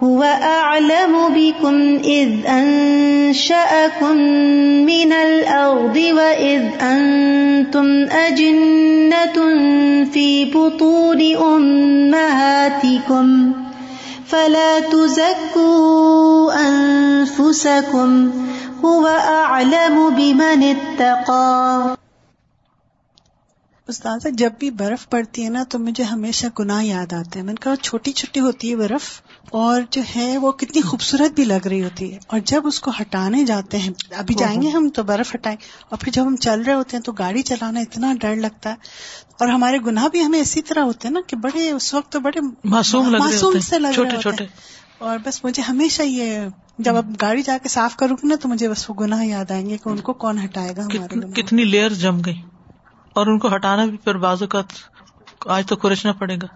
هو 0.02 0.24
وبی 1.14 1.52
بكم 1.52 1.74
از 1.96 2.46
ان 2.46 3.32
من 4.02 4.20
مینل 4.84 5.44
اوز 5.44 5.96
ان 6.80 7.70
تم 9.34 10.04
في 10.04 10.44
بطون 10.44 11.18
فی 12.82 13.00
فلا 14.26 14.80
تزكوا 14.80 16.52
محت 17.24 17.94
هو 18.84 19.04
فل 19.08 19.74
بمن 20.10 20.62
اتقى 20.62 21.96
ہو 23.88 24.28
جب 24.34 24.52
بھی 24.58 24.70
برف 24.70 25.08
پڑتی 25.10 25.44
ہے 25.44 25.48
نا 25.48 25.62
تو 25.68 25.78
مجھے 25.78 26.04
ہمیشہ 26.04 26.46
گناہ 26.58 26.84
یاد 26.84 27.12
آتے 27.12 27.38
ہیں 27.38 27.46
میں 27.46 27.54
نے 27.54 27.62
کہا 27.62 27.76
چھوٹی 27.76 28.12
چھوٹی 28.12 28.40
ہوتی 28.40 28.70
ہے 28.70 28.76
برف 28.76 29.08
اور 29.52 29.82
جو 29.90 30.00
ہے 30.16 30.36
وہ 30.38 30.50
کتنی 30.52 30.80
خوبصورت 30.80 31.32
بھی 31.32 31.44
لگ 31.44 31.66
رہی 31.66 31.82
ہوتی 31.82 32.12
ہے 32.12 32.18
اور 32.26 32.40
جب 32.46 32.66
اس 32.66 32.78
کو 32.80 32.90
ہٹانے 33.00 33.44
جاتے 33.44 33.78
ہیں 33.78 33.88
ابھی 33.88 34.12
ہاں، 34.12 34.18
ہاں۔ 34.18 34.36
جائیں 34.38 34.60
گے 34.62 34.68
ہم 34.68 34.88
تو 34.88 35.02
برف 35.02 35.34
ہٹائیں 35.34 35.56
اور 35.88 35.98
پھر 35.98 36.12
جب 36.12 36.26
ہم 36.26 36.36
چل 36.36 36.62
رہے 36.62 36.74
ہوتے 36.74 36.96
ہیں 36.96 37.02
تو 37.04 37.12
گاڑی 37.12 37.42
چلانا 37.42 37.80
اتنا 37.80 38.12
ڈر 38.20 38.36
لگتا 38.36 38.70
ہے 38.70 38.76
اور 39.38 39.48
ہمارے 39.48 39.78
گناہ 39.86 40.08
بھی 40.08 40.24
ہمیں 40.24 40.40
اسی 40.40 40.62
طرح 40.62 40.82
ہوتے 40.82 41.08
ہیں 41.08 41.12
نا 41.12 41.20
کہ 41.26 41.36
بڑے 41.38 41.70
اس 41.70 41.92
وقت 41.94 42.12
تو 42.12 42.20
بڑے 42.20 42.40
معصوم 42.66 43.08
لگ 43.08 43.58
سے 43.60 43.78
رہے 43.78 44.22
ہوتے 44.22 44.44
اور 45.00 45.18
بس 45.24 45.44
مجھے 45.44 45.62
ہمیشہ 45.62 46.02
یہ 46.02 46.46
جب 46.78 46.96
اب 46.96 47.14
گاڑی 47.20 47.42
جا 47.42 47.56
کے 47.58 47.68
صاف 47.68 47.96
کروں 47.96 48.16
گی 48.16 48.28
نا 48.28 48.34
تو 48.36 48.48
مجھے 48.48 48.68
بس 48.68 48.88
وہ 48.90 48.94
گناہ 49.00 49.24
یاد 49.26 49.50
آئیں 49.50 49.68
گے 49.68 49.76
کہ 49.76 49.88
ان 49.88 50.00
کو 50.00 50.12
کون 50.20 50.44
ہٹائے 50.44 50.72
گا 50.76 50.86
کتنی 51.34 51.64
لیئر 51.64 51.94
جم 51.98 52.20
گئی 52.26 52.40
اور 53.16 53.26
ان 53.26 53.38
کو 53.38 53.54
ہٹانا 53.56 53.84
بھی 53.84 53.96
پھر 53.96 54.16
بازو 54.18 54.46
کا 54.46 54.62
آج 55.48 55.66
تو 55.66 55.76
کورچنا 55.76 56.12
پڑے 56.12 56.36
گا 56.36 56.46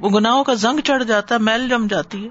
وہ 0.00 0.20
کا 0.42 0.54
زنگ 0.54 0.80
چڑھ 0.80 1.04
جاتا 1.04 1.34
ہے 1.34 1.40
میل 1.40 1.68
جم 1.68 1.86
جاتی 1.86 2.24
ہے 2.24 2.28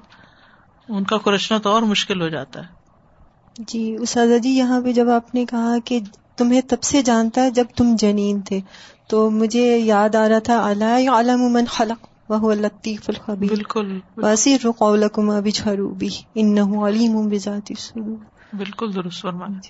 ان 0.89 1.03
کا 1.03 1.17
کرشنا 1.17 1.57
تو 1.57 1.69
اور 1.69 1.81
مشکل 1.81 2.21
ہو 2.21 2.27
جاتا 2.27 2.59
ہے 2.59 2.81
جی 3.67 3.97
جی 4.43 4.49
یہاں 4.49 4.81
پہ 4.81 4.91
جب 4.91 5.09
آپ 5.09 5.35
نے 5.35 5.45
کہا 5.45 5.75
کہ 5.85 5.99
تمہیں 6.37 6.61
تب 6.61 6.83
سے 6.83 7.01
جانتا 7.01 7.43
ہے 7.43 7.51
جب 7.51 7.65
تم 7.75 7.95
جنین 7.99 8.41
تھے 8.41 8.59
تو 9.07 9.29
مجھے 9.29 9.77
یاد 9.77 10.15
آ 10.15 10.29
رہا 10.29 10.39
تھا 10.39 10.65
اللہ 10.65 11.65
خلق 11.67 12.07
وہ 12.29 13.35
بالکل 13.35 13.99
واسیر 14.17 14.65
رقم 14.65 15.29
علی 15.29 15.51
سرو 15.51 15.95
بالکل 18.53 18.95
درست 18.95 19.25
جی 19.63 19.70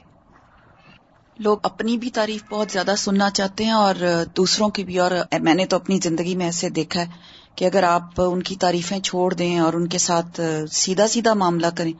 لوگ 1.39 1.57
اپنی 1.63 1.97
بھی 1.97 2.09
تعریف 2.09 2.43
بہت 2.49 2.71
زیادہ 2.71 2.93
سننا 2.97 3.29
چاہتے 3.29 3.63
ہیں 3.63 3.71
اور 3.71 3.95
دوسروں 4.37 4.69
کی 4.69 4.83
بھی 4.83 4.99
اور 4.99 5.11
میں 5.41 5.53
نے 5.53 5.65
تو 5.65 5.75
اپنی 5.75 5.97
زندگی 6.03 6.35
میں 6.35 6.45
ایسے 6.45 6.69
دیکھا 6.69 7.01
ہے 7.01 7.05
کہ 7.55 7.65
اگر 7.65 7.83
آپ 7.83 8.21
ان 8.21 8.41
کی 8.43 8.55
تعریفیں 8.55 8.99
چھوڑ 8.99 9.33
دیں 9.33 9.57
اور 9.59 9.73
ان 9.73 9.87
کے 9.87 9.97
ساتھ 9.97 10.39
سیدھا 10.71 11.07
سیدھا 11.07 11.33
معاملہ 11.33 11.67
کریں 11.75 11.91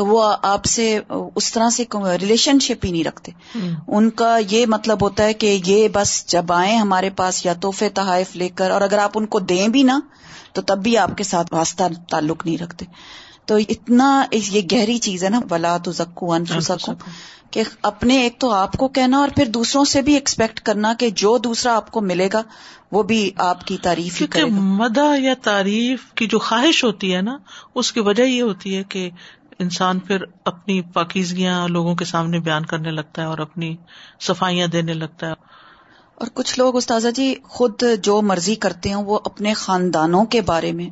تو 0.00 0.06
وہ 0.06 0.22
آپ 0.42 0.64
سے 0.64 0.98
اس 1.08 1.52
طرح 1.52 1.68
سے 1.70 1.84
ریلیشن 2.20 2.58
شپ 2.58 2.84
ہی 2.84 2.90
نہیں 2.90 3.04
رکھتے 3.04 3.32
ان 3.88 4.10
کا 4.10 4.36
یہ 4.50 4.66
مطلب 4.66 5.02
ہوتا 5.02 5.24
ہے 5.24 5.34
کہ 5.34 5.58
یہ 5.66 5.88
بس 5.92 6.26
جب 6.26 6.52
آئیں 6.52 6.76
ہمارے 6.76 7.10
پاس 7.10 7.44
یا 7.46 7.52
تحفے 7.60 7.88
تحائف 7.88 8.34
لے 8.36 8.48
کر 8.54 8.70
اور 8.70 8.80
اگر 8.80 8.98
آپ 8.98 9.10
ان 9.14 9.26
کو 9.26 9.38
دیں 9.44 9.68
بھی 9.68 9.82
نا 9.82 10.00
تو 10.52 10.62
تب 10.62 10.82
بھی 10.82 10.96
آپ 10.98 11.16
کے 11.16 11.24
ساتھ 11.24 11.52
واسطہ 11.54 11.82
تعلق 12.10 12.46
نہیں 12.46 12.58
رکھتے 12.58 12.84
تو 13.46 13.56
اتنا 13.68 14.08
یہ 14.32 14.60
گہری 14.72 14.98
چیز 14.98 15.24
ہے 15.24 15.28
نا 15.28 15.40
ولا 15.50 15.76
تو 15.78 15.92
زکو 15.92 16.32
انس 16.32 16.70
کہ 17.54 17.62
اپنے 17.82 18.16
ایک 18.22 18.38
تو 18.38 18.50
آپ 18.50 18.72
کو 18.72 18.88
کہنا 18.88 19.18
اور 19.18 19.28
پھر 19.36 19.46
دوسروں 19.46 19.84
سے 19.84 20.02
بھی 20.02 20.14
ایکسپیکٹ 20.14 20.60
کرنا 20.60 20.92
کہ 20.98 21.10
جو 21.10 21.36
دوسرا 21.38 21.76
آپ 21.76 21.90
کو 21.90 22.00
ملے 22.00 22.28
گا 22.32 22.42
وہ 22.92 23.02
بھی 23.02 23.30
آپ 23.36 23.66
کی 23.66 23.76
تعریف 23.82 24.22
مداح 24.50 25.14
یا 25.18 25.34
تعریف 25.42 26.12
کی 26.14 26.26
جو 26.26 26.38
خواہش 26.38 26.84
ہوتی 26.84 27.14
ہے 27.14 27.20
نا 27.22 27.36
اس 27.74 27.92
کی 27.92 28.00
وجہ 28.00 28.22
یہ 28.22 28.42
ہوتی 28.42 28.76
ہے 28.76 28.82
کہ 28.84 29.10
انسان 29.58 29.98
پھر 29.98 30.24
اپنی 30.44 30.80
پاکیزگیاں 30.94 31.68
لوگوں 31.68 31.94
کے 31.94 32.04
سامنے 32.04 32.40
بیان 32.40 32.66
کرنے 32.66 32.90
لگتا 32.90 33.22
ہے 33.22 33.26
اور 33.26 33.38
اپنی 33.38 33.76
صفائیاں 34.20 34.66
دینے 34.66 34.94
لگتا 34.94 35.26
ہے 35.26 35.32
اور 36.18 36.26
کچھ 36.34 36.58
لوگ 36.58 36.76
استاذہ 36.76 37.08
جی 37.08 37.34
خود 37.42 37.82
جو 38.02 38.20
مرضی 38.22 38.54
کرتے 38.54 38.88
ہیں 38.88 38.96
وہ 38.96 39.18
اپنے 39.24 39.54
خاندانوں 39.54 40.24
کے 40.24 40.40
بارے 40.40 40.72
میں 40.72 40.88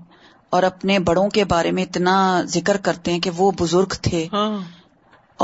اور 0.50 0.62
اپنے 0.62 0.98
بڑوں 0.98 1.28
کے 1.28 1.44
بارے 1.44 1.70
میں 1.70 1.82
اتنا 1.82 2.42
ذکر 2.44 2.76
کرتے 2.76 3.12
ہیں 3.12 3.20
کہ 3.20 3.30
وہ 3.36 3.50
بزرگ 3.60 3.94
تھے 4.02 4.26
ہاں 4.32 4.58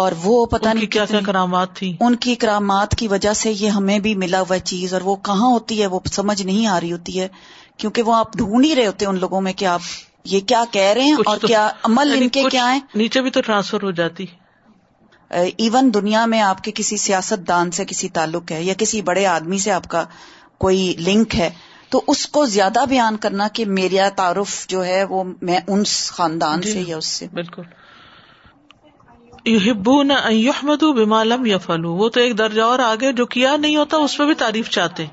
اور 0.00 0.12
وہ 0.22 0.34
پتا 0.46 0.72
نہیں 0.72 0.86
کیا 0.88 1.04
کرامات 1.26 1.74
تھی 1.76 1.92
ان 2.00 2.16
کی 2.16 2.34
کرامات 2.36 2.94
کی 2.96 3.08
وجہ 3.08 3.32
سے 3.34 3.52
یہ 3.52 3.68
ہمیں 3.70 3.98
بھی 3.98 4.14
ملا 4.16 4.40
ہوا 4.40 4.58
چیز 4.64 4.92
اور 4.94 5.02
وہ 5.02 5.14
کہاں 5.24 5.50
ہوتی 5.50 5.80
ہے 5.80 5.86
وہ 5.86 6.00
سمجھ 6.12 6.42
نہیں 6.42 6.66
آ 6.66 6.78
رہی 6.80 6.92
ہوتی 6.92 7.20
ہے 7.20 7.28
کیونکہ 7.76 8.02
وہ 8.02 8.14
آپ 8.14 8.36
ڈھونڈ 8.36 8.64
ہی 8.64 8.74
رہے 8.74 8.86
ہوتے 8.86 9.06
ان 9.06 9.18
لوگوں 9.18 9.40
میں 9.40 9.52
کہ 9.52 9.64
آپ 9.66 9.80
یہ 10.24 10.40
کیا 10.46 10.62
کہہ 10.70 10.92
رہے 10.92 11.02
ہیں 11.02 11.14
اور 11.24 11.38
کیا 11.46 11.68
عمل 11.84 12.08
یعنی 12.08 12.22
ان 12.22 12.28
کے 12.28 12.42
کیا 12.50 12.70
ہیں 12.72 12.80
نیچے 12.94 13.20
بھی 13.20 13.30
تو 13.30 13.40
ٹرانسفر 13.40 13.82
ہو 13.82 13.90
جاتی 13.92 14.26
ایون 15.30 15.92
دنیا 15.94 16.24
میں 16.26 16.40
آپ 16.42 16.62
کے 16.64 16.72
کسی 16.74 16.96
سیاست 16.98 17.46
دان 17.48 17.70
سے 17.70 17.84
کسی 17.84 18.08
تعلق 18.10 18.52
ہے 18.52 18.62
یا 18.62 18.74
کسی 18.78 19.00
بڑے 19.02 19.26
آدمی 19.28 19.58
سے 19.58 19.70
آپ 19.72 19.88
کا 19.88 20.04
کوئی 20.58 20.94
لنک 21.00 21.36
ہے 21.36 21.50
تو 21.90 22.02
اس 22.06 22.26
کو 22.28 22.44
زیادہ 22.48 22.84
بیان 22.88 23.16
کرنا 23.16 23.48
کہ 23.48 23.64
میرا 23.72 24.08
تعارف 24.16 24.66
جو 24.68 24.84
ہے 24.84 25.02
وہ 25.06 25.24
میں 25.42 25.58
ان 25.66 25.82
خاندان 26.08 26.60
جی، 26.60 26.72
سے 26.72 26.82
یا 26.86 26.96
اس 26.96 27.06
سے 27.08 27.26
بالکل 27.32 27.62
یحبون 29.48 30.10
ان 30.10 30.44
نہ 30.62 30.92
بما 30.94 31.22
لم 31.24 31.46
یفعلوا 31.46 31.94
وہ 31.96 32.08
تو 32.08 32.20
ایک 32.20 32.36
درجہ 32.38 32.62
اور 32.62 32.78
آگے 32.78 33.12
جو 33.12 33.26
کیا 33.26 33.56
نہیں 33.56 33.76
ہوتا 33.76 33.96
اس 33.96 34.16
پہ 34.18 34.24
بھی 34.24 34.34
تعریف 34.34 34.70
چاہتے 34.70 35.06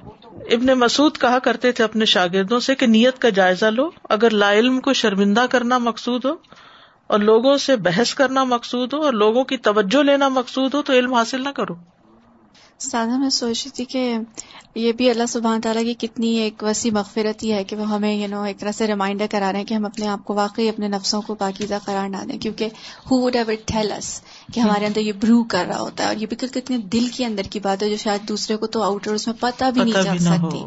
ابن 0.52 0.74
مسعود 0.80 1.18
کہا 1.18 1.40
کرتے 1.40 1.72
تھے 1.72 1.84
اپنے 1.84 2.06
شاگردوں 2.06 2.60
سے 2.60 2.76
کہ 2.76 2.88
نیت 2.88 3.20
کا 3.20 3.30
جائزہ 3.30 3.66
لو 3.72 3.90
اگر 4.10 4.32
لا 4.34 4.52
علم 4.54 4.80
کو 4.80 4.94
شرمندہ 4.94 5.46
کرنا 5.52 5.78
مقصود 5.78 6.26
ہو 6.26 6.36
اور 7.10 7.20
لوگوں 7.20 7.58
سے 7.58 7.76
بحث 7.82 8.14
کرنا 8.16 8.44
مقصود 8.44 8.94
ہو 8.94 9.02
اور 9.02 9.14
لوگوں 9.14 9.44
کی 9.44 9.58
توجہ 9.64 10.04
لینا 10.04 10.28
مقصود 10.30 10.74
ہو 10.74 10.82
تو 10.82 10.94
علم 10.94 11.14
حاصل 11.14 11.44
نہ 11.44 11.50
کرو 11.56 11.76
سادہ 12.82 13.18
میں 13.18 13.30
سوچ 13.30 13.64
رہی 13.64 13.72
تھی 13.72 13.86
کہ 13.86 14.18
یہ 14.76 14.92
بھی 14.92 15.10
اللہ 15.10 15.26
سبحان 15.28 15.62
تعالیٰ 15.62 15.84
کی 15.84 15.94
کتنی 15.98 16.30
ایک 16.36 16.64
وسیع 16.64 16.92
مغفرت 16.92 17.44
ہی 17.44 17.52
ہے 17.52 17.64
کہ 17.64 17.76
وہ 17.76 17.88
ہمیں 17.90 18.14
یو 18.14 18.28
نو 18.28 18.42
ایک 18.42 18.60
طرح 18.60 18.72
سے 18.72 18.88
ریمائنڈر 18.88 19.26
کرا 19.32 19.52
رہے 19.52 19.60
ہیں 19.60 19.66
کہ 19.66 19.74
ہم 19.74 19.86
اپنے 19.86 20.08
آپ 20.08 20.24
کو 20.24 20.34
واقعی 20.34 20.68
اپنے 20.70 20.88
نفسوں 20.88 21.22
کو 21.22 21.36
پاکیزہ 21.36 21.76
قرار 21.86 22.10
نہ 22.10 22.24
دیں 22.30 22.38
کیونکہ 22.38 22.70
ہو 23.12 23.22
وڈ 23.22 23.36
ایور 23.36 23.54
اس 23.72 24.10
کہ 24.54 24.60
ہمارے 24.60 24.86
اندر 24.86 25.02
یہ 25.02 25.12
برو 25.22 25.44
کر 25.44 25.66
رہا 25.68 25.80
ہوتا 25.80 26.04
ہے 26.04 26.08
اور 26.08 26.18
یہ 26.18 26.26
بالکل 26.26 26.48
کتنے 26.50 26.78
دل 26.94 27.08
کے 27.08 27.26
اندر 27.26 27.44
کی 27.50 27.60
بات 27.60 27.84
ہے 27.84 27.90
جو 27.90 27.98
شاید 27.98 28.28
دوسرے 28.30 28.58
کو 28.58 28.68
تو 28.68 28.82
آؤٹر 28.84 29.14
اس 29.14 29.28
میں 29.28 29.36
پتہ 29.40 29.70
بھی 29.74 29.84
نہیں 29.84 30.04
چل 30.04 30.18
سکتی 30.18 30.64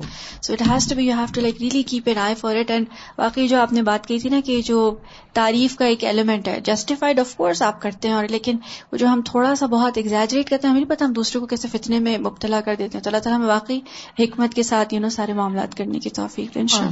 سو 0.42 0.52
it 0.52 0.62
has 0.62 0.84
to 0.84 0.88
to 0.88 0.96
be 0.96 1.06
you 1.06 1.16
have 1.16 1.40
like 1.40 1.60
really 1.60 1.82
keep 1.82 2.08
a 2.08 2.14
eye 2.18 2.34
for 2.34 2.56
it 2.56 2.70
and 2.70 2.86
واقعی 3.18 3.48
جو 3.48 3.60
آپ 3.60 3.72
نے 3.72 3.82
بات 3.82 4.06
کی 4.06 4.18
تھی 4.18 4.30
نا 4.30 4.40
کہ 4.44 4.60
جو 4.62 4.78
تعریف 5.32 5.76
کا 5.76 5.84
ایک 5.84 6.04
ایلیمنٹ 6.04 6.48
ہے 6.48 6.58
جسٹیفائڈ 6.64 7.20
آف 7.20 7.34
کورس 7.36 7.62
آپ 7.62 7.80
کرتے 7.82 8.08
ہیں 8.08 8.14
اور 8.14 8.24
لیکن 8.28 8.56
وہ 8.92 8.98
جو 8.98 9.06
ہم 9.06 9.20
تھوڑا 9.24 9.54
سا 9.54 9.66
بہت 9.66 9.96
ایگزیجریٹ 9.96 10.50
کرتے 10.50 10.66
ہیں 10.66 10.70
ہمیں 10.70 10.80
نہیں 10.80 10.90
پتہ 10.90 11.04
ہم 11.04 11.12
دوسرے 11.12 11.40
کو 11.40 11.46
کیسے 11.46 11.68
فتنے 11.68 11.98
میں 11.98 12.18
مبتلا 12.20 12.60
کر 12.60 12.74
دیتے 12.74 12.98
ہیں 12.98 13.04
تو 13.04 13.10
اللہ 13.10 13.22
تعالیٰ 13.22 13.38
ہمیں 13.38 13.48
واقعی 13.48 13.80
حکمت 14.18 14.54
کے 14.54 14.62
ساتھ 14.62 14.94
سارے 15.12 15.32
معاملات 15.32 15.74
کرنے 15.74 15.98
کی 15.98 16.10
توفیق 16.10 16.56
ان 16.56 16.66
شاء 16.66 16.88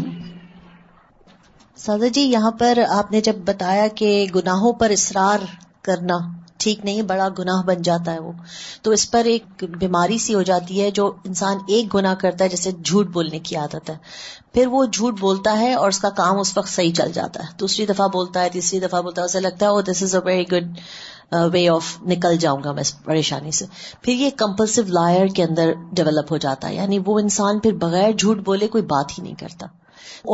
سادا 1.76 2.06
جی 2.06 2.22
یہاں 2.22 2.50
پر 2.50 2.78
آپ 2.88 3.12
نے 3.12 3.20
جب 3.20 3.36
بتایا 3.36 3.86
کہ 3.86 4.26
گناہوں 4.34 4.72
پر 4.72 4.90
اصرار 4.90 5.38
کرنا 5.82 6.18
ٹھیک 6.58 6.84
نہیں 6.84 7.02
بڑا 7.02 7.28
گناہ 7.38 7.62
بن 7.62 7.82
جاتا 7.82 8.12
ہے 8.12 8.18
وہ 8.18 8.32
تو 8.82 8.90
اس 8.90 9.10
پر 9.10 9.24
ایک 9.24 9.64
بیماری 9.64 10.18
سی 10.18 10.34
ہو 10.34 10.42
جاتی 10.42 10.80
ہے 10.82 10.90
جو 10.90 11.14
انسان 11.24 11.58
ایک 11.68 11.94
گنا 11.94 12.14
کرتا 12.14 12.44
ہے 12.44 12.48
جیسے 12.48 12.70
جھوٹ 12.84 13.06
بولنے 13.06 13.38
کی 13.38 13.56
عادت 13.56 13.90
ہے 13.90 13.96
پھر 14.52 14.66
وہ 14.66 14.84
جھوٹ 14.86 15.20
بولتا 15.20 15.58
ہے 15.58 15.74
اور 15.74 15.88
اس 15.88 15.98
کا 15.98 16.10
کام 16.10 16.38
اس 16.38 16.56
وقت 16.58 16.68
صحیح 16.68 16.92
چل 16.92 17.12
جاتا 17.12 17.42
ہے 17.42 17.48
دوسری 17.60 17.86
دفعہ 17.86 18.08
بولتا 18.08 18.42
ہے 18.42 18.48
تیسری 18.48 18.80
دفعہ 18.80 19.02
بولتا 19.02 19.22
ہے 19.22 19.26
اسے 19.26 19.40
لگتا 19.40 19.66
ہے 19.66 19.82
this 19.82 20.02
is 20.02 20.14
a 20.14 20.20
very 20.24 20.44
good 20.52 20.78
way 21.32 21.68
uh, 21.68 21.76
off 21.76 21.96
نکل 22.02 22.36
جاؤں 22.36 22.62
گا 22.64 22.72
میں 22.72 22.82
پریشانی 23.04 23.50
سے 23.50 23.64
پھر 24.02 24.12
یہ 24.12 24.30
کمپلسو 24.36 24.82
لائر 24.88 25.26
کے 25.26 25.42
اندر 25.42 25.72
ڈیولپ 25.92 26.32
ہو 26.32 26.36
جاتا 26.36 26.68
ہے 26.68 26.74
یعنی 26.74 26.98
وہ 27.06 27.18
انسان 27.18 27.58
پھر 27.60 27.72
بغیر 27.72 28.12
جھوٹ 28.12 28.38
بولے 28.38 28.68
کوئی 28.68 28.84
بات 28.84 29.18
ہی 29.18 29.22
نہیں 29.22 29.34
کرتا 29.34 29.66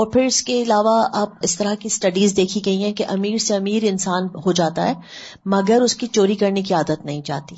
اور 0.00 0.07
پھر 0.07 0.25
اس 0.25 0.43
کے 0.43 0.62
علاوہ 0.62 1.09
آپ 1.12 1.29
اس 1.41 1.57
طرح 1.57 1.75
کی 1.75 1.87
اسٹڈیز 1.87 2.37
دیکھی 2.37 2.61
گئی 2.64 2.83
ہیں 2.85 2.93
کہ 2.93 3.05
امیر 3.09 3.39
سے 3.39 3.55
امیر 3.55 3.83
انسان 3.83 4.27
ہو 4.47 4.53
جاتا 4.53 4.89
ہے 4.89 4.95
مگر 5.47 5.81
اس 5.81 5.97
کی 5.97 6.07
چوری 6.07 6.35
کرنے 6.35 6.62
کی 6.62 6.75
عادت 6.75 7.05
نہیں 7.05 7.20
جاتی 7.25 7.57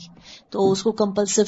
تو 0.51 0.71
اس 0.73 0.83
کو 0.83 0.93
کمپلسو 0.93 1.43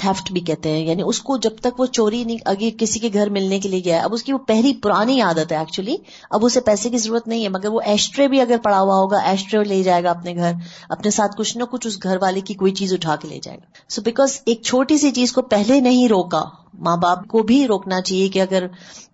تھیفٹ 0.00 0.30
بھی 0.32 0.40
کہتے 0.40 0.70
ہیں 0.70 0.86
یعنی 0.86 1.02
اس 1.06 1.20
کو 1.20 1.36
جب 1.36 1.56
تک 1.60 1.80
وہ 1.80 1.86
چوری 1.92 2.22
نہیں 2.24 2.38
اگے 2.44 2.70
کسی 2.78 2.98
کے 2.98 3.08
گھر 3.12 3.30
ملنے 3.30 3.58
کے 3.60 3.68
لیے 3.68 3.80
گیا 3.84 4.02
اب 4.04 4.14
اس 4.14 4.22
کی 4.22 4.32
وہ 4.32 4.38
پہلی 4.46 4.72
پرانی 4.82 5.20
عادت 5.20 5.52
ہے 5.52 5.56
ایکچولی 5.58 5.96
اب 6.30 6.44
اسے 6.44 6.60
پیسے 6.60 6.90
کی 6.90 6.98
ضرورت 6.98 7.28
نہیں 7.28 7.44
ہے 7.44 7.48
مگر 7.48 7.68
وہ 7.68 7.80
ایسٹرے 7.84 8.28
بھی 8.28 8.40
اگر 8.40 8.58
پڑا 8.62 8.80
ہوا 8.80 8.96
ہوگا 8.96 9.18
ایسٹرے 9.24 9.64
لے 9.64 9.82
جائے 9.82 10.04
گا 10.04 10.10
اپنے 10.10 10.34
گھر 10.34 10.52
اپنے 10.88 11.10
ساتھ 11.10 11.36
کچھ 11.38 11.56
نہ 11.58 11.64
کچھ 11.70 11.86
اس 11.86 12.02
گھر 12.02 12.22
والے 12.22 12.40
کی 12.40 12.54
کوئی 12.54 12.72
چیز 12.74 12.92
اٹھا 12.92 13.16
کے 13.16 13.28
لے 13.28 13.38
جائے 13.42 13.56
گا 13.56 13.90
سو 13.90 14.02
بیکاز 14.02 14.40
ایک 14.44 14.62
چھوٹی 14.62 14.98
سی 14.98 15.10
چیز 15.10 15.32
کو 15.32 15.42
پہلے 15.50 15.80
نہیں 15.80 16.08
روکا 16.08 16.44
ماں 16.78 16.96
باپ 16.96 17.26
کو 17.28 17.42
بھی 17.42 17.66
روکنا 17.66 18.00
چاہیے 18.00 18.28
کہ 18.28 18.40
اگر 18.40 18.66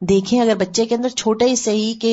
دیکھیں 0.09 0.40
اگر 0.40 0.55
بچے 0.55 0.84
کے 0.86 0.94
اندر 0.94 1.09
چھوٹا 1.16 1.46
ہی 1.46 1.55
صحیح 1.57 1.94
کہ 2.00 2.13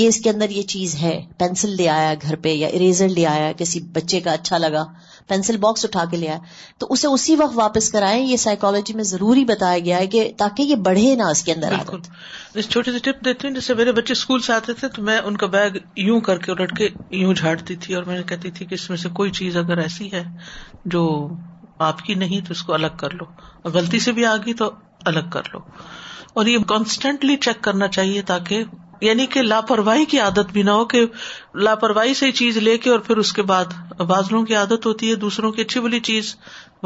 یہ 0.00 0.08
اس 0.08 0.20
کے 0.20 0.30
اندر 0.30 0.50
یہ 0.50 0.62
چیز 0.62 0.94
ہے 0.94 1.20
پینسل 1.38 1.74
لے 1.76 1.88
آیا 1.88 2.12
گھر 2.22 2.36
پہ 2.36 2.48
یا 2.48 2.68
اریزر 2.68 3.08
لے 3.08 3.26
آیا 3.26 3.50
کسی 3.56 3.80
بچے 3.92 4.20
کا 4.20 4.32
اچھا 4.32 4.58
لگا 4.58 4.84
پینسل 5.28 5.56
باکس 5.56 5.84
اٹھا 5.84 6.04
کے 6.10 6.16
لیا 6.16 6.38
تو 6.78 6.86
اسے 6.90 7.08
اسی 7.08 7.36
وقت 7.36 7.56
واپس 7.56 7.90
کرائیں 7.90 8.26
یہ 8.26 8.36
سائیکالوجی 8.36 8.94
میں 8.94 9.04
ضروری 9.04 9.44
بتایا 9.44 9.78
گیا 9.78 9.98
ہے 9.98 10.06
کہ 10.06 10.30
تاکہ 10.36 10.62
یہ 10.62 10.74
بڑھے 10.82 11.14
نہ 11.14 11.22
اس 11.22 11.42
کے 11.42 11.52
اندر 11.52 12.60
چھوٹی 12.60 12.92
سی 12.92 12.98
ٹپ 13.02 13.24
دیتی 13.24 13.46
ہیں 13.46 13.54
جیسے 13.54 13.74
میرے 13.74 13.92
بچے 13.92 14.12
اسکول 14.12 14.40
سے 14.40 14.52
آتے 14.52 14.72
تھے 14.72 14.88
تو 14.88 15.02
میں 15.02 15.18
ان 15.20 15.36
کا 15.36 15.46
بیگ 15.46 15.76
یوں 15.96 16.20
کر 16.20 16.38
کے 16.38 16.52
الٹ 16.52 16.76
کے 16.76 16.88
یوں 17.10 17.34
جھاڑتی 17.34 17.76
تھی 17.76 17.94
اور 17.94 18.04
میں 18.04 18.22
کہتی 18.22 18.50
تھی 18.50 18.66
کہ 18.66 18.74
اس 18.74 18.88
میں 18.90 18.98
سے 18.98 19.08
کوئی 19.14 19.30
چیز 19.30 19.56
اگر 19.56 19.78
ایسی 19.78 20.12
ہے 20.12 20.24
جو 20.84 21.04
آپ 21.80 22.02
کی 22.02 22.14
نہیں 22.14 22.40
تو 22.40 22.52
اس 22.52 22.62
کو 22.62 22.74
الگ 22.74 22.96
کر 22.96 23.14
لو 23.14 23.24
اور 23.62 23.72
غلطی 23.72 24.00
سے 24.00 24.12
بھی 24.12 24.24
گئی 24.46 24.54
تو 24.54 24.70
الگ 25.04 25.30
کر 25.30 25.52
لو 25.52 25.58
اور 26.34 26.46
یہ 26.46 26.58
کانسٹینٹلی 26.66 27.36
چیک 27.36 27.62
کرنا 27.62 27.88
چاہیے 27.88 28.22
تاکہ 28.22 28.64
یعنی 29.04 29.26
کہ 29.26 29.42
لاپرواہی 29.42 30.04
کی 30.04 30.18
عادت 30.20 30.52
بھی 30.52 30.62
نہ 30.62 30.70
ہو 30.70 30.84
کہ 30.84 31.04
لاپرواہی 31.54 32.14
سے 32.14 32.30
چیز 32.32 32.56
لے 32.58 32.78
کے 32.78 32.90
اور 32.90 32.98
پھر 32.98 33.16
اس 33.16 33.32
کے 33.32 33.42
بعد 33.42 33.72
بازلوں 34.00 34.44
کی 34.44 34.54
عادت 34.54 34.86
ہوتی 34.86 35.10
ہے 35.10 35.14
دوسروں 35.14 35.52
کی 35.52 35.62
اچھی 35.62 35.80
بلی 35.80 36.00
چیز 36.00 36.34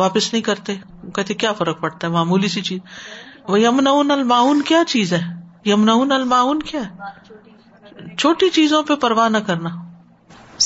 واپس 0.00 0.32
نہیں 0.32 0.42
کرتے 0.42 0.74
کہتے 1.14 1.34
کیا 1.34 1.53
فرق 1.53 1.80
پڑتا 1.80 2.07
ہے 2.07 2.12
معمولی 2.12 2.49
سی 2.49 2.61
چیز 2.61 2.80
وہ 3.49 3.61
یمنا 3.61 3.90
الماون 3.90 4.62
کیا 4.62 4.82
چیز 4.86 5.12
ہے 5.12 5.22
یمنا 5.64 6.14
الماؤن 6.14 6.62
کیا 6.62 6.82
چھوٹی 8.18 8.51
چیزوں 8.51 8.82
پہ 8.82 8.94
پرواہ 8.94 9.28
نہ 9.28 9.38
کرنا 9.38 9.70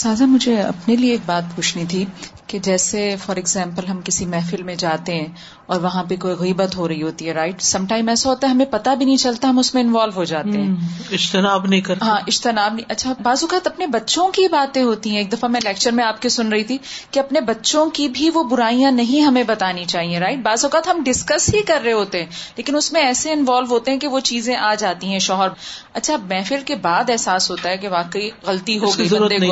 سازا 0.00 0.25
مجھے 0.25 0.61
اپنے 0.61 0.97
لیے 0.97 1.11
ایک 1.11 1.21
بات 1.27 1.57
پوچھنی 1.57 1.85
تھی 1.85 2.05
کہ 2.53 2.59
جیسے 2.59 3.05
فار 3.25 3.37
ایگزامپل 3.37 3.87
ہم 3.87 4.01
کسی 4.05 4.27
محفل 4.27 4.63
میں 4.63 4.75
جاتے 4.75 5.15
ہیں 5.15 5.27
اور 5.67 5.81
وہاں 5.81 6.03
پہ 6.05 6.17
کوئی 6.17 6.35
غیبت 6.35 6.75
ہو 6.77 6.89
رہی 6.89 7.03
ہوتی 7.03 7.27
ہے 7.29 7.33
رائٹ 7.33 7.63
سم 7.63 7.87
ٹائم 7.87 8.09
ایسا 8.09 8.29
ہوتا 8.31 8.47
ہے 8.47 8.53
ہمیں 8.53 8.67
پتہ 8.71 8.91
بھی 8.95 9.05
نہیں 9.05 9.17
چلتا 9.17 9.49
ہم 9.49 9.59
اس 9.59 9.73
میں 9.75 9.83
انوالو 9.83 10.13
ہو 10.17 10.25
جاتے 10.25 10.61
ہیں 10.61 10.75
اجتناب 11.13 11.67
نہیں 11.67 11.81
کرتے 11.81 12.05
ہاں 12.05 12.19
اجتناب 12.27 12.75
نہیں 12.75 12.85
اچھا 12.89 13.13
بعض 13.23 13.43
اوقات 13.43 13.67
اپنے 13.67 13.87
بچوں 13.87 14.29
کی 14.33 14.47
باتیں 14.49 14.83
ہوتی 14.83 15.11
ہیں 15.11 15.19
ایک 15.19 15.33
دفعہ 15.33 15.49
میں 15.49 15.61
لیکچر 15.65 15.91
میں 15.91 16.05
آپ 16.05 16.21
کے 16.23 16.29
سن 16.29 16.49
رہی 16.49 16.65
تھی 16.65 16.79
کہ 17.11 17.21
اپنے 17.21 17.41
بچوں 17.41 17.89
کی 17.91 18.09
بھی 18.09 18.31
وہ 18.35 18.43
برائیاں 18.43 18.91
نہیں 18.91 19.21
ہمیں 19.21 19.43
بتانی 19.43 19.85
چاہیے 19.85 20.19
رائٹ 20.19 20.43
بعض 20.43 20.65
اوقات 20.65 20.89
ہم 20.89 21.03
ڈسکس 21.05 21.49
ہی 21.55 21.63
کر 21.63 21.81
رہے 21.85 21.93
ہوتے 21.93 22.23
ہیں 22.23 22.31
لیکن 22.57 22.77
اس 22.77 22.93
میں 22.93 23.03
ایسے 23.03 23.33
انوالو 23.33 23.67
ہوتے 23.71 23.91
ہیں 23.91 23.99
کہ 23.99 24.09
وہ 24.09 24.21
چیزیں 24.25 24.55
آ 24.57 24.75
جاتی 24.75 25.07
ہیں 25.07 25.19
شوہر 25.19 25.49
اچھا 25.93 26.17
محفل 26.29 26.61
کے 26.65 26.77
بعد 26.83 27.11
احساس 27.11 27.51
ہوتا 27.51 27.69
ہے 27.69 27.77
کہ 27.77 27.89
واقعی 27.89 28.29
غلطی 28.47 28.79
ہو 28.79 28.91
گئی 28.99 29.51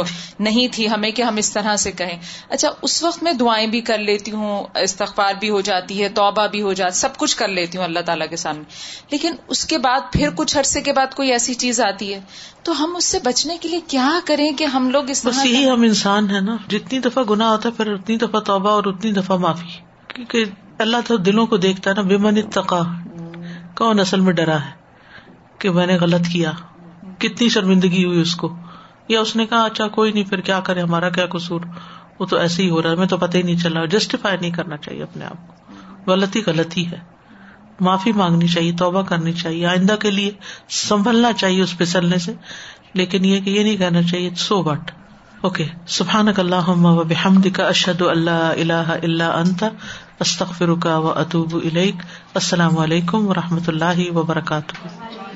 نہیں 0.41 0.69
تھی 0.73 0.89
ہمیں 0.91 1.11
کہ 1.11 1.23
ہم 1.23 1.37
اس 1.37 1.53
طرح 1.53 1.77
سے 1.77 1.93
کہیں 1.93 2.17
اچھا 2.49 2.69
اس 2.91 3.03
وقت 3.03 3.23
میں 3.23 3.33
دعائیں 3.33 3.67
بھی 3.67 3.81
کر 3.81 3.99
لیتی 4.01 4.31
ہوں 4.31 4.79
استغفار 4.79 5.35
بھی 5.41 5.51
ہو 5.51 5.61
جاتی 5.61 6.03
ہے 6.03 6.09
توبہ 6.15 6.47
بھی 6.47 6.63
ہو 6.63 6.73
جاتی 6.73 6.99
سب 6.99 7.17
کچھ 7.17 7.37
کر 7.37 7.49
لیتی 7.49 7.79
ہوں 7.79 7.85
اللہ 7.85 8.01
تعالیٰ 8.01 8.29
کے 8.31 8.37
سامنے 8.37 8.65
لیکن 9.11 9.35
اس 9.49 9.65
کے 9.65 9.79
بعد 9.79 10.13
پھر 10.13 10.31
کچھ 10.37 10.57
عرصے 10.59 10.81
کے 10.81 10.93
بعد 10.93 11.15
کوئی 11.15 11.33
ایسی 11.33 11.55
چیز 11.55 11.81
آتی 11.81 12.13
ہے 12.15 12.21
تو 12.63 12.73
ہم 12.83 12.97
اس 12.97 13.05
سے 13.05 13.19
بچنے 13.25 13.57
کے 13.61 13.69
لیے 13.69 13.81
کیا 13.89 14.09
کریں 14.25 14.51
کہ 14.53 14.65
ہم 14.65 14.91
لوگ 14.91 15.11
اس 15.11 15.23
طرح 15.23 15.69
ہم 15.73 15.83
انسان 15.83 16.31
ہیں 16.31 16.41
نا 16.41 16.57
جتنی 16.69 16.99
دفعہ 16.99 17.25
گنا 17.31 17.51
ہوتا 17.51 17.69
ہے 17.69 17.75
پھر 17.75 17.93
اتنی 17.93 18.17
دفعہ 18.17 18.41
توبہ 18.41 18.71
اور 18.71 18.85
اتنی 18.85 19.13
دفعہ 19.13 19.37
معافی 19.37 19.79
کیونکہ 20.15 20.45
اللہ 20.79 21.07
تو 21.07 21.17
دلوں 21.17 21.47
کو 21.47 21.57
دیکھتا 21.57 21.91
ہے 21.91 21.95
نا 21.95 22.03
بے 22.03 22.43
کون 23.75 24.01
اصل 24.01 24.21
میں 24.21 24.33
ڈرا 24.33 24.57
ہے 24.57 24.71
کہ 25.59 25.71
میں 25.71 25.87
نے 25.87 25.97
غلط 25.97 26.27
کیا 26.33 26.53
کتنی 27.19 27.49
شرمندگی 27.49 28.05
ہوئی 28.05 28.21
اس 28.21 28.35
کو 28.35 28.55
یا 29.09 29.21
اس 29.21 29.35
نے 29.37 29.47
کہا 29.47 29.65
اچھا 29.65 29.87
کوئی 29.89 30.13
نہیں 30.13 30.25
پھر 30.25 30.41
کیا 30.41 30.61
کرے 30.61 30.81
ہمارا 30.81 31.09
کیا 31.11 31.27
قصور 31.27 31.61
وہ 32.21 32.27
تو 32.27 32.37
ایسے 32.37 32.63
ہی 32.63 32.71
ہو 32.71 32.83
رہا 32.83 32.91
ہے 32.91 32.97
میں 32.97 33.07
تو 33.07 33.17
پتہ 33.17 33.37
ہی 33.37 33.43
نہیں 33.43 33.57
چل 33.57 33.73
رہا 33.73 33.85
جسٹیفائی 33.85 34.39
نہیں 34.41 34.51
کرنا 34.51 34.77
چاہیے 34.77 35.03
اپنے 35.03 35.25
آپ 35.25 35.49
کو 35.49 36.13
غلطی 36.13 36.41
غلطی 36.47 36.87
ہے 36.87 36.99
معافی 37.81 38.13
مانگنی 38.13 38.49
چاہیے 38.49 38.73
توبہ 38.77 39.03
کرنی 39.03 39.33
چاہیے 39.33 39.67
آئندہ 39.67 39.97
کے 40.01 40.11
لیے 40.11 40.31
سنبھلنا 40.69 41.33
چاہیے 41.33 41.63
اس 41.63 41.79
پھسلنے 41.79 42.19
سے 42.19 42.33
لیکن 42.95 43.25
یہ 43.25 43.41
کہ 43.41 43.51
یہ 43.51 43.63
نہیں 43.63 43.77
کہنا 43.77 44.03
چاہیے 44.03 44.31
سو 44.35 44.63
بٹ 44.63 44.91
اوکے 45.41 45.65
سبحان 45.87 46.29
اللہ 46.37 46.71
بحمد 47.09 47.47
کا 47.55 47.67
اشد 47.67 48.03
اللہ 48.03 48.31
اللہ 48.31 48.91
اللہ 49.03 49.25
انتخر 49.25 50.75
کا 50.75 50.97
اطوب 50.97 51.57
السلام 51.65 52.79
علیکم 52.79 53.27
و 53.27 53.35
رحمۃ 53.35 53.69
اللہ 53.69 54.11
وبرکاتہ 54.11 54.87